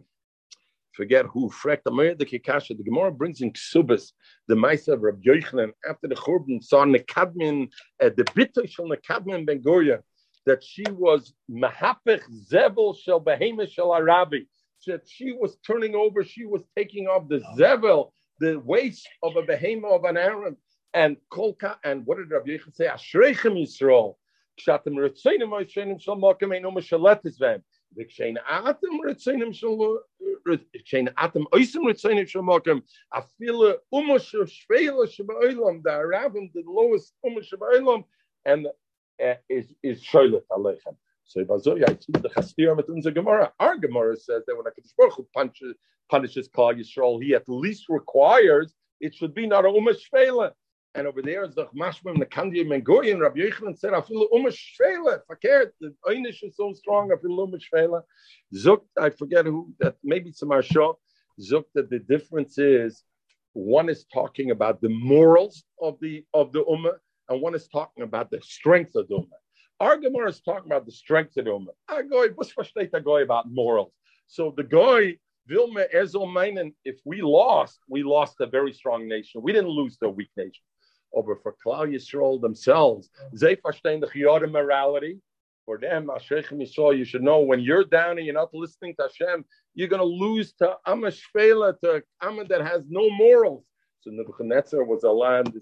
forget 0.94 1.26
who 1.26 1.50
frecked 1.50 1.84
the 1.84 1.90
the. 1.90 2.14
The 2.14 2.82
Gemara 2.84 3.12
brings 3.12 3.40
in 3.40 3.52
Ksubas, 3.52 4.12
the 4.48 4.54
Maisa 4.54 4.94
of 4.94 5.02
Rabbi 5.02 5.22
Yochanan, 5.26 5.72
after 5.88 6.08
the 6.08 6.14
Churban 6.14 6.62
saw 6.62 6.84
Nekadmin, 6.84 7.68
uh, 8.02 8.10
the 8.16 8.24
Bitter 8.34 8.66
shel 8.66 8.86
Nekadmin 8.86 9.46
Ben 9.46 9.62
Gurion, 9.62 10.00
that 10.46 10.62
she 10.62 10.84
was 10.90 11.34
Mahapech 11.50 12.22
Zevel 12.50 12.96
shel 12.98 13.20
Behema 13.20 13.68
shel 13.70 13.94
Arabi. 13.94 14.48
That 14.86 15.08
she 15.08 15.32
was 15.32 15.56
turning 15.64 15.94
over, 15.94 16.24
she 16.24 16.44
was 16.44 16.62
taking 16.76 17.06
off 17.06 17.28
the 17.28 17.40
Zevel, 17.56 18.10
the 18.40 18.58
waist 18.58 19.08
of 19.22 19.36
a 19.36 19.42
Behema 19.42 19.94
of 19.94 20.04
an 20.04 20.16
Aaron. 20.16 20.56
And 20.94 21.16
Kolka, 21.32 21.76
and 21.84 22.04
what 22.04 22.18
did 22.18 22.30
Rabbi 22.30 22.50
Yochanan 22.50 22.74
say? 22.74 22.86
Ashreichem 22.86 23.56
Yisrael. 23.56 24.16
Kshatim 24.60 24.88
Ritzinim 24.88 25.48
Moishenim 25.48 26.00
Shal 26.00 26.16
Mokem 26.16 26.54
Einu. 26.54 27.62
וכשאין 27.97 28.37
אתם 28.69 28.87
רצוינם 29.09 29.53
של 29.53 29.67
כשאין 30.85 31.07
אתם 31.25 31.39
אויסם 31.53 31.87
רצוינם 31.87 32.25
של 32.25 32.39
מוקם 32.39 32.79
אפילו 33.09 33.63
אומה 33.91 34.19
שפלה 34.19 35.07
שבאילום 35.07 35.81
the 35.85 35.91
Arabim 35.91 36.51
the 36.53 36.61
lowest 36.61 37.13
אומה 37.23 37.43
שבאילום 37.43 38.03
and 38.47 38.67
uh, 39.21 39.35
is 39.49 39.73
is 39.83 40.03
shoylet 40.03 40.45
alechem 40.51 40.95
so 41.23 41.43
bazoy 41.43 41.83
I 41.89 41.93
see 41.93 42.11
the 42.11 42.29
chastir 42.29 42.75
mit 42.75 42.89
unser 42.89 43.11
Gemara 43.11 43.51
our 43.59 43.77
Gemara 43.77 44.15
says 44.15 44.43
that 44.45 44.55
when 44.55 44.65
HaKadosh 44.65 44.95
Baruch 44.97 45.15
Hu 45.15 45.27
punches 45.33 45.75
punishes 46.09 46.47
Klal 46.47 46.75
Yisrael 46.79 47.21
he 47.23 47.33
at 47.35 47.47
least 47.47 47.85
requires 47.89 48.73
it 48.99 49.13
should 49.13 49.33
be 49.33 49.45
not 49.47 49.65
a 49.65 49.69
umah 49.69 49.95
shvela 50.03 50.51
and 50.94 51.06
over 51.06 51.22
there 51.22 51.44
is 51.44 51.54
the 51.54 51.66
Mashmim, 51.68 52.18
the 52.18 52.26
Kandi 52.26 52.66
Mengoyan, 52.66 53.20
Rabbi 53.20 53.40
Yochanan 53.40 53.78
said, 53.78 53.94
I 53.94 54.02
feel 54.02 54.28
umm 54.34 54.44
Shvela, 54.44 55.20
fakert, 55.30 55.70
the 55.80 55.94
Einish 56.06 56.42
is 56.42 56.56
so 56.56 56.72
strong, 56.74 57.10
I 57.10 57.16
feel 57.20 57.30
Umash 57.30 57.62
Shvela. 57.72 58.02
Zuk, 58.54 58.80
I 59.00 59.08
forget 59.08 59.46
who, 59.46 59.72
that 59.80 59.96
maybe 60.04 60.32
some 60.32 60.50
Arsha, 60.50 60.94
Zuk, 61.40 61.64
that 61.74 61.88
the 61.88 61.98
difference 61.98 62.58
is 62.58 63.04
one 63.54 63.88
is 63.88 64.04
talking 64.12 64.50
about 64.50 64.80
the 64.82 64.90
morals 64.90 65.64
of 65.80 65.98
the 66.00 66.24
of 66.34 66.52
the 66.52 66.62
Ummah, 66.64 66.96
and 67.28 67.40
one 67.40 67.54
is 67.54 67.68
talking 67.68 68.04
about 68.04 68.30
the 68.30 68.40
strength 68.42 68.94
of 68.94 69.08
the 69.08 69.14
Ummah. 69.14 69.40
Our 69.80 69.96
Gemara 69.96 70.28
is 70.28 70.40
talking 70.40 70.66
about 70.66 70.84
the 70.84 70.92
strength 70.92 71.36
of 71.38 71.46
the 71.46 71.50
Ummah. 71.52 71.74
I 71.88 72.02
go, 72.02 72.26
what's 72.34 72.52
the 72.54 73.02
guy 73.04 73.20
about 73.22 73.50
morals? 73.50 73.92
So 74.26 74.52
the 74.56 74.62
guy, 74.62 75.16
Vilma 75.46 75.86
Ezel 75.94 76.28
Meinen, 76.28 76.74
if 76.84 77.00
we 77.04 77.22
lost, 77.22 77.80
we 77.88 78.02
lost 78.02 78.36
a 78.40 78.46
very 78.46 78.72
strong 78.74 79.08
nation. 79.08 79.40
We 79.42 79.52
didn't 79.52 79.70
lose 79.70 79.96
a 80.02 80.08
weak 80.08 80.30
nation 80.36 80.62
over 81.14 81.36
for 81.36 81.54
Klal 81.64 81.92
Yisrael 81.92 82.40
themselves. 82.40 83.10
They 83.32 83.56
understand 83.64 84.02
the 84.02 84.08
chiyot 84.08 84.50
morality. 84.50 85.20
For 85.64 85.78
them, 85.78 86.08
Ashrechem 86.08 86.60
Yisrael, 86.60 86.98
you 86.98 87.04
should 87.04 87.22
know 87.22 87.38
when 87.38 87.60
you're 87.60 87.84
down 87.84 88.18
and 88.18 88.26
you're 88.26 88.34
not 88.34 88.52
listening 88.52 88.96
to 88.96 89.02
Hashem, 89.04 89.44
you're 89.74 89.88
going 89.88 90.00
to 90.00 90.04
lose 90.04 90.52
to 90.54 90.76
Amashvela, 90.88 91.78
to 91.80 92.02
Amma 92.20 92.44
that 92.46 92.62
has 92.62 92.82
no 92.88 93.08
morals. 93.10 93.64
So 94.00 94.10
Nebuchadnezzar 94.10 94.82
was 94.82 95.04
a 95.04 95.10
land. 95.10 95.54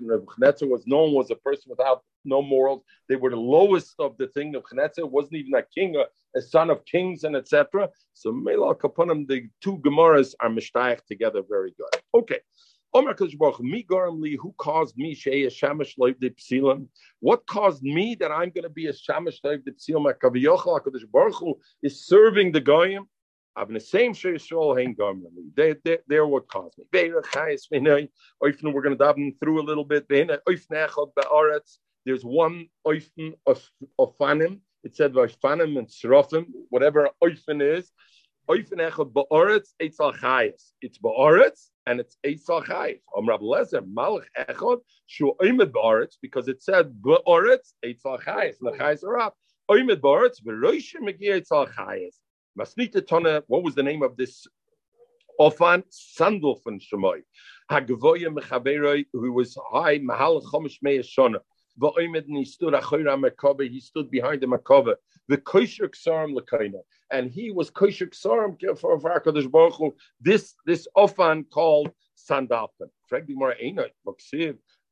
Nebuchadnezzar 0.00 0.66
was 0.66 0.86
known 0.86 1.20
as 1.20 1.30
a 1.30 1.36
person 1.36 1.68
without 1.68 2.02
no 2.24 2.40
morals. 2.40 2.82
They 3.10 3.16
were 3.16 3.28
the 3.28 3.36
lowest 3.36 3.94
of 3.98 4.16
the 4.16 4.28
thing. 4.28 4.52
Nebuchadnezzar 4.52 5.04
wasn't 5.04 5.34
even 5.34 5.54
a 5.54 5.62
king, 5.62 5.96
a, 5.96 6.04
a 6.38 6.40
son 6.40 6.70
of 6.70 6.82
kings, 6.86 7.24
and 7.24 7.36
etc. 7.36 7.90
So 8.14 8.32
Melach 8.32 8.78
Kapanim, 8.78 9.28
the 9.28 9.48
two 9.60 9.76
Gemaras 9.78 10.34
are 10.40 10.48
mishtayach 10.48 11.04
together 11.04 11.42
very 11.46 11.74
good. 11.76 12.00
Okay. 12.14 12.40
Omer 12.94 13.14
me 13.60 13.86
Li, 13.88 14.36
who 14.36 14.54
caused 14.58 14.98
me 14.98 15.14
Shei 15.14 15.48
Shamash 15.48 15.96
Loiv 15.96 16.20
de 16.20 16.28
Psilim? 16.30 16.88
What 17.20 17.46
caused 17.46 17.82
me 17.82 18.14
that 18.16 18.30
I'm 18.30 18.50
going 18.50 18.64
to 18.64 18.68
be 18.68 18.88
a 18.88 18.92
Shamash 18.92 19.40
Loiv 19.40 19.64
de 19.64 19.72
Psilim? 19.72 20.12
Kaviyochel 20.18 20.78
HaKadosh 20.78 21.10
Baruch 21.10 21.36
Hu 21.36 21.58
is 21.82 22.06
serving 22.06 22.52
the 22.52 22.60
Goyim. 22.60 23.08
I'm 23.56 23.72
the 23.72 23.80
same 23.80 24.12
Shei 24.12 24.34
Yisrael 24.34 24.78
Hein 24.78 24.94
Garm 24.98 25.22
They 25.56 25.74
they 25.84 25.98
they're 26.06 26.26
what 26.26 26.48
caused 26.48 26.76
me. 26.76 26.84
Beir 26.90 27.22
Chayis 27.22 27.62
V'nei. 27.72 28.08
Oifn 28.42 28.74
we're 28.74 28.82
going 28.82 28.96
to 28.96 29.02
dive 29.02 29.16
them 29.16 29.32
through 29.40 29.60
a 29.60 29.64
little 29.64 29.84
bit. 29.84 30.06
V'nei 30.08 30.38
Oifn 30.46 30.88
Echad 30.88 31.12
Be'aretz. 31.16 31.78
There's 32.04 32.24
one 32.24 32.68
Oifn 32.86 33.32
of 33.46 33.62
of 33.98 34.16
Fanim. 34.18 34.60
It 34.84 34.96
said 34.96 35.12
Vaishfanim 35.12 35.78
and 35.78 35.86
Srofim, 35.86 36.46
whatever 36.68 37.08
Oifn 37.22 37.62
is. 37.62 37.90
Oifn 38.52 38.86
Echad 38.86 39.14
Be'aretz. 39.14 39.68
It's 39.78 39.98
Al 39.98 40.12
It's 40.82 40.98
Be'aretz 40.98 41.70
and 41.86 42.00
it's 42.00 42.18
Eisal 42.22 42.62
Chayis. 42.62 43.00
Om 43.16 43.26
Rab 43.26 43.40
Lezer, 43.40 43.80
Malach 43.80 44.26
Echod, 44.38 44.80
Shu 45.06 45.32
Oimed 45.40 45.72
Ba'aretz, 45.72 46.16
because 46.20 46.48
it 46.48 46.62
said 46.62 46.92
Ba'aretz, 47.00 47.72
Eisal 47.82 48.22
Chayis, 48.22 48.56
and 48.60 48.68
the 48.68 48.72
Chayis 48.78 49.04
are 49.04 49.18
up. 49.18 49.34
Oimed 49.70 49.96
Ba'aretz, 50.02 50.42
V'roisha 50.44 50.96
Megir 51.00 51.40
Eisal 51.40 51.66
Chayis. 51.72 52.16
Masnita 52.58 53.00
Tona, 53.00 53.42
what 53.46 53.62
was 53.62 53.74
the 53.74 53.82
name 53.82 54.02
of 54.02 54.18
this 54.18 54.46
Ofan? 55.40 55.82
Sandal 55.88 56.56
from 56.56 56.78
Shemoy. 56.78 57.22
Hagavoya 57.70 58.36
Mechaberoi, 58.36 59.06
who 59.14 59.32
was 59.32 59.56
high, 59.70 59.96
Mahal 59.96 60.42
Chomish 60.42 60.76
Meir 60.82 61.00
Shona. 61.00 61.38
He 61.74 62.44
stood 62.44 62.74
achayra 62.74 63.18
Merkava. 63.18 63.66
He 63.66 63.80
stood 63.80 64.10
behind 64.10 64.42
the 64.42 64.46
Merkava. 64.46 64.96
The 65.28 65.38
kosher 65.38 65.88
ksarim 65.88 66.36
lekaina, 66.36 66.80
and 67.10 67.30
he 67.30 67.50
was 67.50 67.70
kosher 67.70 68.06
ksarim 68.06 68.58
for 68.78 68.98
Hakadosh 68.98 69.50
Baruch 69.50 69.74
Hu. 69.74 69.94
This 70.20 70.54
this 70.66 70.86
often 70.96 71.44
called 71.44 71.90
more 72.30 73.54
ain't 73.58 73.80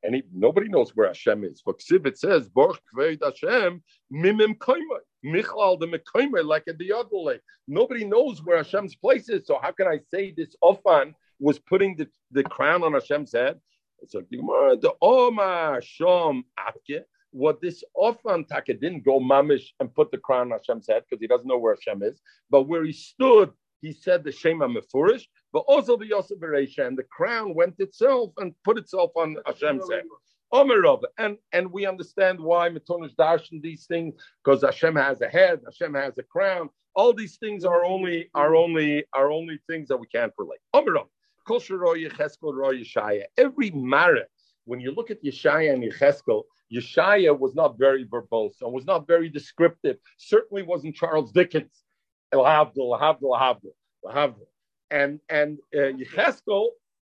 and 0.03 0.23
nobody 0.33 0.69
knows 0.69 0.97
where 0.97 1.09
Hashem 1.09 1.45
is. 1.45 1.61
For 1.61 1.75
Ksiv 1.75 2.07
it 2.07 2.19
says, 2.19 2.49
Baruch 2.49 2.81
Kved 2.95 3.23
Hashem, 3.23 3.83
Mimim 4.13 4.57
Koimai, 4.57 5.01
Michlal 5.25 5.79
the 5.79 5.87
Mekoimai, 5.87 6.45
like 6.45 6.65
a 6.69 6.73
Diadole. 6.73 7.39
Nobody 7.69 8.05
knows 8.05 8.43
where 8.43 8.57
Hashem's 8.57 8.97
place 8.97 9.29
is. 9.29 9.47
So 9.47 9.59
how 9.63 9.73
can 9.73 9.87
I 9.87 10.01
say 10.13 10.33
this 10.37 10.57
Ofan 10.65 11.15
was 11.39 11.59
putting 11.59 11.97
the, 11.97 12.09
the 12.31 12.43
crown 12.43 12.83
on 12.83 12.95
Hashem's 12.95 13.33
head? 13.33 13.61
So 14.09 14.23
the 14.31 14.93
Oma 15.03 15.81
Shom 15.83 16.45
Atke, 16.59 17.03
what 17.33 17.61
this 17.61 17.83
Ofan 17.97 18.47
Taka 18.49 18.75
didn't 18.75 19.05
go 19.05 19.21
mamish 19.21 19.67
and 19.81 19.95
put 19.95 20.11
the 20.11 20.19
crown 20.19 20.53
on 20.53 20.59
Hashem's 20.59 20.89
head 20.89 21.05
because 21.09 21.21
he 21.21 21.27
doesn't 21.27 21.47
know 21.47 21.59
where 21.59 21.75
Hashem 21.75 22.03
is, 22.03 22.21
but 22.51 22.63
where 22.63 22.85
he 22.85 22.93
stood, 22.93 23.51
he 23.81 23.93
said 23.93 24.25
the 24.25 24.33
Shema 24.33 24.67
Mefurish, 24.67 25.25
but 25.53 25.61
also 25.61 25.97
the 25.97 26.07
Yosef 26.07 26.39
Bereisha, 26.39 26.87
and 26.87 26.99
the 26.99 27.05
crown 27.05 27.55
went 27.55 27.75
itself 27.79 28.33
and 28.39 28.55
put 28.65 28.79
itself 28.79 29.13
on 29.17 29.37
Hashem's 29.47 29.91
head. 29.91 30.05
Omerov, 30.53 31.03
and 31.19 31.37
and 31.53 31.71
we 31.71 31.87
understand 31.87 32.41
why 32.41 32.69
Matonish 32.69 33.15
darshan 33.15 33.63
these 33.63 33.87
things 33.87 34.15
because 34.45 34.63
Hashem 34.63 34.97
has 34.97 35.21
a 35.21 35.29
head, 35.29 35.61
Hashem 35.65 35.95
has 35.95 36.19
a 36.19 36.25
crown. 36.25 36.69
All 36.97 37.13
these 37.13 37.37
things 37.37 37.65
are 37.65 37.85
only 37.85 38.29
are 38.35 38.57
only 38.57 39.05
are 39.13 39.31
only 39.31 39.61
things 39.69 39.89
that 39.89 39.97
we 39.97 40.09
can't 40.09 40.33
relate. 40.37 40.59
Omerov, 40.75 41.07
Every 43.39 43.71
Mara, 43.71 44.25
when 44.65 44.81
you 44.81 44.91
look 44.93 45.11
at 45.11 45.23
Yeshaya 45.23 45.73
and 45.73 45.83
Yecheskel, 45.85 46.43
Yeshaya 46.73 47.37
was 47.39 47.55
not 47.55 47.79
very 47.79 48.05
verbose 48.05 48.61
and 48.61 48.73
was 48.73 48.85
not 48.87 49.07
very 49.07 49.29
descriptive. 49.29 49.97
Certainly 50.19 50.63
wasn't 50.63 50.95
Charles 50.95 51.33
Dickens. 51.33 51.83
And 54.93 55.21
and 55.29 55.59
uh, 55.75 55.79
Yecheskel 55.79 56.69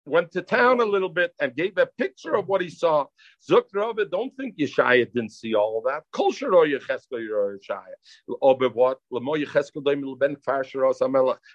went 0.05 0.31
to 0.31 0.41
town 0.41 0.79
a 0.81 0.85
little 0.85 1.09
bit 1.09 1.33
and 1.39 1.55
gave 1.55 1.77
a 1.77 1.85
picture 1.85 2.35
of 2.35 2.47
what 2.47 2.61
he 2.61 2.69
saw. 2.69 3.05
Zukrava, 3.49 4.09
don't 4.09 4.35
think 4.37 4.57
Yeshaya 4.57 5.11
didn't 5.11 5.31
see 5.31 5.55
all 5.55 5.81
that. 5.85 6.03
Oh, 8.41 8.55
what? 8.73 8.99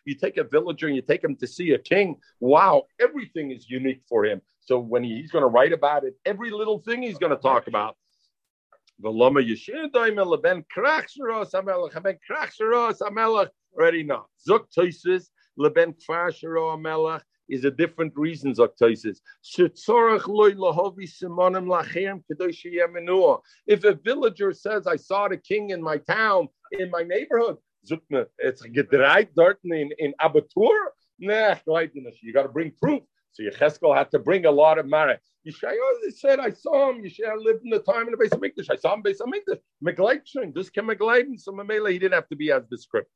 You 0.04 0.14
take 0.14 0.36
a 0.36 0.44
villager 0.44 0.86
and 0.86 0.96
you 0.96 1.02
take 1.02 1.24
him 1.24 1.36
to 1.36 1.46
see 1.46 1.70
a 1.72 1.78
king. 1.78 2.16
Wow, 2.40 2.84
everything 3.00 3.52
is 3.52 3.70
unique 3.70 4.02
for 4.08 4.24
him. 4.24 4.40
So 4.60 4.78
when 4.78 5.04
he's 5.04 5.30
going 5.30 5.42
to 5.42 5.48
write 5.48 5.72
about 5.72 6.04
it, 6.04 6.14
every 6.24 6.50
little 6.50 6.80
thing 6.80 7.02
he's 7.02 7.18
going 7.18 7.34
to 7.34 7.42
talk 7.42 7.66
about. 7.66 7.96
Already 13.78 14.02
not. 14.02 14.26
Zuk 14.48 14.66
leben 15.56 15.94
kfar 15.94 16.34
shiro 16.34 16.76
is 17.50 17.64
a 17.64 17.70
different 17.70 18.12
reason, 18.16 18.54
Zoktaisis. 18.54 19.20
If 23.66 23.84
a 23.84 23.94
villager 23.94 24.52
says, 24.52 24.86
I 24.86 24.96
saw 24.96 25.28
the 25.28 25.36
king 25.36 25.70
in 25.70 25.82
my 25.82 25.98
town, 25.98 26.48
in 26.72 26.90
my 26.90 27.02
neighborhood, 27.02 27.58
it's 27.82 28.62
gedreit 28.62 29.34
dort 29.34 29.58
in, 29.64 29.90
in 29.98 30.14
Abatur, 30.20 30.78
nah, 31.18 31.56
you 31.66 32.32
got 32.32 32.42
to 32.44 32.48
bring 32.48 32.72
proof. 32.80 33.02
So 33.32 33.42
Yecheskel 33.44 33.96
had 33.96 34.10
to 34.10 34.18
bring 34.18 34.46
a 34.46 34.50
lot 34.50 34.78
of 34.78 34.86
Mara. 34.86 35.18
Yeshaya 35.46 35.78
said, 36.14 36.40
I 36.40 36.50
saw 36.50 36.90
him. 36.90 37.02
Yeshaya 37.02 37.36
lived 37.42 37.64
in 37.64 37.70
the 37.70 37.78
time 37.78 38.06
in 38.06 38.10
the 38.10 38.16
base 38.16 38.32
of 38.32 38.40
Mikdash. 38.40 38.68
I 38.70 38.76
saw 38.76 38.94
him 38.94 39.02
base 39.02 39.20
of 39.20 39.28
Mikdash. 39.28 39.60
Megleitshing, 39.84 40.52
this 40.52 40.68
can 40.68 40.86
Megleiten. 40.86 41.38
So 41.40 41.52
Mamela, 41.52 41.90
he 41.92 41.98
didn't 41.98 42.14
have 42.14 42.28
to 42.28 42.36
be 42.36 42.50
as 42.50 42.64
descriptive. 42.70 43.12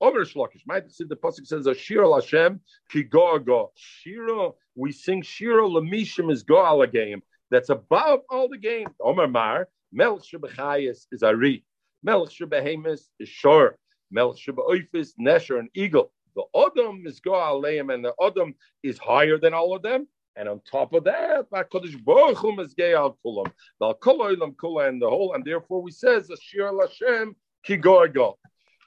Omer 0.00 0.24
Shlokish. 0.24 0.62
Might 0.66 0.90
see 0.92 1.04
the 1.04 1.16
pasuk 1.16 1.46
says 1.46 1.66
Ashir 1.66 2.04
Hashem 2.12 2.60
ki 2.90 3.04
go 3.04 3.72
Shira, 3.74 4.50
we 4.74 4.92
sing 4.92 5.22
Shira 5.22 5.62
lemishim 5.62 6.30
is 6.30 6.42
go 6.42 6.56
alagayim. 6.56 7.22
That's 7.50 7.70
above 7.70 8.20
all 8.28 8.48
the 8.48 8.58
game. 8.58 8.88
Omer 9.00 9.28
Mar 9.28 9.68
Melch 9.94 10.30
Shebechayis 10.32 11.06
is 11.12 11.22
Ari. 11.22 11.64
Melch 12.06 12.38
Shebehemis 12.38 13.08
is 13.18 13.28
Shor. 13.28 13.78
Melch 14.14 14.38
Shebeoifis 14.46 15.12
Nesher 15.20 15.58
and 15.58 15.68
Eagle. 15.74 16.12
The 16.34 16.44
Odom 16.54 17.06
is 17.06 17.20
go 17.20 17.32
alayim, 17.32 17.92
and 17.92 18.04
the 18.04 18.12
Odom 18.20 18.54
is 18.82 18.98
higher 18.98 19.38
than 19.38 19.54
all 19.54 19.74
of 19.74 19.82
them. 19.82 20.06
And 20.36 20.50
on 20.50 20.60
top 20.70 20.92
of 20.92 21.04
that, 21.04 21.50
Kodesh 21.50 22.04
Baruch 22.04 22.36
Hu 22.36 22.60
is 22.60 22.74
gay 22.74 22.94
al 22.94 23.16
kulam, 23.24 23.50
the 23.80 23.94
kula 23.94 24.88
and 24.88 25.00
the 25.00 25.08
whole, 25.08 25.32
and 25.32 25.42
therefore 25.42 25.80
we 25.80 25.90
says 25.90 26.28
Ashir 26.28 26.70
Lashem 26.72 27.34
ki 27.64 27.76
go 27.78 28.06
go. 28.06 28.38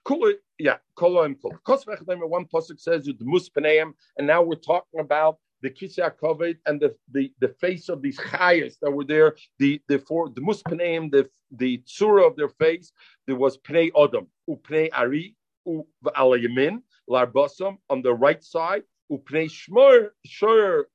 Kula, 0.10 0.34
yeah, 0.58 0.78
kula. 0.98 1.36
Kosvech 1.68 2.02
one 2.28 2.46
pasuk 2.46 2.80
says 2.80 3.06
the 3.06 3.14
muspaneim, 3.14 3.94
and 4.18 4.26
now 4.26 4.42
we're 4.42 4.56
talking 4.56 5.00
about 5.00 5.38
the 5.62 5.70
kisya 5.70 6.12
kovet 6.20 6.58
and 6.66 6.82
the, 6.82 6.96
the 7.12 7.32
the 7.40 7.50
face 7.50 7.90
of 7.90 8.02
these 8.02 8.18
chayas 8.18 8.80
that 8.82 8.90
were 8.90 9.04
there, 9.04 9.36
the 9.60 9.80
the 9.88 10.00
four 10.00 10.30
the 10.30 10.42
muspaneim, 10.42 11.12
the 11.12 11.30
the 11.52 11.84
tsura 11.86 12.26
of 12.26 12.36
their 12.36 12.50
face. 12.50 12.92
There 13.28 13.36
was 13.36 13.60
pnei 13.60 13.92
odom, 13.92 14.26
upnei 14.50 14.90
ari, 14.94 15.36
alayamin, 15.68 16.82
larbosam 17.08 17.78
on 17.92 18.02
the 18.02 18.14
right 18.14 18.44
side, 18.44 18.84
upnei 19.12 19.48
shmur 19.48 20.10
shur 20.26 20.88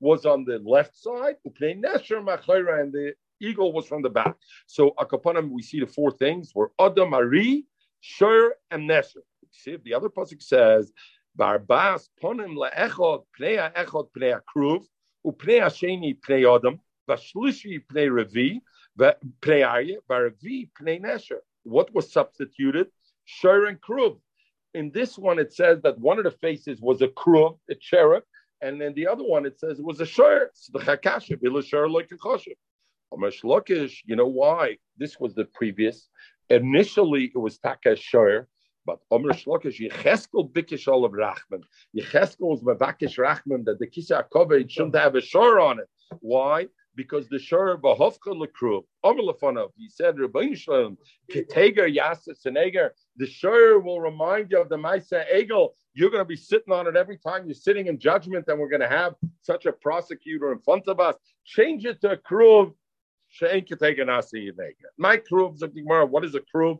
was 0.00 0.26
on 0.26 0.44
the 0.44 0.60
left 0.64 0.96
side, 0.96 1.36
Upnei 1.46 1.82
Nesher 1.82 2.22
Machaira 2.24 2.80
and 2.80 2.92
the 2.92 3.14
eagle 3.40 3.72
was 3.72 3.86
from 3.86 4.02
the 4.02 4.10
back. 4.10 4.36
So 4.66 4.94
Akapanim, 4.98 5.50
we 5.50 5.62
see 5.62 5.80
the 5.80 5.86
four 5.86 6.10
things 6.10 6.52
were 6.54 6.72
Adam, 6.80 7.14
Ari, 7.14 7.64
Shur, 8.00 8.54
and 8.70 8.88
Nesher. 8.88 9.22
See, 9.52 9.76
the 9.82 9.94
other 9.94 10.08
pasuk 10.08 10.42
says, 10.42 10.92
Barbas 11.38 12.08
ponim 12.22 12.56
leechod 12.56 13.24
pnei 13.38 13.72
echod 13.74 14.08
pnei 14.16 14.40
akruv 14.40 14.84
upnei 15.26 15.60
asheni 15.60 16.18
pnei 16.18 16.56
adam 16.56 16.80
vashlishi 17.08 17.82
pnei 17.86 18.08
revi 18.08 18.60
pnei 19.42 19.66
arya 19.66 19.98
varavi 20.08 20.70
pnei 20.80 21.00
nesher. 21.00 21.40
What 21.64 21.92
was 21.94 22.12
substituted? 22.12 22.88
Shur 23.24 23.66
and 23.66 23.80
kruv. 23.80 24.18
In 24.72 24.90
this 24.92 25.18
one, 25.18 25.38
it 25.38 25.52
says 25.52 25.80
that 25.82 25.98
one 25.98 26.18
of 26.18 26.24
the 26.24 26.30
faces 26.30 26.80
was 26.80 27.02
a 27.02 27.08
kruv, 27.08 27.58
a 27.70 27.74
cherub, 27.74 28.22
and 28.60 28.80
then 28.80 28.94
the 28.94 29.06
other 29.06 29.24
one, 29.24 29.44
it 29.46 29.58
says 29.58 29.78
it 29.78 29.84
was 29.84 30.00
a 30.00 30.06
shor. 30.06 30.50
the 30.72 30.78
chakashiv, 30.78 31.42
ila 31.44 31.62
shor 31.62 31.88
like 31.88 32.10
a 32.12 32.16
choshev. 32.16 32.56
You 33.12 34.16
know 34.16 34.26
why? 34.26 34.76
This 34.98 35.18
was 35.18 35.34
the 35.34 35.44
previous. 35.44 36.08
Initially, 36.50 37.32
it 37.34 37.38
was 37.38 37.58
taka 37.58 37.96
shor, 37.96 38.48
but 38.84 39.00
Omer 39.10 39.32
Shlokish, 39.32 39.80
Yecheskel 39.80 40.52
bikish 40.52 40.86
of 40.86 41.12
Rachman. 41.12 41.62
Yecheskel 41.96 42.40
was 42.40 42.60
Mavakish 42.62 43.18
Rachman 43.18 43.64
that 43.64 43.78
the 43.78 43.86
Kisah 43.86 44.24
covered 44.32 44.70
shouldn't 44.70 44.96
have 44.96 45.14
a 45.16 45.20
shor 45.20 45.60
on 45.60 45.80
it. 45.80 45.88
Why? 46.20 46.68
Because 46.94 47.28
the 47.28 47.38
shor 47.38 47.78
bahofka 47.78 48.28
lekruv. 48.28 48.84
Omer 49.02 49.22
lefanov. 49.22 49.70
He 49.76 49.88
said, 49.88 50.16
Rabbeinu 50.16 50.56
Shalom, 50.56 50.96
Keteger 51.30 51.94
Yasa 51.94 52.36
Seneger. 52.36 52.90
The 53.16 53.26
shor 53.26 53.80
will 53.80 54.00
remind 54.00 54.52
you 54.52 54.60
of 54.60 54.68
the 54.68 54.76
Maisa 54.76 55.24
Egel 55.34 55.70
you're 55.96 56.10
going 56.10 56.20
to 56.20 56.28
be 56.28 56.36
sitting 56.36 56.72
on 56.74 56.86
it 56.86 56.94
every 56.94 57.16
time 57.16 57.46
you're 57.46 57.54
sitting 57.54 57.86
in 57.86 57.98
judgment, 57.98 58.44
and 58.48 58.60
we're 58.60 58.68
going 58.68 58.82
to 58.82 58.88
have 58.88 59.14
such 59.40 59.64
a 59.64 59.72
prosecutor 59.72 60.52
in 60.52 60.58
front 60.58 60.86
of 60.88 61.00
us. 61.00 61.16
Change 61.46 61.86
it 61.86 62.02
to 62.02 62.10
a 62.12 62.16
kruv. 62.18 62.74
My 63.42 65.16
kruv, 65.18 66.10
what 66.10 66.24
is 66.24 66.34
a 66.34 66.40
kruv? 66.40 66.78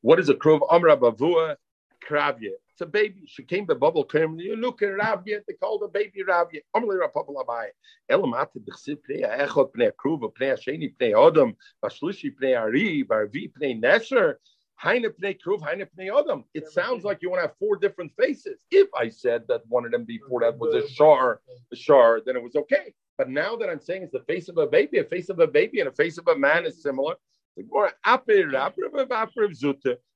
What 0.00 0.18
is 0.18 0.28
a 0.28 0.34
kruv? 0.34 0.60
Amra 0.70 0.96
bavua 0.96 1.56
kravye. 2.04 2.52
It's 2.72 2.82
a 2.82 2.86
baby. 2.86 3.22
She 3.26 3.42
came 3.42 3.66
to 3.68 3.74
bubble 3.74 4.04
cream. 4.04 4.38
You 4.38 4.54
look 4.54 4.82
at 4.82 4.88
Rabia. 4.88 5.40
They 5.48 5.54
called 5.54 5.80
the 5.80 5.88
baby 5.88 6.22
Rabia. 6.22 6.60
Amli 6.74 6.98
rapapal 7.00 7.36
abai. 7.42 7.68
Elamat 8.10 8.48
b'chsiv 8.58 8.98
pnei 9.08 9.46
echot 9.46 9.72
pnei 9.72 9.92
kruv 9.92 10.30
pnei 10.34 10.52
asheni 10.54 10.94
pnei 10.94 11.14
odom 11.14 11.56
bashlishi 11.82 12.30
pnei 12.36 12.60
ari 12.60 13.02
barvi 13.02 13.50
pnei 13.50 13.80
nesher. 13.80 14.34
It 14.84 16.68
sounds 16.72 17.04
like 17.04 17.22
you 17.22 17.30
want 17.30 17.42
to 17.42 17.48
have 17.48 17.56
four 17.58 17.76
different 17.76 18.12
faces. 18.18 18.64
If 18.70 18.88
I 18.94 19.08
said 19.08 19.42
that 19.48 19.62
one 19.68 19.84
of 19.84 19.90
them 19.92 20.04
before 20.04 20.40
that 20.40 20.58
was 20.58 20.74
a 20.74 20.88
shar, 20.88 21.40
a 21.72 21.76
shar, 21.76 22.20
then 22.24 22.36
it 22.36 22.42
was 22.42 22.56
okay. 22.56 22.94
But 23.18 23.30
now 23.30 23.56
that 23.56 23.70
I'm 23.70 23.80
saying 23.80 24.02
it's 24.02 24.12
the 24.12 24.20
face 24.20 24.48
of 24.48 24.58
a 24.58 24.66
baby, 24.66 24.98
a 24.98 25.04
face 25.04 25.30
of 25.30 25.40
a 25.40 25.46
baby 25.46 25.80
and 25.80 25.88
a 25.88 25.92
face 25.92 26.18
of 26.18 26.28
a 26.28 26.36
man 26.36 26.66
is 26.66 26.82
similar. 26.82 27.14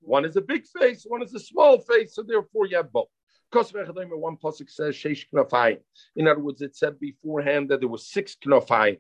One 0.01 0.25
is 0.27 0.37
a 0.37 0.43
big 0.43 0.67
face, 0.79 1.05
one 1.09 1.23
is 1.23 1.35
a 1.35 1.41
small 1.41 1.79
face, 1.79 2.15
so 2.15 2.23
therefore 2.23 2.67
you 2.67 2.77
have 2.77 2.93
both. 2.93 3.09
One 3.53 4.37
pasuk 4.37 4.71
says 4.71 5.03
In 6.17 6.29
other 6.29 6.41
words, 6.41 6.61
it 6.61 6.77
said 6.77 7.01
beforehand 7.01 7.71
that 7.71 7.81
there 7.81 7.89
was 7.89 8.13
six 8.13 8.37
knofayim 8.47 8.99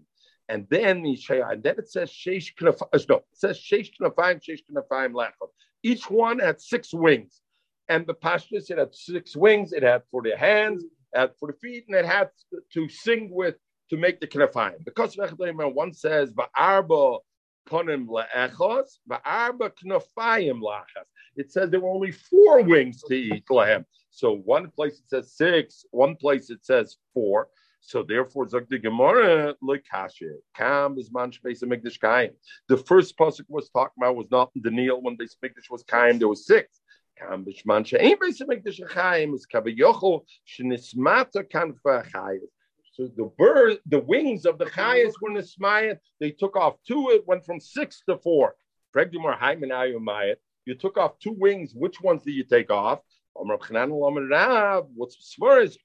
and 0.50 0.66
then 0.68 1.04
and 1.06 1.62
then 1.62 1.74
it 1.78 1.88
says 1.88 2.10
sheish 2.10 2.54
knafayim. 2.60 2.88
Uh, 2.92 2.98
no, 3.08 3.16
it 3.16 3.24
says 3.32 3.58
sheish 3.58 3.90
knafayim, 4.00 4.40
sheish 4.42 4.62
knafayim 4.70 5.12
lechot. 5.12 5.50
Each 5.82 6.10
one 6.10 6.40
had 6.40 6.60
six 6.60 6.92
wings, 6.92 7.40
and 7.88 8.06
the 8.06 8.14
pashtus 8.14 8.70
it 8.70 8.78
had 8.78 8.94
six 8.94 9.36
wings. 9.36 9.72
It 9.72 9.84
had 9.84 10.02
for 10.10 10.22
the 10.22 10.36
hands, 10.36 10.84
uh, 11.16 11.28
for 11.38 11.46
the 11.52 11.58
feet, 11.58 11.84
and 11.88 11.96
it 11.96 12.04
had 12.04 12.30
to 12.72 12.88
sing 12.88 13.30
with 13.30 13.54
to 13.90 13.96
make 13.96 14.20
the 14.20 14.26
knafayim. 14.26 14.84
Because 14.84 15.16
one 15.16 15.92
says 15.92 16.32
va'arba 16.32 17.20
ponim 17.68 18.06
le'echos, 18.08 18.98
va'arba 19.08 19.70
knafayim 19.84 20.60
lachas. 20.60 21.06
It 21.36 21.52
says 21.52 21.70
there 21.70 21.80
were 21.80 21.90
only 21.90 22.10
four 22.10 22.62
wings 22.62 23.02
to 23.04 23.14
eat 23.14 23.46
lahem. 23.48 23.84
So 24.10 24.36
one 24.38 24.70
place 24.70 24.98
it 24.98 25.08
says 25.08 25.32
six, 25.32 25.84
one 25.92 26.16
place 26.16 26.50
it 26.50 26.64
says 26.64 26.96
four. 27.14 27.48
So 27.80 28.02
therefore, 28.02 28.46
Zogdi 28.46 28.80
Gemara 28.80 29.54
lekashe 29.62 30.34
kam 30.56 30.98
is 30.98 31.10
man 31.12 31.32
shbeis 31.32 31.62
mikdash 31.64 31.98
kaim. 31.98 32.30
The 32.68 32.76
first 32.76 33.16
pasuk 33.16 33.46
was 33.48 33.70
talking 33.70 34.02
about 34.02 34.16
was 34.16 34.30
not 34.30 34.50
the 34.54 34.70
Neil 34.70 35.00
when 35.00 35.16
beis 35.16 35.36
mikdash 35.42 35.70
was 35.70 35.82
kaim. 35.82 36.18
There 36.18 36.28
was 36.28 36.46
six. 36.46 36.80
Kam 37.18 37.44
bishman 37.44 37.84
she'ein 37.86 38.16
beis 38.16 38.40
mikdash 38.42 38.80
chaim 38.90 39.34
is 39.34 39.46
kavayochel 39.52 40.24
shenismata 40.46 41.42
kanfa 41.50 42.04
chayim. 42.10 42.48
So 42.92 43.08
the 43.16 43.30
bird, 43.38 43.78
the 43.86 44.00
wings 44.00 44.44
of 44.44 44.58
the 44.58 44.66
chayas 44.66 45.14
were 45.20 45.30
nismayat. 45.30 45.98
They 46.18 46.32
took 46.32 46.56
off 46.56 46.74
two. 46.86 47.10
It 47.10 47.26
went 47.26 47.46
from 47.46 47.60
six 47.60 48.02
to 48.08 48.18
four. 48.18 48.56
You 48.94 50.74
took 50.74 50.98
off 50.98 51.18
two 51.18 51.32
wings. 51.38 51.72
Which 51.74 52.00
ones 52.00 52.22
did 52.24 52.32
you 52.32 52.44
take 52.44 52.70
off? 52.70 53.00
What's 53.32 55.16
smart 55.20 55.62
is 55.62 55.78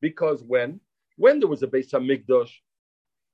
because 0.00 0.42
when 0.42 0.80
when 1.16 1.38
there 1.38 1.48
was 1.48 1.62
a 1.62 1.66
base 1.66 1.92
Hamikdash, 1.92 2.50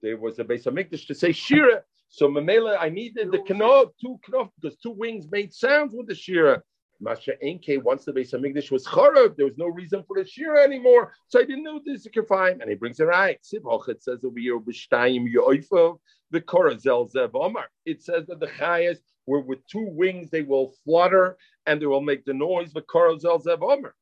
there 0.02 0.16
was 0.16 0.38
a 0.38 0.44
base 0.44 0.64
Hamikdash 0.64 1.06
to 1.06 1.14
say 1.14 1.32
Shira. 1.32 1.82
So 2.08 2.28
Mamela, 2.28 2.76
I 2.80 2.88
needed 2.88 3.30
the 3.30 3.38
knof, 3.54 3.90
two 4.00 4.18
knof, 4.28 4.48
because 4.60 4.76
two 4.78 4.90
wings 4.90 5.26
made 5.30 5.52
sounds 5.52 5.94
with 5.94 6.08
the 6.08 6.14
Shira. 6.14 6.62
Masha 7.00 7.32
Enke, 7.44 7.82
once 7.82 8.04
the 8.04 8.12
base 8.12 8.32
Hamikdash 8.32 8.70
was 8.70 8.86
Charav, 8.86 9.36
there 9.36 9.46
was 9.46 9.58
no 9.58 9.66
reason 9.66 10.02
for 10.06 10.16
the 10.16 10.26
Shira 10.28 10.62
anymore. 10.62 11.12
So 11.28 11.38
I 11.38 11.44
didn't 11.44 11.64
know 11.64 11.80
this 11.84 12.08
Kefayim. 12.08 12.60
And 12.60 12.70
he 12.70 12.74
brings 12.74 12.98
it 13.00 13.04
right. 13.04 13.38
Sibhoch, 13.42 13.84
says 14.00 14.24
over 14.24 14.38
here, 14.38 14.58
B'shtayim 14.58 15.32
Yoifov, 15.32 15.98
the 16.30 16.40
Korazel 16.40 17.12
Zev 17.12 17.30
Omar. 17.34 17.66
It 17.84 18.02
says 18.02 18.26
that 18.28 18.40
the 18.40 18.46
Chayas 18.46 18.98
were 19.26 19.40
with 19.40 19.66
two 19.66 19.86
wings, 19.90 20.30
they 20.30 20.42
will 20.42 20.74
flutter 20.84 21.36
and 21.66 21.80
they 21.80 21.86
will 21.86 22.00
make 22.00 22.24
the 22.24 22.34
noise, 22.34 22.72
the 22.72 22.82
Korazel 22.82 23.44
Zev 23.44 23.62
Omar 23.62 23.94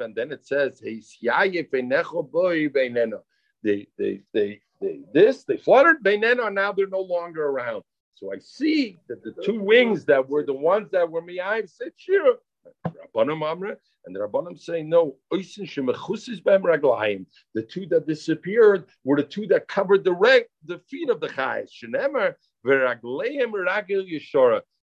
and 0.00 0.14
then 0.14 0.32
it 0.32 0.46
says, 0.46 0.80
they, 0.80 1.02
they, 3.62 3.86
they, 4.32 4.60
they, 4.80 5.00
this, 5.12 5.44
they 5.44 5.56
fluttered, 5.56 6.02
Beineno, 6.02 6.52
now 6.52 6.72
they're 6.72 6.86
no 6.86 7.00
longer 7.00 7.46
around. 7.46 7.82
So 8.14 8.32
I 8.32 8.38
see 8.38 8.98
that 9.08 9.22
the 9.22 9.32
two 9.42 9.60
wings 9.60 10.04
that 10.06 10.28
were 10.28 10.44
the 10.44 10.52
ones 10.52 10.90
that 10.90 11.10
were 11.10 11.22
Mi'ayim 11.22 11.68
said, 11.68 11.92
Shira. 11.96 12.34
Rabbanim 13.14 13.42
Amra, 13.42 13.76
and 14.04 14.14
the 14.14 14.20
Rabbanim 14.20 14.58
say, 14.58 14.82
no, 14.82 15.16
the 15.30 15.38
two 17.62 17.86
that 17.86 18.06
disappeared 18.06 18.84
were 19.04 19.16
the 19.16 19.22
two 19.22 19.46
that 19.46 19.68
covered 19.68 20.04
the 20.04 20.12
reg, 20.12 20.44
the 20.66 20.78
feet 20.78 21.08
of 21.08 21.20
the 21.20 21.28
Chayes. 21.28 21.70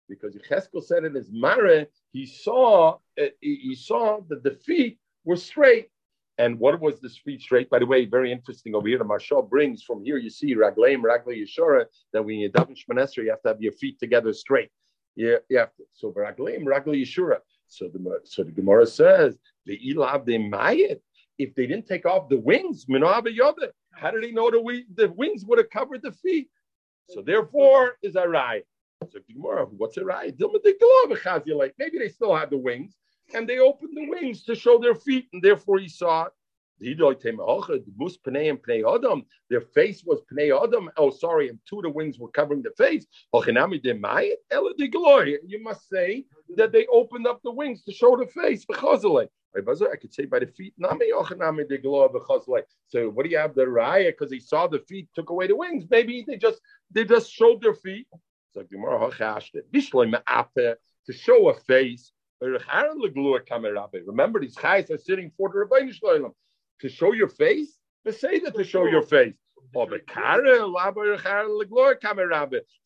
Because 0.10 0.36
Yecheskel 0.36 0.84
said 0.84 1.03
in 1.03 1.14
his 1.14 1.30
Mare, 1.32 1.88
he 2.12 2.26
saw 2.26 2.97
uh, 3.20 3.26
he 3.41 3.76
saw 3.76 4.20
that 4.30 4.43
the 4.43 4.51
feet 4.51 4.99
were 5.24 5.36
straight. 5.36 5.89
And 6.38 6.60
what 6.60 6.82
was 6.82 6.99
the 6.99 7.10
feet 7.10 7.41
straight? 7.41 7.70
By 7.70 7.80
the 7.80 7.86
way, 7.86 8.06
very 8.06 8.30
interesting 8.32 8.76
over 8.76 8.88
here. 8.88 8.97
The 8.97 9.06
Marshal 9.06 9.41
brings 9.41 9.84
from 9.84 10.03
here. 10.03 10.18
You 10.18 10.30
see 10.30 10.53
Ragleim 10.53 11.01
Ragla 11.01 11.28
Yeshora 11.28 11.86
that 12.12 12.26
when 12.26 12.39
you 12.39 12.49
daven 12.49 12.76
Shmanesra, 12.76 13.24
you 13.24 13.30
have 13.30 13.41
to 13.43 13.49
have 13.49 13.62
your 13.62 13.72
feet 13.72 13.99
together 13.99 14.34
straight. 14.34 14.70
Yeah, 15.16 15.38
to. 15.49 15.70
So 15.93 16.12
Ragleim 16.12 16.66
Ragla 16.66 17.01
Yeshora. 17.01 17.38
So 17.68 17.88
the 17.88 18.20
so 18.26 18.43
the 18.43 18.51
Gemara 18.51 18.86
says 18.86 19.38
the 19.66 19.80
Ilav 19.80 20.26
de 20.26 20.38
Mayit. 20.38 20.99
If 21.38 21.53
they 21.56 21.68
didn't 21.68 21.88
take 21.88 22.06
off 22.06 22.30
the 22.30 22.38
wings, 22.38 22.86
how 22.88 24.12
did 24.12 24.24
he 24.24 24.32
know 24.32 24.51
the, 24.51 24.84
the 24.93 25.10
wings 25.10 25.43
would 25.45 25.58
have 25.58 25.70
covered 25.70 26.01
the 26.01 26.14
feet? 26.14 26.49
So 27.10 27.22
therefore, 27.22 27.97
is 28.01 28.14
that 28.14 28.30
right? 28.30 28.64
What's 29.00 29.98
it 29.98 30.06
right? 30.06 30.34
Maybe 30.39 32.00
they 32.00 32.10
still 32.10 32.36
had 32.36 32.50
the 32.50 32.58
wings, 32.58 32.98
and 33.34 33.48
they 33.48 33.60
opened 33.60 33.96
the 33.96 34.10
wings 34.10 34.43
to 34.43 34.56
show 34.56 34.78
their 34.78 34.96
feet, 34.96 35.30
and 35.34 35.41
therefore 35.41 35.80
he 35.80 35.88
saw. 35.88 36.28
Their 36.78 36.93
face 39.62 40.04
was 40.04 40.22
pnei 40.30 40.62
adam. 40.62 40.91
Oh, 40.98 41.10
sorry, 41.10 41.48
and 41.48 41.58
two 41.66 41.78
of 41.78 41.84
the 41.84 41.89
wings 41.89 42.20
were 42.20 42.28
covering 42.32 42.64
the 42.64 42.72
face. 42.72 43.08
You 43.34 43.54
must 45.64 45.88
say 45.88 46.26
that 46.58 46.74
they 46.74 46.86
opened 46.88 47.28
up 47.28 47.41
the 47.43 47.52
wings 47.52 47.86
to 47.86 47.93
show 47.93 48.18
the 48.18 48.28
face. 48.28 48.66
I 48.70 49.96
could 49.96 50.14
say 50.14 50.26
by 50.26 50.39
the 50.39 50.48
feet. 50.48 50.74
So 52.88 53.10
what 53.10 53.24
do 53.24 53.30
you 53.30 53.38
have 53.38 53.56
the 53.56 53.66
raya? 53.66 54.10
Because 54.10 54.34
he 54.34 54.41
saw 54.41 54.68
the 54.68 54.80
feet, 54.80 55.08
took 55.16 55.30
away 55.30 55.48
the 55.48 55.56
wings. 55.56 55.86
Maybe 55.89 56.26
they 56.28 56.36
just 56.36 56.60
they 56.91 57.06
just 57.06 57.32
showed 57.32 57.62
their 57.62 57.74
feet. 57.74 58.06
To 58.56 58.66
show 61.14 61.47
a 61.47 61.53
face. 61.53 62.12
Remember, 62.41 64.39
these 64.39 64.56
chayes 64.56 64.89
are 64.91 64.97
sitting 64.97 65.32
for 65.38 65.49
the 65.49 65.91
Shloim. 65.91 66.34
To 66.82 66.89
show 66.89 67.14
your 67.14 67.30
face, 67.30 67.78
that 68.03 68.56
to 68.56 68.64
show 68.64 68.86
your 68.86 69.03
face. 69.03 69.36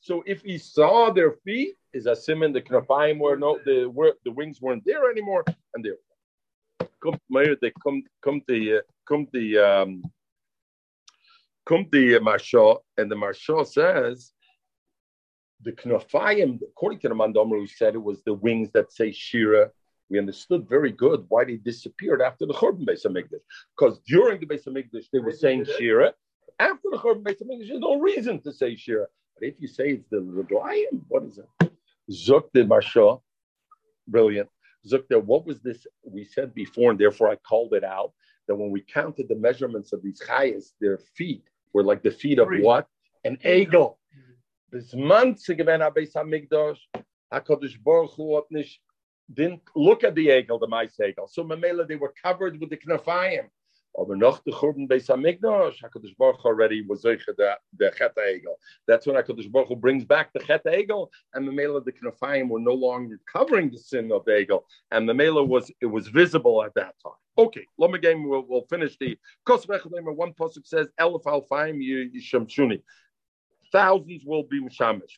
So 0.01 0.23
if 0.25 0.41
he 0.41 0.57
saw 0.57 1.11
their 1.11 1.31
feet, 1.31 1.75
is 1.93 2.05
a 2.05 2.15
simon 2.15 2.53
the 2.53 2.61
knafayim 2.61 3.19
were 3.19 3.35
no 3.35 3.59
the 3.65 3.85
were, 3.85 4.13
the 4.23 4.31
wings 4.31 4.61
weren't 4.61 4.85
there 4.85 5.09
anymore, 5.09 5.43
and 5.73 5.83
there 5.83 5.97
come 7.01 7.19
they 7.61 7.71
come 7.83 8.03
come 8.21 8.41
the 8.47 8.81
come 9.07 9.27
the 9.33 9.57
um 9.57 10.03
come 11.65 11.87
the 11.91 12.19
marsha, 12.19 12.77
and 12.97 13.11
the 13.11 13.15
marsha 13.15 13.65
says 13.65 14.31
the 15.63 15.71
knafayim, 15.73 16.59
according 16.61 16.99
to 16.99 17.09
the 17.09 17.15
Mandomer 17.15 17.59
who 17.59 17.67
said 17.67 17.95
it 17.95 18.03
was 18.03 18.21
the 18.23 18.33
wings 18.33 18.71
that 18.71 18.91
say 18.91 19.11
Shira, 19.11 19.71
we 20.09 20.17
understood 20.17 20.67
very 20.67 20.91
good 20.91 21.25
why 21.29 21.45
they 21.45 21.57
disappeared 21.57 22.21
after 22.21 22.45
the 22.45 22.53
Churban 22.53 22.85
Beis 22.85 23.05
Hamikdash. 23.05 23.41
Because 23.77 23.99
during 24.07 24.39
the 24.39 24.45
Beis 24.45 24.65
Hamikdash 24.65 25.05
they 25.11 25.19
were 25.19 25.31
saying 25.31 25.65
Shira. 25.77 26.13
After 26.59 26.89
the 26.91 26.97
Churban 26.97 27.23
Beis 27.23 27.41
Hamikdash, 27.41 27.67
there's 27.67 27.79
no 27.79 27.99
reason 27.99 28.41
to 28.41 28.51
say 28.51 28.75
Shira. 28.75 29.07
But 29.37 29.49
if 29.49 29.55
you 29.59 29.67
say 29.67 29.91
it's 29.91 30.07
the 30.09 30.17
Reglayim, 30.17 31.01
what 31.07 31.23
is 31.23 31.39
it? 31.39 31.71
Zuk 32.11 32.51
de 32.53 32.65
Marsha, 32.65 33.21
brilliant. 34.07 34.49
Zukta, 34.87 35.23
what 35.23 35.45
was 35.45 35.61
this? 35.61 35.85
We 36.03 36.23
said 36.23 36.53
before, 36.53 36.91
and 36.91 36.99
therefore 36.99 37.29
I 37.29 37.35
called 37.35 37.73
it 37.73 37.83
out, 37.83 38.13
that 38.47 38.55
when 38.55 38.71
we 38.71 38.81
counted 38.81 39.27
the 39.27 39.35
measurements 39.35 39.93
of 39.93 40.01
these 40.01 40.21
chayas, 40.21 40.71
their 40.81 40.97
feet 41.15 41.43
were 41.73 41.83
like 41.83 42.01
the 42.01 42.11
feet 42.11 42.39
of 42.39 42.47
what? 42.61 42.87
An 43.23 43.37
eagle. 43.45 43.98
Bisman 44.71 45.35
zu 45.35 45.55
gewinnen 45.55 45.81
Abbas 45.81 46.13
HaMikdash, 46.13 46.77
HaKadosh 47.33 47.83
Baruch 47.83 48.15
Hu 48.15 48.35
hat 48.35 48.51
nicht, 48.51 48.79
didn't 49.33 49.61
look 49.75 50.03
at 50.03 50.13
the 50.13 50.27
egel, 50.27 50.59
the 50.59 50.67
mice 50.67 50.97
egel. 50.99 51.27
So 51.27 51.43
Mamela, 51.43 51.87
they 51.87 51.95
were 51.95 52.13
covered 52.21 52.59
with 52.59 52.69
the 52.69 52.77
knafayim. 52.77 53.47
Aber 53.97 54.15
noch 54.15 54.43
the 54.45 54.51
Churban 54.51 54.87
Beis 54.87 55.07
HaMikdash, 55.07 55.81
HaKadosh 55.81 56.15
Baruch 56.17 56.45
already 56.45 56.85
was 56.85 57.01
the, 57.01 57.17
the 57.77 57.91
Chet 57.97 58.15
Egel. 58.15 58.53
That's 58.87 59.07
when 59.07 59.15
HaKadosh 59.15 59.51
Baruch 59.51 59.69
Hu 59.69 59.75
brings 59.75 60.05
back 60.05 60.31
the 60.33 60.39
Chet 60.39 60.63
Egel, 60.65 61.09
and 61.33 61.47
Mamela, 61.47 61.83
the 61.83 61.91
knafayim 61.91 62.49
were 62.49 62.59
no 62.59 62.73
longer 62.73 63.19
covering 63.31 63.71
the 63.71 63.79
sin 63.79 64.11
of 64.11 64.23
the 64.25 64.31
Egel, 64.31 64.61
and 64.91 65.09
Mamela 65.09 65.45
was, 65.45 65.71
it 65.81 65.87
was 65.87 66.07
visible 66.09 66.63
at 66.63 66.75
that 66.75 66.93
time. 67.03 67.13
Okay, 67.39 67.65
let 67.77 67.89
me 67.89 67.99
game. 67.99 68.27
We'll, 68.27 68.45
we'll 68.47 68.65
finish 68.69 68.97
the. 68.99 69.17
One 69.47 70.33
pasuk 70.33 70.65
says, 70.65 70.89
"Elif 70.99 71.23
alfaim 71.23 71.79
yishamshuni." 71.79 72.81
Thousands 73.71 74.23
will 74.25 74.43
be 74.43 74.61
mishamish. 74.61 75.17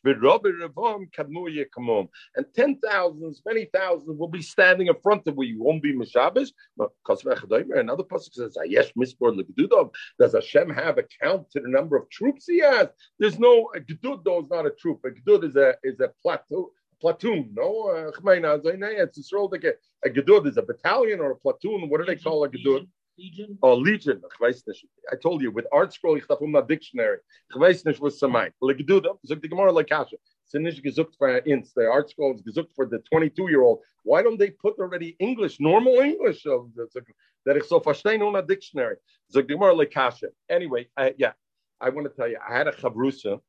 And 2.35 2.45
ten 2.53 2.79
thousands, 2.79 3.41
many 3.45 3.65
thousands 3.73 4.19
will 4.19 4.27
be 4.27 4.41
standing 4.41 4.87
in 4.87 4.95
front 5.01 5.27
of 5.27 5.35
you. 5.37 5.43
You 5.43 5.63
won't 5.63 5.83
be 5.83 5.93
mishabish. 5.93 6.51
Another 6.77 8.03
pasuk 8.03 8.33
says, 8.33 8.57
"Ayesh 8.57 8.93
misbor 8.95 9.91
Does 10.19 10.33
Hashem 10.33 10.69
have 10.69 10.97
a 10.97 11.03
count 11.21 11.49
to 11.51 11.59
the 11.59 11.69
number 11.69 11.95
of 11.97 12.09
troops 12.09 12.45
he 12.47 12.59
has? 12.59 12.87
There's 13.19 13.39
no 13.39 13.69
a 13.75 13.79
gedud. 13.79 14.23
Though 14.23 14.41
is 14.41 14.49
not 14.49 14.65
a 14.65 14.71
troop. 14.71 15.01
A 15.05 15.09
gedud 15.09 15.43
is 15.43 15.55
a 15.55 15.75
is 15.83 15.99
a 15.99 16.09
platoon. 16.21 16.67
Platoon, 17.01 17.49
no, 17.55 17.89
it's 17.89 18.17
a 20.03 20.09
gedud 20.09 20.47
is 20.47 20.57
a 20.57 20.61
battalion 20.61 21.19
or 21.19 21.31
a 21.31 21.35
platoon. 21.35 21.89
What 21.89 21.99
do 21.99 22.05
they 22.05 22.15
call 22.15 22.43
a 22.43 22.49
gedud? 22.49 22.87
Legion? 23.21 23.57
Oh, 23.61 23.75
Legion. 23.75 24.21
I 25.11 25.15
told 25.21 25.41
you, 25.41 25.51
with 25.51 25.67
ArtScroll, 25.71 26.17
ich 26.17 26.27
darf 26.27 26.41
um 26.41 26.55
a 26.55 26.61
dictionary. 26.61 27.19
Ich 27.49 27.55
weiß 27.55 27.85
was 28.01 28.15
es 28.15 28.21
meint. 28.21 28.53
Legduda, 28.61 29.17
sagt 29.23 29.43
die 29.43 29.49
Gemara 29.49 29.71
Lekasha. 29.71 30.17
Sind 30.45 30.63
nicht 30.63 30.81
gesucht 30.83 31.15
for 31.17 31.29
ins. 31.45 31.73
The 31.73 31.81
ArtScroll 31.81 32.35
is 32.35 32.41
gesucht 32.41 32.73
for 32.75 32.87
the 32.87 32.99
22-year-old. 33.13 33.79
Why 34.03 34.23
don't 34.23 34.37
they 34.37 34.49
put 34.49 34.79
already 34.79 35.15
English, 35.19 35.59
normal 35.59 36.01
English, 36.01 36.45
of 36.47 36.71
that 37.45 37.57
ich 37.57 37.65
so 37.65 37.79
verstehen 37.79 38.23
ohne 38.23 38.43
dictionary? 38.43 38.97
Sagt 39.27 39.49
die 39.49 39.53
Gemara 39.53 39.73
Lekasha. 39.73 40.29
Anyway, 40.49 40.87
uh, 40.97 41.11
yeah, 41.17 41.33
I 41.79 41.89
want 41.89 42.07
to 42.07 42.13
tell 42.13 42.27
you, 42.27 42.37
I 42.37 42.57
had 42.57 42.67
a 42.67 42.71
chavrusa, 42.71 43.39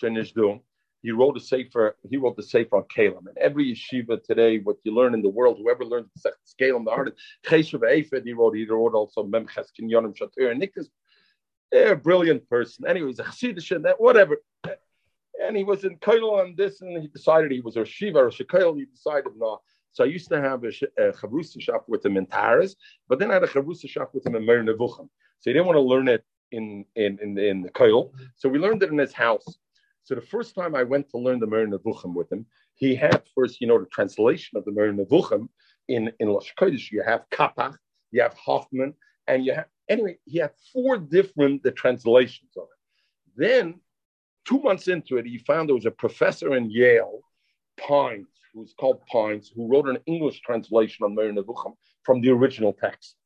shenish 0.00 0.34
do, 0.34 0.60
he 1.02 1.12
wrote 1.12 1.36
a 1.36 1.40
sefer. 1.40 1.96
He 2.08 2.16
wrote 2.16 2.36
the 2.36 2.42
sefer 2.42 2.76
on 2.76 2.84
Kalim. 2.84 3.26
And 3.26 3.38
every 3.38 3.72
yeshiva 3.72 4.22
today, 4.22 4.58
what 4.58 4.76
you 4.84 4.94
learn 4.94 5.14
in 5.14 5.22
the 5.22 5.28
world, 5.28 5.58
whoever 5.58 5.84
learns 5.84 6.08
the 6.22 6.32
Kalim, 6.60 6.84
the 6.84 6.90
art, 6.90 7.14
Cheshav 7.46 7.80
Eifed, 7.80 8.24
he 8.24 8.32
wrote. 8.32 8.56
He 8.56 8.66
wrote 8.66 8.94
also 8.94 9.22
Memches 9.24 9.68
Kinyonim 9.78 10.16
Shatir. 10.16 10.50
And 10.50 10.60
Nick 10.60 10.72
is 10.76 10.90
a 11.72 11.94
brilliant 11.94 12.48
person. 12.48 12.86
Anyway, 12.86 13.08
he's 13.08 13.18
a 13.18 13.24
Chassidish 13.24 13.74
and 13.74 13.84
that 13.84 14.00
whatever. 14.00 14.38
And 15.42 15.56
he 15.56 15.64
was 15.64 15.84
in 15.84 15.96
Kail 15.98 16.30
on 16.30 16.54
this, 16.56 16.80
and 16.80 17.00
he 17.00 17.08
decided 17.08 17.52
he 17.52 17.60
was 17.60 17.76
a 17.76 17.84
shiva 17.84 18.18
or 18.18 18.28
a 18.28 18.30
shekail. 18.30 18.76
He 18.76 18.86
decided 18.86 19.32
no. 19.36 19.60
So 19.92 20.02
I 20.04 20.06
used 20.06 20.28
to 20.30 20.40
have 20.40 20.64
a, 20.64 20.68
a 20.98 21.12
chavrusa 21.12 21.60
shop 21.60 21.84
with 21.88 22.04
him 22.04 22.16
in 22.16 22.26
Taras, 22.26 22.76
but 23.08 23.18
then 23.18 23.30
I 23.30 23.34
had 23.34 23.44
a 23.44 23.46
chavrusa 23.46 23.88
shop 23.88 24.10
with 24.12 24.26
him 24.26 24.34
in 24.34 24.44
Mer 24.44 24.62
Nevuchim. 24.62 25.08
So 25.40 25.50
he 25.50 25.52
didn't 25.52 25.66
want 25.66 25.76
to 25.76 25.82
learn 25.82 26.08
it 26.08 26.24
in 26.52 26.84
in 26.96 27.18
in, 27.20 27.38
in 27.38 27.62
the 27.62 27.70
Kail. 27.70 28.12
So 28.36 28.48
we 28.48 28.58
learned 28.58 28.82
it 28.82 28.90
in 28.90 28.98
his 28.98 29.12
house. 29.12 29.46
So 30.06 30.14
the 30.14 30.20
first 30.20 30.54
time 30.54 30.76
I 30.76 30.84
went 30.84 31.10
to 31.10 31.18
learn 31.18 31.40
the 31.40 31.48
Mer 31.48 31.66
Nevuchim 31.66 32.14
with 32.14 32.30
him, 32.30 32.46
he 32.76 32.94
had 32.94 33.24
first, 33.34 33.60
you 33.60 33.66
know, 33.66 33.80
the 33.80 33.86
translation 33.86 34.56
of 34.56 34.64
the 34.64 34.70
Mer 34.70 34.92
Nevuchim 34.92 35.48
in 35.88 36.12
in 36.20 36.28
Lashon 36.28 36.54
Kodesh. 36.56 36.92
You 36.92 37.02
have 37.02 37.28
Kapach, 37.32 37.76
you 38.12 38.22
have 38.22 38.34
Hoffman, 38.34 38.94
and 39.26 39.44
you 39.44 39.52
have 39.54 39.66
anyway. 39.88 40.16
He 40.24 40.38
had 40.38 40.52
four 40.72 40.96
different 40.96 41.64
the 41.64 41.72
translations 41.72 42.52
of 42.56 42.68
it. 42.74 42.80
Then 43.36 43.80
two 44.46 44.60
months 44.60 44.86
into 44.86 45.16
it, 45.16 45.26
he 45.26 45.38
found 45.38 45.68
there 45.68 45.74
was 45.74 45.86
a 45.86 45.90
professor 45.90 46.54
in 46.54 46.70
Yale, 46.70 47.22
Pines, 47.76 48.28
who's 48.54 48.74
called 48.78 49.04
Pines, 49.06 49.50
who 49.52 49.66
wrote 49.66 49.88
an 49.88 49.98
English 50.06 50.40
translation 50.42 51.04
of 51.04 51.10
Mer 51.14 51.32
Nevuchim 51.32 51.74
from 52.04 52.20
the 52.20 52.30
original 52.30 52.72
text. 52.72 53.16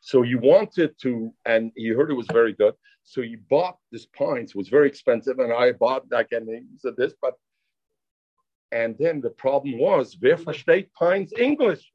So 0.00 0.22
he 0.22 0.34
wanted 0.34 0.94
to, 1.02 1.32
and 1.44 1.72
he 1.76 1.88
heard 1.88 2.10
it 2.10 2.14
was 2.14 2.28
very 2.32 2.52
good. 2.52 2.74
So 3.04 3.22
he 3.22 3.36
bought 3.36 3.78
this 3.92 4.06
Pines, 4.06 4.50
it 4.50 4.56
was 4.56 4.68
very 4.68 4.88
expensive, 4.88 5.38
and 5.38 5.52
I 5.52 5.72
bought 5.72 6.08
that 6.10 6.32
and 6.32 6.48
he 6.48 6.78
said 6.78 6.96
this, 6.96 7.14
but 7.20 7.34
and 8.72 8.96
then 8.98 9.20
the 9.20 9.30
problem 9.30 9.78
was, 9.78 10.16
wer 10.20 10.36
versteht 10.36 10.92
Pines 10.92 11.32
English? 11.38 11.90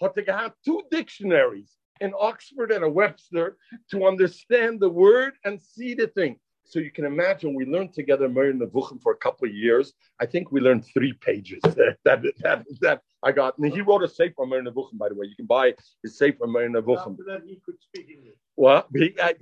Had 0.00 0.14
to 0.14 0.32
have 0.32 0.52
two 0.64 0.82
dictionaries 0.90 1.76
in 2.00 2.12
Oxford 2.18 2.72
and 2.72 2.84
a 2.84 2.90
Webster 2.90 3.56
to 3.90 4.06
understand 4.06 4.80
the 4.80 4.88
word 4.88 5.34
and 5.44 5.62
see 5.62 5.94
the 5.94 6.08
thing. 6.08 6.38
So 6.68 6.80
you 6.80 6.90
can 6.90 7.04
imagine 7.04 7.54
we 7.54 7.64
learned 7.64 7.92
together 7.92 8.28
Mer 8.28 8.52
Nevuchim 8.52 9.00
for 9.00 9.12
a 9.12 9.16
couple 9.16 9.48
of 9.48 9.54
years. 9.54 9.92
I 10.20 10.26
think 10.26 10.50
we 10.50 10.60
learned 10.60 10.84
three 10.84 11.12
pages 11.12 11.60
that 11.62 11.98
that 12.04 12.22
that, 12.40 12.64
that 12.80 13.02
I 13.22 13.32
got. 13.32 13.56
And 13.58 13.72
he 13.72 13.80
wrote 13.80 14.02
a 14.02 14.08
sefer 14.08 14.44
Mer 14.46 14.62
Nevuchim, 14.62 14.98
by 14.98 15.08
the 15.08 15.14
way. 15.14 15.26
You 15.26 15.36
can 15.36 15.46
buy 15.46 15.74
his 16.02 16.18
sefer 16.18 16.46
Mer 16.46 16.68
Nevuchim. 16.68 17.12
After 17.12 17.24
that, 17.28 17.42
he 17.46 17.60
could 17.64 17.80
speak 17.80 18.08
English. 18.10 18.34
Well, 18.56 18.86
he, 18.94 19.14
I, 19.22 19.34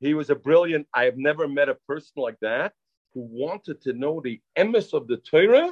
he 0.00 0.14
was 0.14 0.30
a 0.30 0.34
brilliant. 0.34 0.86
I 0.94 1.04
have 1.04 1.18
never 1.18 1.46
met 1.46 1.68
a 1.68 1.76
person 1.86 2.14
like 2.16 2.38
that 2.40 2.72
who 3.14 3.20
wanted 3.30 3.80
to 3.82 3.92
know 3.92 4.20
the 4.20 4.40
emes 4.56 4.94
of 4.94 5.06
the 5.06 5.18
Torah. 5.18 5.70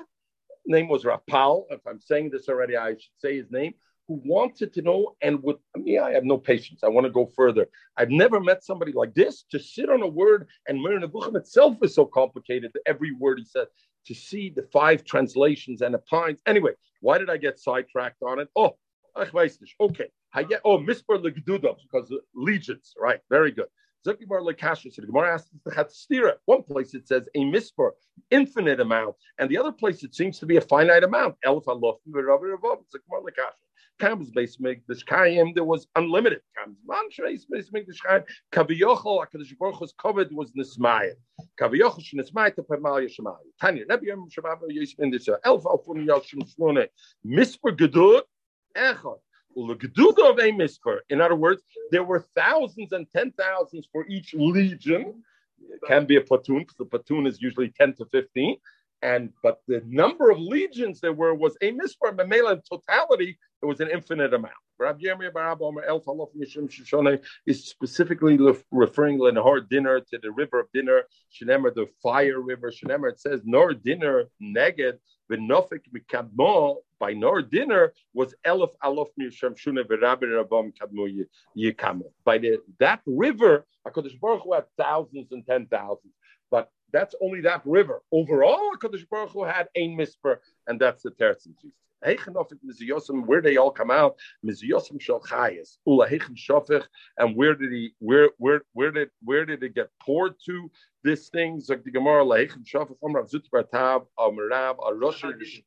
Name 0.67 0.89
was 0.89 1.05
Rapal. 1.05 1.65
If 1.71 1.81
I'm 1.87 2.01
saying 2.01 2.31
this 2.31 2.49
already, 2.49 2.77
I 2.77 2.91
should 2.91 3.19
say 3.19 3.37
his 3.37 3.51
name. 3.51 3.75
Who 4.11 4.21
wanted 4.25 4.73
to 4.75 4.83
know 4.83 5.15
and 5.23 5.41
would. 5.45 5.59
I 5.77 5.79
mean, 5.79 6.01
I 6.01 6.11
have 6.11 6.25
no 6.25 6.37
patience. 6.37 6.81
I 6.83 6.89
want 6.89 7.05
to 7.05 7.13
go 7.13 7.27
further. 7.27 7.69
I've 7.97 8.11
never 8.11 8.41
met 8.41 8.65
somebody 8.65 8.91
like 8.91 9.15
this 9.15 9.45
to 9.53 9.61
sit 9.61 9.89
on 9.89 10.03
a 10.03 10.09
word, 10.09 10.49
and 10.67 10.81
Nevuchim 10.81 11.37
itself 11.37 11.77
is 11.81 11.95
so 11.95 12.07
complicated. 12.07 12.73
That 12.75 12.83
every 12.87 13.13
word 13.13 13.39
he 13.39 13.45
said 13.45 13.69
to 14.07 14.15
see 14.17 14.51
the 14.51 14.65
five 14.73 15.05
translations 15.05 15.81
and 15.81 15.95
the 15.95 16.01
pines. 16.01 16.41
Anyway, 16.45 16.73
why 17.01 17.19
did 17.19 17.31
I 17.31 17.37
get 17.37 17.61
sidetracked 17.61 18.21
on 18.25 18.41
it? 18.41 18.49
Oh. 18.57 18.75
Okay, 19.17 20.09
I 20.35 20.43
get. 20.43 20.61
Oh, 20.65 20.79
Mispar 20.79 21.23
Legdudah 21.23 21.77
because 21.81 22.13
legions. 22.35 22.93
Right, 23.01 23.21
very 23.31 23.53
good. 23.53 23.67
Zakimar 24.05 24.41
Lekasha. 24.41 24.93
So 24.93 25.03
the 25.03 25.07
Gemara 25.07 25.35
asks 25.35 25.51
the 25.65 25.71
Chatzira. 25.71 26.33
One 26.47 26.65
place 26.65 26.95
it 26.95 27.07
says 27.07 27.29
a 27.37 27.41
mispar, 27.43 27.91
infinite 28.33 28.81
amount, 28.81 29.15
and 29.39 29.49
the 29.49 29.59
other 29.59 29.71
place 29.71 30.03
it 30.03 30.17
seems 30.17 30.41
to 30.41 30.47
be 30.47 30.57
a 30.57 30.61
finite 30.61 31.05
amount. 31.05 31.37
Elf 31.45 31.69
Allah, 31.69 31.95
Zakimar 32.09 32.41
Lekasha. 33.23 33.53
Kams 34.01 34.31
base 34.31 34.59
make 34.59 34.87
the 34.87 34.95
Shkayim, 34.95 35.55
there 35.55 35.65
was 35.65 35.87
unlimited. 35.95 36.41
Kams 36.57 36.79
mantrace 36.87 37.45
base 37.49 37.71
make 37.73 37.87
the 37.87 37.93
Shkayim. 37.93 38.25
Kaviyochel, 38.53 39.25
Akadosh 39.25 39.57
Baruch 39.59 39.77
Hu's 39.77 39.95
covered 40.01 40.33
was 40.33 40.53
Nismaya. 40.53 41.13
Kaviyochel 41.61 42.03
Shnismaya 42.03 42.55
to 42.55 42.63
Pemaya 42.63 43.09
Shemaya. 43.09 43.37
Tanya, 43.61 43.85
Rebbe 43.89 44.07
Yom 44.07 44.29
Shabbat 44.31 44.63
Yisrael 44.71 45.01
in 45.01 45.11
this 45.11 45.29
Elf 45.45 45.65
Alfun 45.65 46.07
Yashim 46.07 46.43
Shlone. 46.53 46.89
Mispar 47.27 47.77
Gedud. 47.77 48.23
Ulegeduda 49.57 50.31
of 50.31 50.39
a 50.39 50.53
mispar. 50.53 50.99
In 51.11 51.21
other 51.21 51.35
words, 51.35 51.63
there 51.91 52.05
were 52.05 52.25
thousands 52.37 52.93
and 52.93 53.07
ten 53.15 53.33
thousands 53.33 53.89
for 53.93 54.07
each 54.09 54.33
legion. 54.33 55.23
It 55.61 55.81
can 55.87 56.07
be 56.07 56.17
a 56.17 56.21
platoon 56.21 56.61
because 56.61 56.77
the 56.77 56.85
platoon 56.85 57.27
is 57.27 57.43
usually 57.43 57.69
ten 57.71 57.95
to 57.97 58.07
fifteen. 58.07 58.57
And 59.03 59.33
but 59.43 59.61
the 59.67 59.83
number 59.87 60.31
of 60.31 60.39
legions 60.39 61.01
there 61.01 61.13
were 61.13 61.35
was 61.35 61.57
a. 61.63 61.73
Memela 61.73 62.53
in 62.53 62.63
totality, 62.71 63.39
it 63.63 63.67
was 63.67 63.81
an 63.81 63.89
infinite 63.91 64.35
amount. 64.35 64.55
Rabbi 64.79 65.05
Yirmiyah 65.05 65.33
Barab 65.33 65.61
Omer 65.61 65.83
El 65.85 66.01
Shoshone 66.01 67.19
is 67.47 67.69
specifically 67.69 68.39
referring 68.71 69.19
to 69.19 69.25
Nahar 69.25 69.69
dinner 69.69 70.01
to 70.01 70.19
the 70.19 70.31
river 70.31 70.61
of 70.61 70.67
dinner, 70.73 71.03
Shenemer, 71.31 71.75
the 71.75 71.87
fire 72.03 72.41
river, 72.41 72.71
Shenemer. 72.71 73.11
It 73.11 73.21
says 73.21 73.43
Nor 73.45 73.75
dinner 73.75 74.25
neged 74.43 74.99
v'nofik 75.31 75.83
mikadmo 75.95 76.77
by 76.99 77.13
Nor 77.13 77.43
dinner 77.43 77.93
was 78.15 78.35
Elif 78.47 78.71
Alof 78.83 79.09
Mishim 79.19 79.57
Shune 79.57 79.77
v'Rabbi 79.77 80.25
Rabam 80.25 80.73
Kadmo 80.75 81.27
Yikamo. 81.57 82.11
By 82.25 82.39
the 82.39 82.59
that 82.79 83.01
river, 83.07 83.67
Hakadosh 83.87 84.19
Baruch 84.19 84.43
Hu 84.45 84.55
had 84.55 84.65
thousands 84.79 85.31
and 85.33 85.47
ten 85.47 85.67
thousands, 85.67 86.15
but 86.51 86.71
that's 86.93 87.15
only 87.21 87.41
that 87.43 87.63
river. 87.65 88.03
Overall, 88.13 88.73
Hakadosh 88.77 89.09
Baruch 89.09 89.31
Hu 89.31 89.45
had 89.45 89.69
ein 89.77 89.97
misper, 89.97 90.39
and 90.67 90.81
that's 90.81 91.03
the 91.03 91.11
Teretz 91.11 91.47
and 91.47 91.57
Jesus. 91.61 91.75
Where 93.27 93.43
they 93.43 93.59
all 93.59 93.71
come 93.71 93.91
out, 93.91 94.17
Mizyosim 94.45 95.01
Shal 95.01 95.21
Chayas, 95.21 95.77
Ula 95.87 96.09
Heichen 96.09 96.35
Shofech, 96.35 96.85
and 97.19 97.37
where 97.37 97.55
did 97.55 97.73
he, 97.73 97.95
where, 97.99 98.31
where, 98.39 98.63
where 98.73 98.91
did, 98.91 99.11
where 99.23 99.45
did 99.45 99.63
it 99.63 99.75
get 99.75 99.91
poured 100.01 100.35
to? 100.47 100.71
This 101.05 101.29
thing, 101.29 101.59
Zok 101.59 101.85
the 101.85 101.91
Gemara, 101.91 102.25
Leichen 102.25 102.65
Shofech, 102.65 102.97
Omrav 103.05 103.31
Zutbar 103.31 103.69
Tav, 103.71 104.07
Amrav, 104.19 104.79
Arosh, 104.79 105.63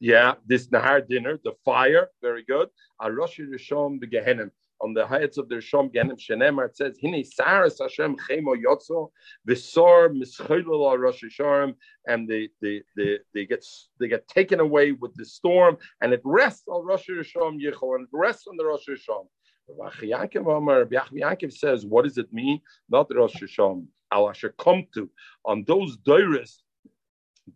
yeah, 0.00 0.34
this 0.46 0.68
Nahar 0.68 1.06
dinner, 1.06 1.38
the 1.44 1.52
fire, 1.64 2.08
very 2.22 2.44
good. 2.44 2.68
Arosh 3.00 3.38
Rishom, 3.38 4.00
the 4.00 4.06
Gehenim 4.06 4.50
on 4.84 4.92
the 4.92 5.06
heights 5.06 5.38
of 5.38 5.48
the 5.48 5.56
Shom 5.56 5.92
Genim 5.94 6.18
Shenemar, 6.18 6.66
it 6.66 6.76
says, 6.76 6.98
Hine 7.02 7.24
Saras 7.24 7.78
Hashem 7.80 8.16
Chemo 8.28 8.54
Yotzo, 8.54 9.10
Visor 9.46 10.10
Mischilul 10.10 10.98
Rosh 10.98 11.24
Hashanah, 11.24 11.74
and 12.06 12.28
they, 12.28 12.50
they, 12.60 12.82
they, 12.94 13.18
they, 13.32 13.46
get, 13.46 13.64
they 13.98 14.08
get 14.08 14.28
taken 14.28 14.60
away 14.60 14.92
with 14.92 15.14
the 15.14 15.24
storm, 15.24 15.78
and 16.02 16.12
it 16.12 16.20
rests 16.24 16.68
on 16.68 16.84
Rosh 16.84 17.08
Hashanah 17.08 17.58
Yichol, 17.64 17.96
and 17.96 18.04
it 18.04 18.10
rests 18.12 18.46
on 18.46 18.58
the 18.58 18.66
Rosh 18.66 18.86
Hashanah. 18.88 19.26
Yaakov 21.22 21.52
says, 21.52 21.86
what 21.86 22.04
does 22.04 22.18
it 22.18 22.30
mean? 22.30 22.60
Not 22.90 23.10
Rosh 23.14 23.36
Hashanah. 23.36 23.86
Al 24.12 24.32
come 24.58 24.86
to 24.94 25.10
on 25.44 25.64
those 25.66 25.96
dairis 26.06 26.58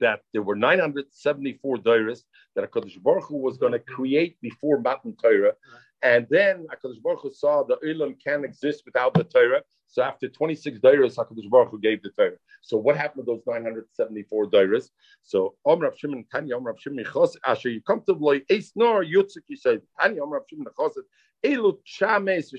that 0.00 0.20
there 0.32 0.42
were 0.42 0.56
974 0.56 1.78
dairis 1.78 2.22
that 2.54 2.70
HaKadosh 2.70 3.02
Baruch 3.02 3.24
Hu 3.24 3.36
was 3.36 3.58
going 3.58 3.72
to 3.72 3.78
mm-hmm. 3.78 3.94
create 3.94 4.36
before 4.40 4.80
Matan 4.80 5.16
Torah. 5.22 5.54
And 6.02 6.26
then 6.30 6.66
HaKadosh 6.66 7.02
Baruch 7.02 7.20
Hu 7.22 7.32
saw 7.32 7.64
the 7.64 7.76
Ulam 7.84 8.16
can't 8.22 8.44
exist 8.44 8.82
without 8.84 9.14
the 9.14 9.24
Torah. 9.24 9.62
So 9.88 10.02
after 10.02 10.28
26 10.28 10.78
dairas, 10.80 11.16
HaKadosh 11.16 11.50
Baruch 11.50 11.70
Hu 11.70 11.80
gave 11.80 12.02
the 12.02 12.10
Torah. 12.10 12.36
So 12.62 12.76
what 12.76 12.96
happened 12.96 13.26
to 13.26 13.32
those 13.32 13.42
974 13.46 14.50
dairas? 14.50 14.90
So 15.22 15.54
Om 15.64 15.80
Rav 15.80 15.96
Shimon 15.96 16.24
Tanya 16.30 16.56
Om 16.56 16.64
Rav 16.64 16.78
Shimon 16.78 17.04
Chos 17.04 17.36
Asher 17.44 17.70
you 17.70 17.80
come 17.80 18.02
to 18.06 18.12
Loy 18.12 18.42
Eis 18.50 18.72
Nor 18.76 19.04
Yutzik 19.04 19.44
you 19.48 19.56
say 19.56 19.78
Tanya 20.00 20.22
Om 20.22 20.30
Rav 20.30 20.42
Shimon 20.48 20.66
Choset 20.76 21.04
Elu 21.44 21.78
Chames 21.86 22.52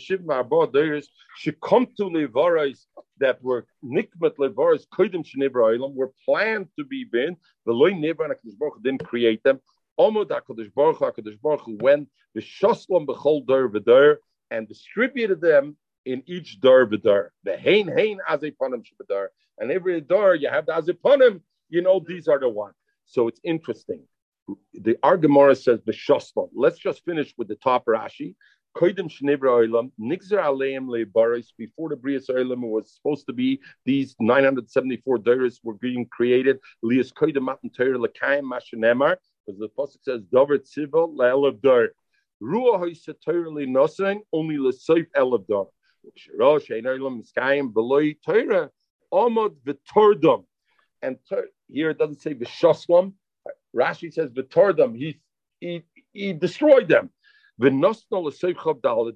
dairas 0.74 1.06
she 1.36 1.52
come 1.64 1.88
to 1.98 2.04
Levarais 2.04 2.86
that 3.20 3.42
were 3.44 3.66
Nikmat 3.84 4.36
Levarais 4.38 4.86
Kodim 4.94 5.26
Shnebra 5.26 5.78
Olam 5.78 5.94
were 5.96 6.14
planned 6.26 6.68
to 6.78 6.86
be 6.86 7.04
bin 7.04 7.36
the 7.66 7.74
Loy 7.74 7.92
Nebra 7.92 8.26
and 8.26 8.58
Baruch 8.58 8.82
didn't 8.84 9.06
create 9.06 9.44
them. 9.44 9.60
Omod 10.00 10.30
HaKadosh 10.30 10.74
Baruch 10.74 10.98
Hu 10.98 11.06
HaKadosh 11.06 11.42
Baruch 11.42 11.64
went 11.82 12.08
the 12.34 12.42
Shoslam 12.42 13.06
B'chol 13.06 13.46
Dar 13.46 13.68
V'Dar 13.68 14.16
and 14.52 14.68
distributed 14.68 15.42
them 15.42 15.76
in 16.06 16.24
each 16.26 16.60
dar 16.60 16.86
v'dar. 16.86 17.30
The 17.44 17.58
hein 17.58 17.88
hein 17.88 18.20
azeponim 18.30 18.84
shebedar, 18.84 19.28
and 19.58 19.72
every 19.72 20.02
dar 20.02 20.36
you 20.36 20.50
have 20.50 20.66
the 20.66 20.74
azeponim. 20.74 21.42
You 21.70 21.82
know 21.82 22.04
these 22.06 22.28
are 22.28 22.40
the 22.40 22.50
ones. 22.50 22.76
So 23.06 23.28
it's 23.28 23.40
interesting. 23.44 24.04
The 24.74 24.96
Argemara 25.04 25.56
says 25.56 25.82
the 25.86 25.92
shoslam. 25.92 26.50
Let's 26.56 26.80
just 26.80 27.06
finish 27.06 27.34
with 27.38 27.48
the 27.48 27.56
top 27.56 27.86
Rashi. 27.86 28.36
Koidim 28.78 29.10
shnebra 29.10 29.50
oilam 29.50 29.92
nixer 29.98 30.38
aleim 30.38 30.88
lebaris. 30.88 31.48
Before 31.58 31.90
the 31.90 31.96
brias 31.96 32.30
oilam 32.30 32.62
was 32.62 32.94
supposed 32.96 33.26
to 33.28 33.34
be 33.34 33.60
these 33.86 34.16
974 34.20 35.18
daris 35.20 35.60
were 35.64 35.74
being 35.74 36.06
created. 36.06 36.60
Lias 36.84 37.12
koidim 37.12 37.42
matan 37.44 37.70
Torah 37.72 37.98
lekayim 37.98 38.44
mashenemar 38.44 39.18
because 39.46 39.60
the 39.60 39.70
pasuk 39.70 40.04
says 40.04 40.22
davar 40.34 40.60
tzivol 40.60 41.16
le'elav 41.16 41.62
dar. 41.62 41.90
Ruah 42.42 42.80
hoisatorah 42.80 43.68
nosing 43.68 44.22
only 44.32 44.58
lesoif 44.58 45.08
elav 45.16 45.48
dar. 45.48 45.66
And 51.02 51.18
here 51.68 51.90
it 51.90 51.98
doesn't 51.98 52.22
say 52.22 52.34
v'shoslam. 52.34 53.14
Rashi 53.76 54.14
says 54.14 54.30
v'tordam. 54.30 54.96
He 54.96 55.20
he 55.60 55.84
he 56.14 56.34
destroyed 56.34 56.88
them. 56.88 57.10
V'nosno 57.60 58.24
l'soichav 58.24 58.82
dal 58.82 59.12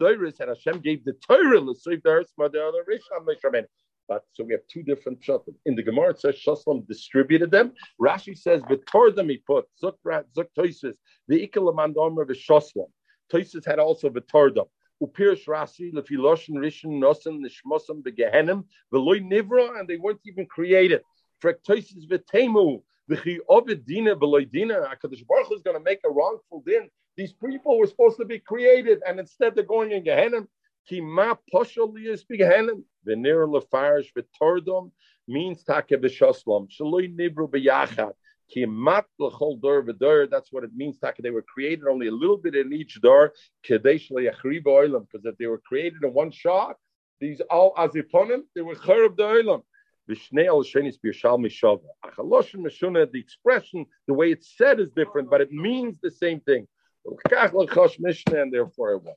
doiris 0.00 0.38
and 0.40 0.50
Hashem 0.50 0.80
gave 0.80 1.04
the 1.04 1.14
Torah 1.14 1.60
l'soiv 1.60 2.00
daris 2.02 2.32
madel 2.38 2.72
risham 2.88 3.26
mishamen. 3.26 3.64
But 4.08 4.24
so 4.32 4.44
we 4.44 4.52
have 4.52 4.60
two 4.68 4.82
different 4.82 5.20
pshatim. 5.20 5.54
In 5.66 5.74
the 5.74 5.82
Gemara, 5.82 6.10
it 6.10 6.20
says 6.20 6.36
Shoslam 6.36 6.86
distributed 6.86 7.50
them. 7.50 7.72
Rashi 8.00 8.38
says 8.38 8.62
v'tordam 8.62 9.30
he 9.30 9.38
put 9.38 9.66
zuk 9.82 9.94
zuk 10.04 10.46
toises 10.56 10.94
the 11.28 11.48
ikalaman 11.48 11.94
domer 11.94 12.24
v'shoslam. 12.24 12.88
Toises 13.32 13.64
had 13.64 13.78
also 13.78 14.10
v'tordam. 14.10 14.66
Upirish 15.02 15.46
Rashi, 15.46 15.92
Lefi 15.92 16.16
Loshin 16.16 16.54
Rishon 16.54 17.00
Nosan 17.00 17.40
Nishmosam 17.44 18.02
Begehenim, 18.02 18.64
Veloy 18.94 19.20
Nivra, 19.20 19.80
and 19.80 19.88
they 19.88 19.96
weren't 19.96 20.20
even 20.24 20.46
created. 20.46 21.02
Frektoisis 21.42 22.08
Vetemu, 22.08 22.80
V'chi 23.10 23.38
Ovid 23.48 23.84
Dina 23.84 24.14
Veloy 24.14 24.48
Dina, 24.48 24.74
HaKadosh 24.74 25.26
Baruch 25.26 25.50
is 25.52 25.62
going 25.62 25.76
to 25.76 25.82
make 25.82 25.98
a 26.04 26.10
wrongful 26.10 26.62
din. 26.64 26.88
These 27.16 27.34
people 27.34 27.78
were 27.78 27.86
supposed 27.86 28.18
to 28.18 28.24
be 28.24 28.38
created, 28.38 29.00
and 29.06 29.20
instead 29.20 29.54
they're 29.54 29.64
going 29.64 29.92
in 29.92 30.04
Gehenim. 30.04 30.46
Ki 30.88 31.00
ma 31.00 31.34
poshol 31.52 31.94
liyas 31.94 32.24
begehenim. 32.30 32.82
V'nir 33.06 33.46
lefarish 33.46 34.12
v'tordom 34.16 34.90
means 35.28 35.62
take 35.62 35.88
v'shoslam. 35.88 36.68
Shaloi 36.70 37.14
nivru 37.14 37.48
b'yachat. 37.48 38.14
Kimat 38.54 39.04
l'chol 39.18 39.60
dor 39.60 39.82
v'dor. 39.82 40.28
That's 40.28 40.52
what 40.52 40.64
it 40.64 40.70
means. 40.74 40.98
Taka. 40.98 41.22
They 41.22 41.30
were 41.30 41.42
created 41.42 41.86
only 41.86 42.08
a 42.08 42.12
little 42.12 42.36
bit 42.36 42.56
in 42.56 42.72
each 42.72 43.00
door. 43.00 43.32
Kadesh 43.64 44.10
le'yachriba 44.10 44.64
oilam. 44.64 45.06
Because 45.08 45.24
if 45.24 45.36
they 45.38 45.46
were 45.46 45.58
created 45.58 46.02
in 46.02 46.12
one 46.12 46.30
shot, 46.30 46.76
these 47.20 47.40
all 47.42 47.74
aziponim, 47.74 48.40
they 48.54 48.62
were 48.62 48.74
cherub 48.74 49.16
the 49.16 49.22
oilam. 49.22 49.62
Al 50.10 50.64
shenis 50.64 50.96
b'yashal 51.04 51.38
mishava. 51.38 51.80
Achaloshin 52.04 52.64
mishuna. 52.66 53.10
The 53.12 53.20
expression, 53.20 53.86
the 54.08 54.14
way 54.14 54.32
it's 54.32 54.56
said 54.56 54.80
is 54.80 54.90
different, 54.90 55.30
but 55.30 55.40
it 55.40 55.52
means 55.52 55.98
the 56.02 56.10
same 56.10 56.40
thing. 56.40 56.66
And 57.04 58.52
therefore 58.52 58.92
it 58.92 59.02
was. 59.02 59.16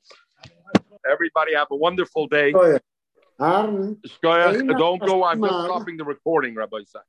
Everybody 1.10 1.54
have 1.54 1.68
a 1.70 1.76
wonderful 1.76 2.26
day. 2.26 2.52
Oh, 2.54 2.78
Eina 3.40 4.78
Don't 4.78 5.04
go. 5.04 5.24
I'm 5.24 5.42
just 5.42 5.64
stopping 5.64 5.96
the 5.96 6.04
recording, 6.04 6.54
Rabbi 6.54 6.78
Isaac. 6.78 7.02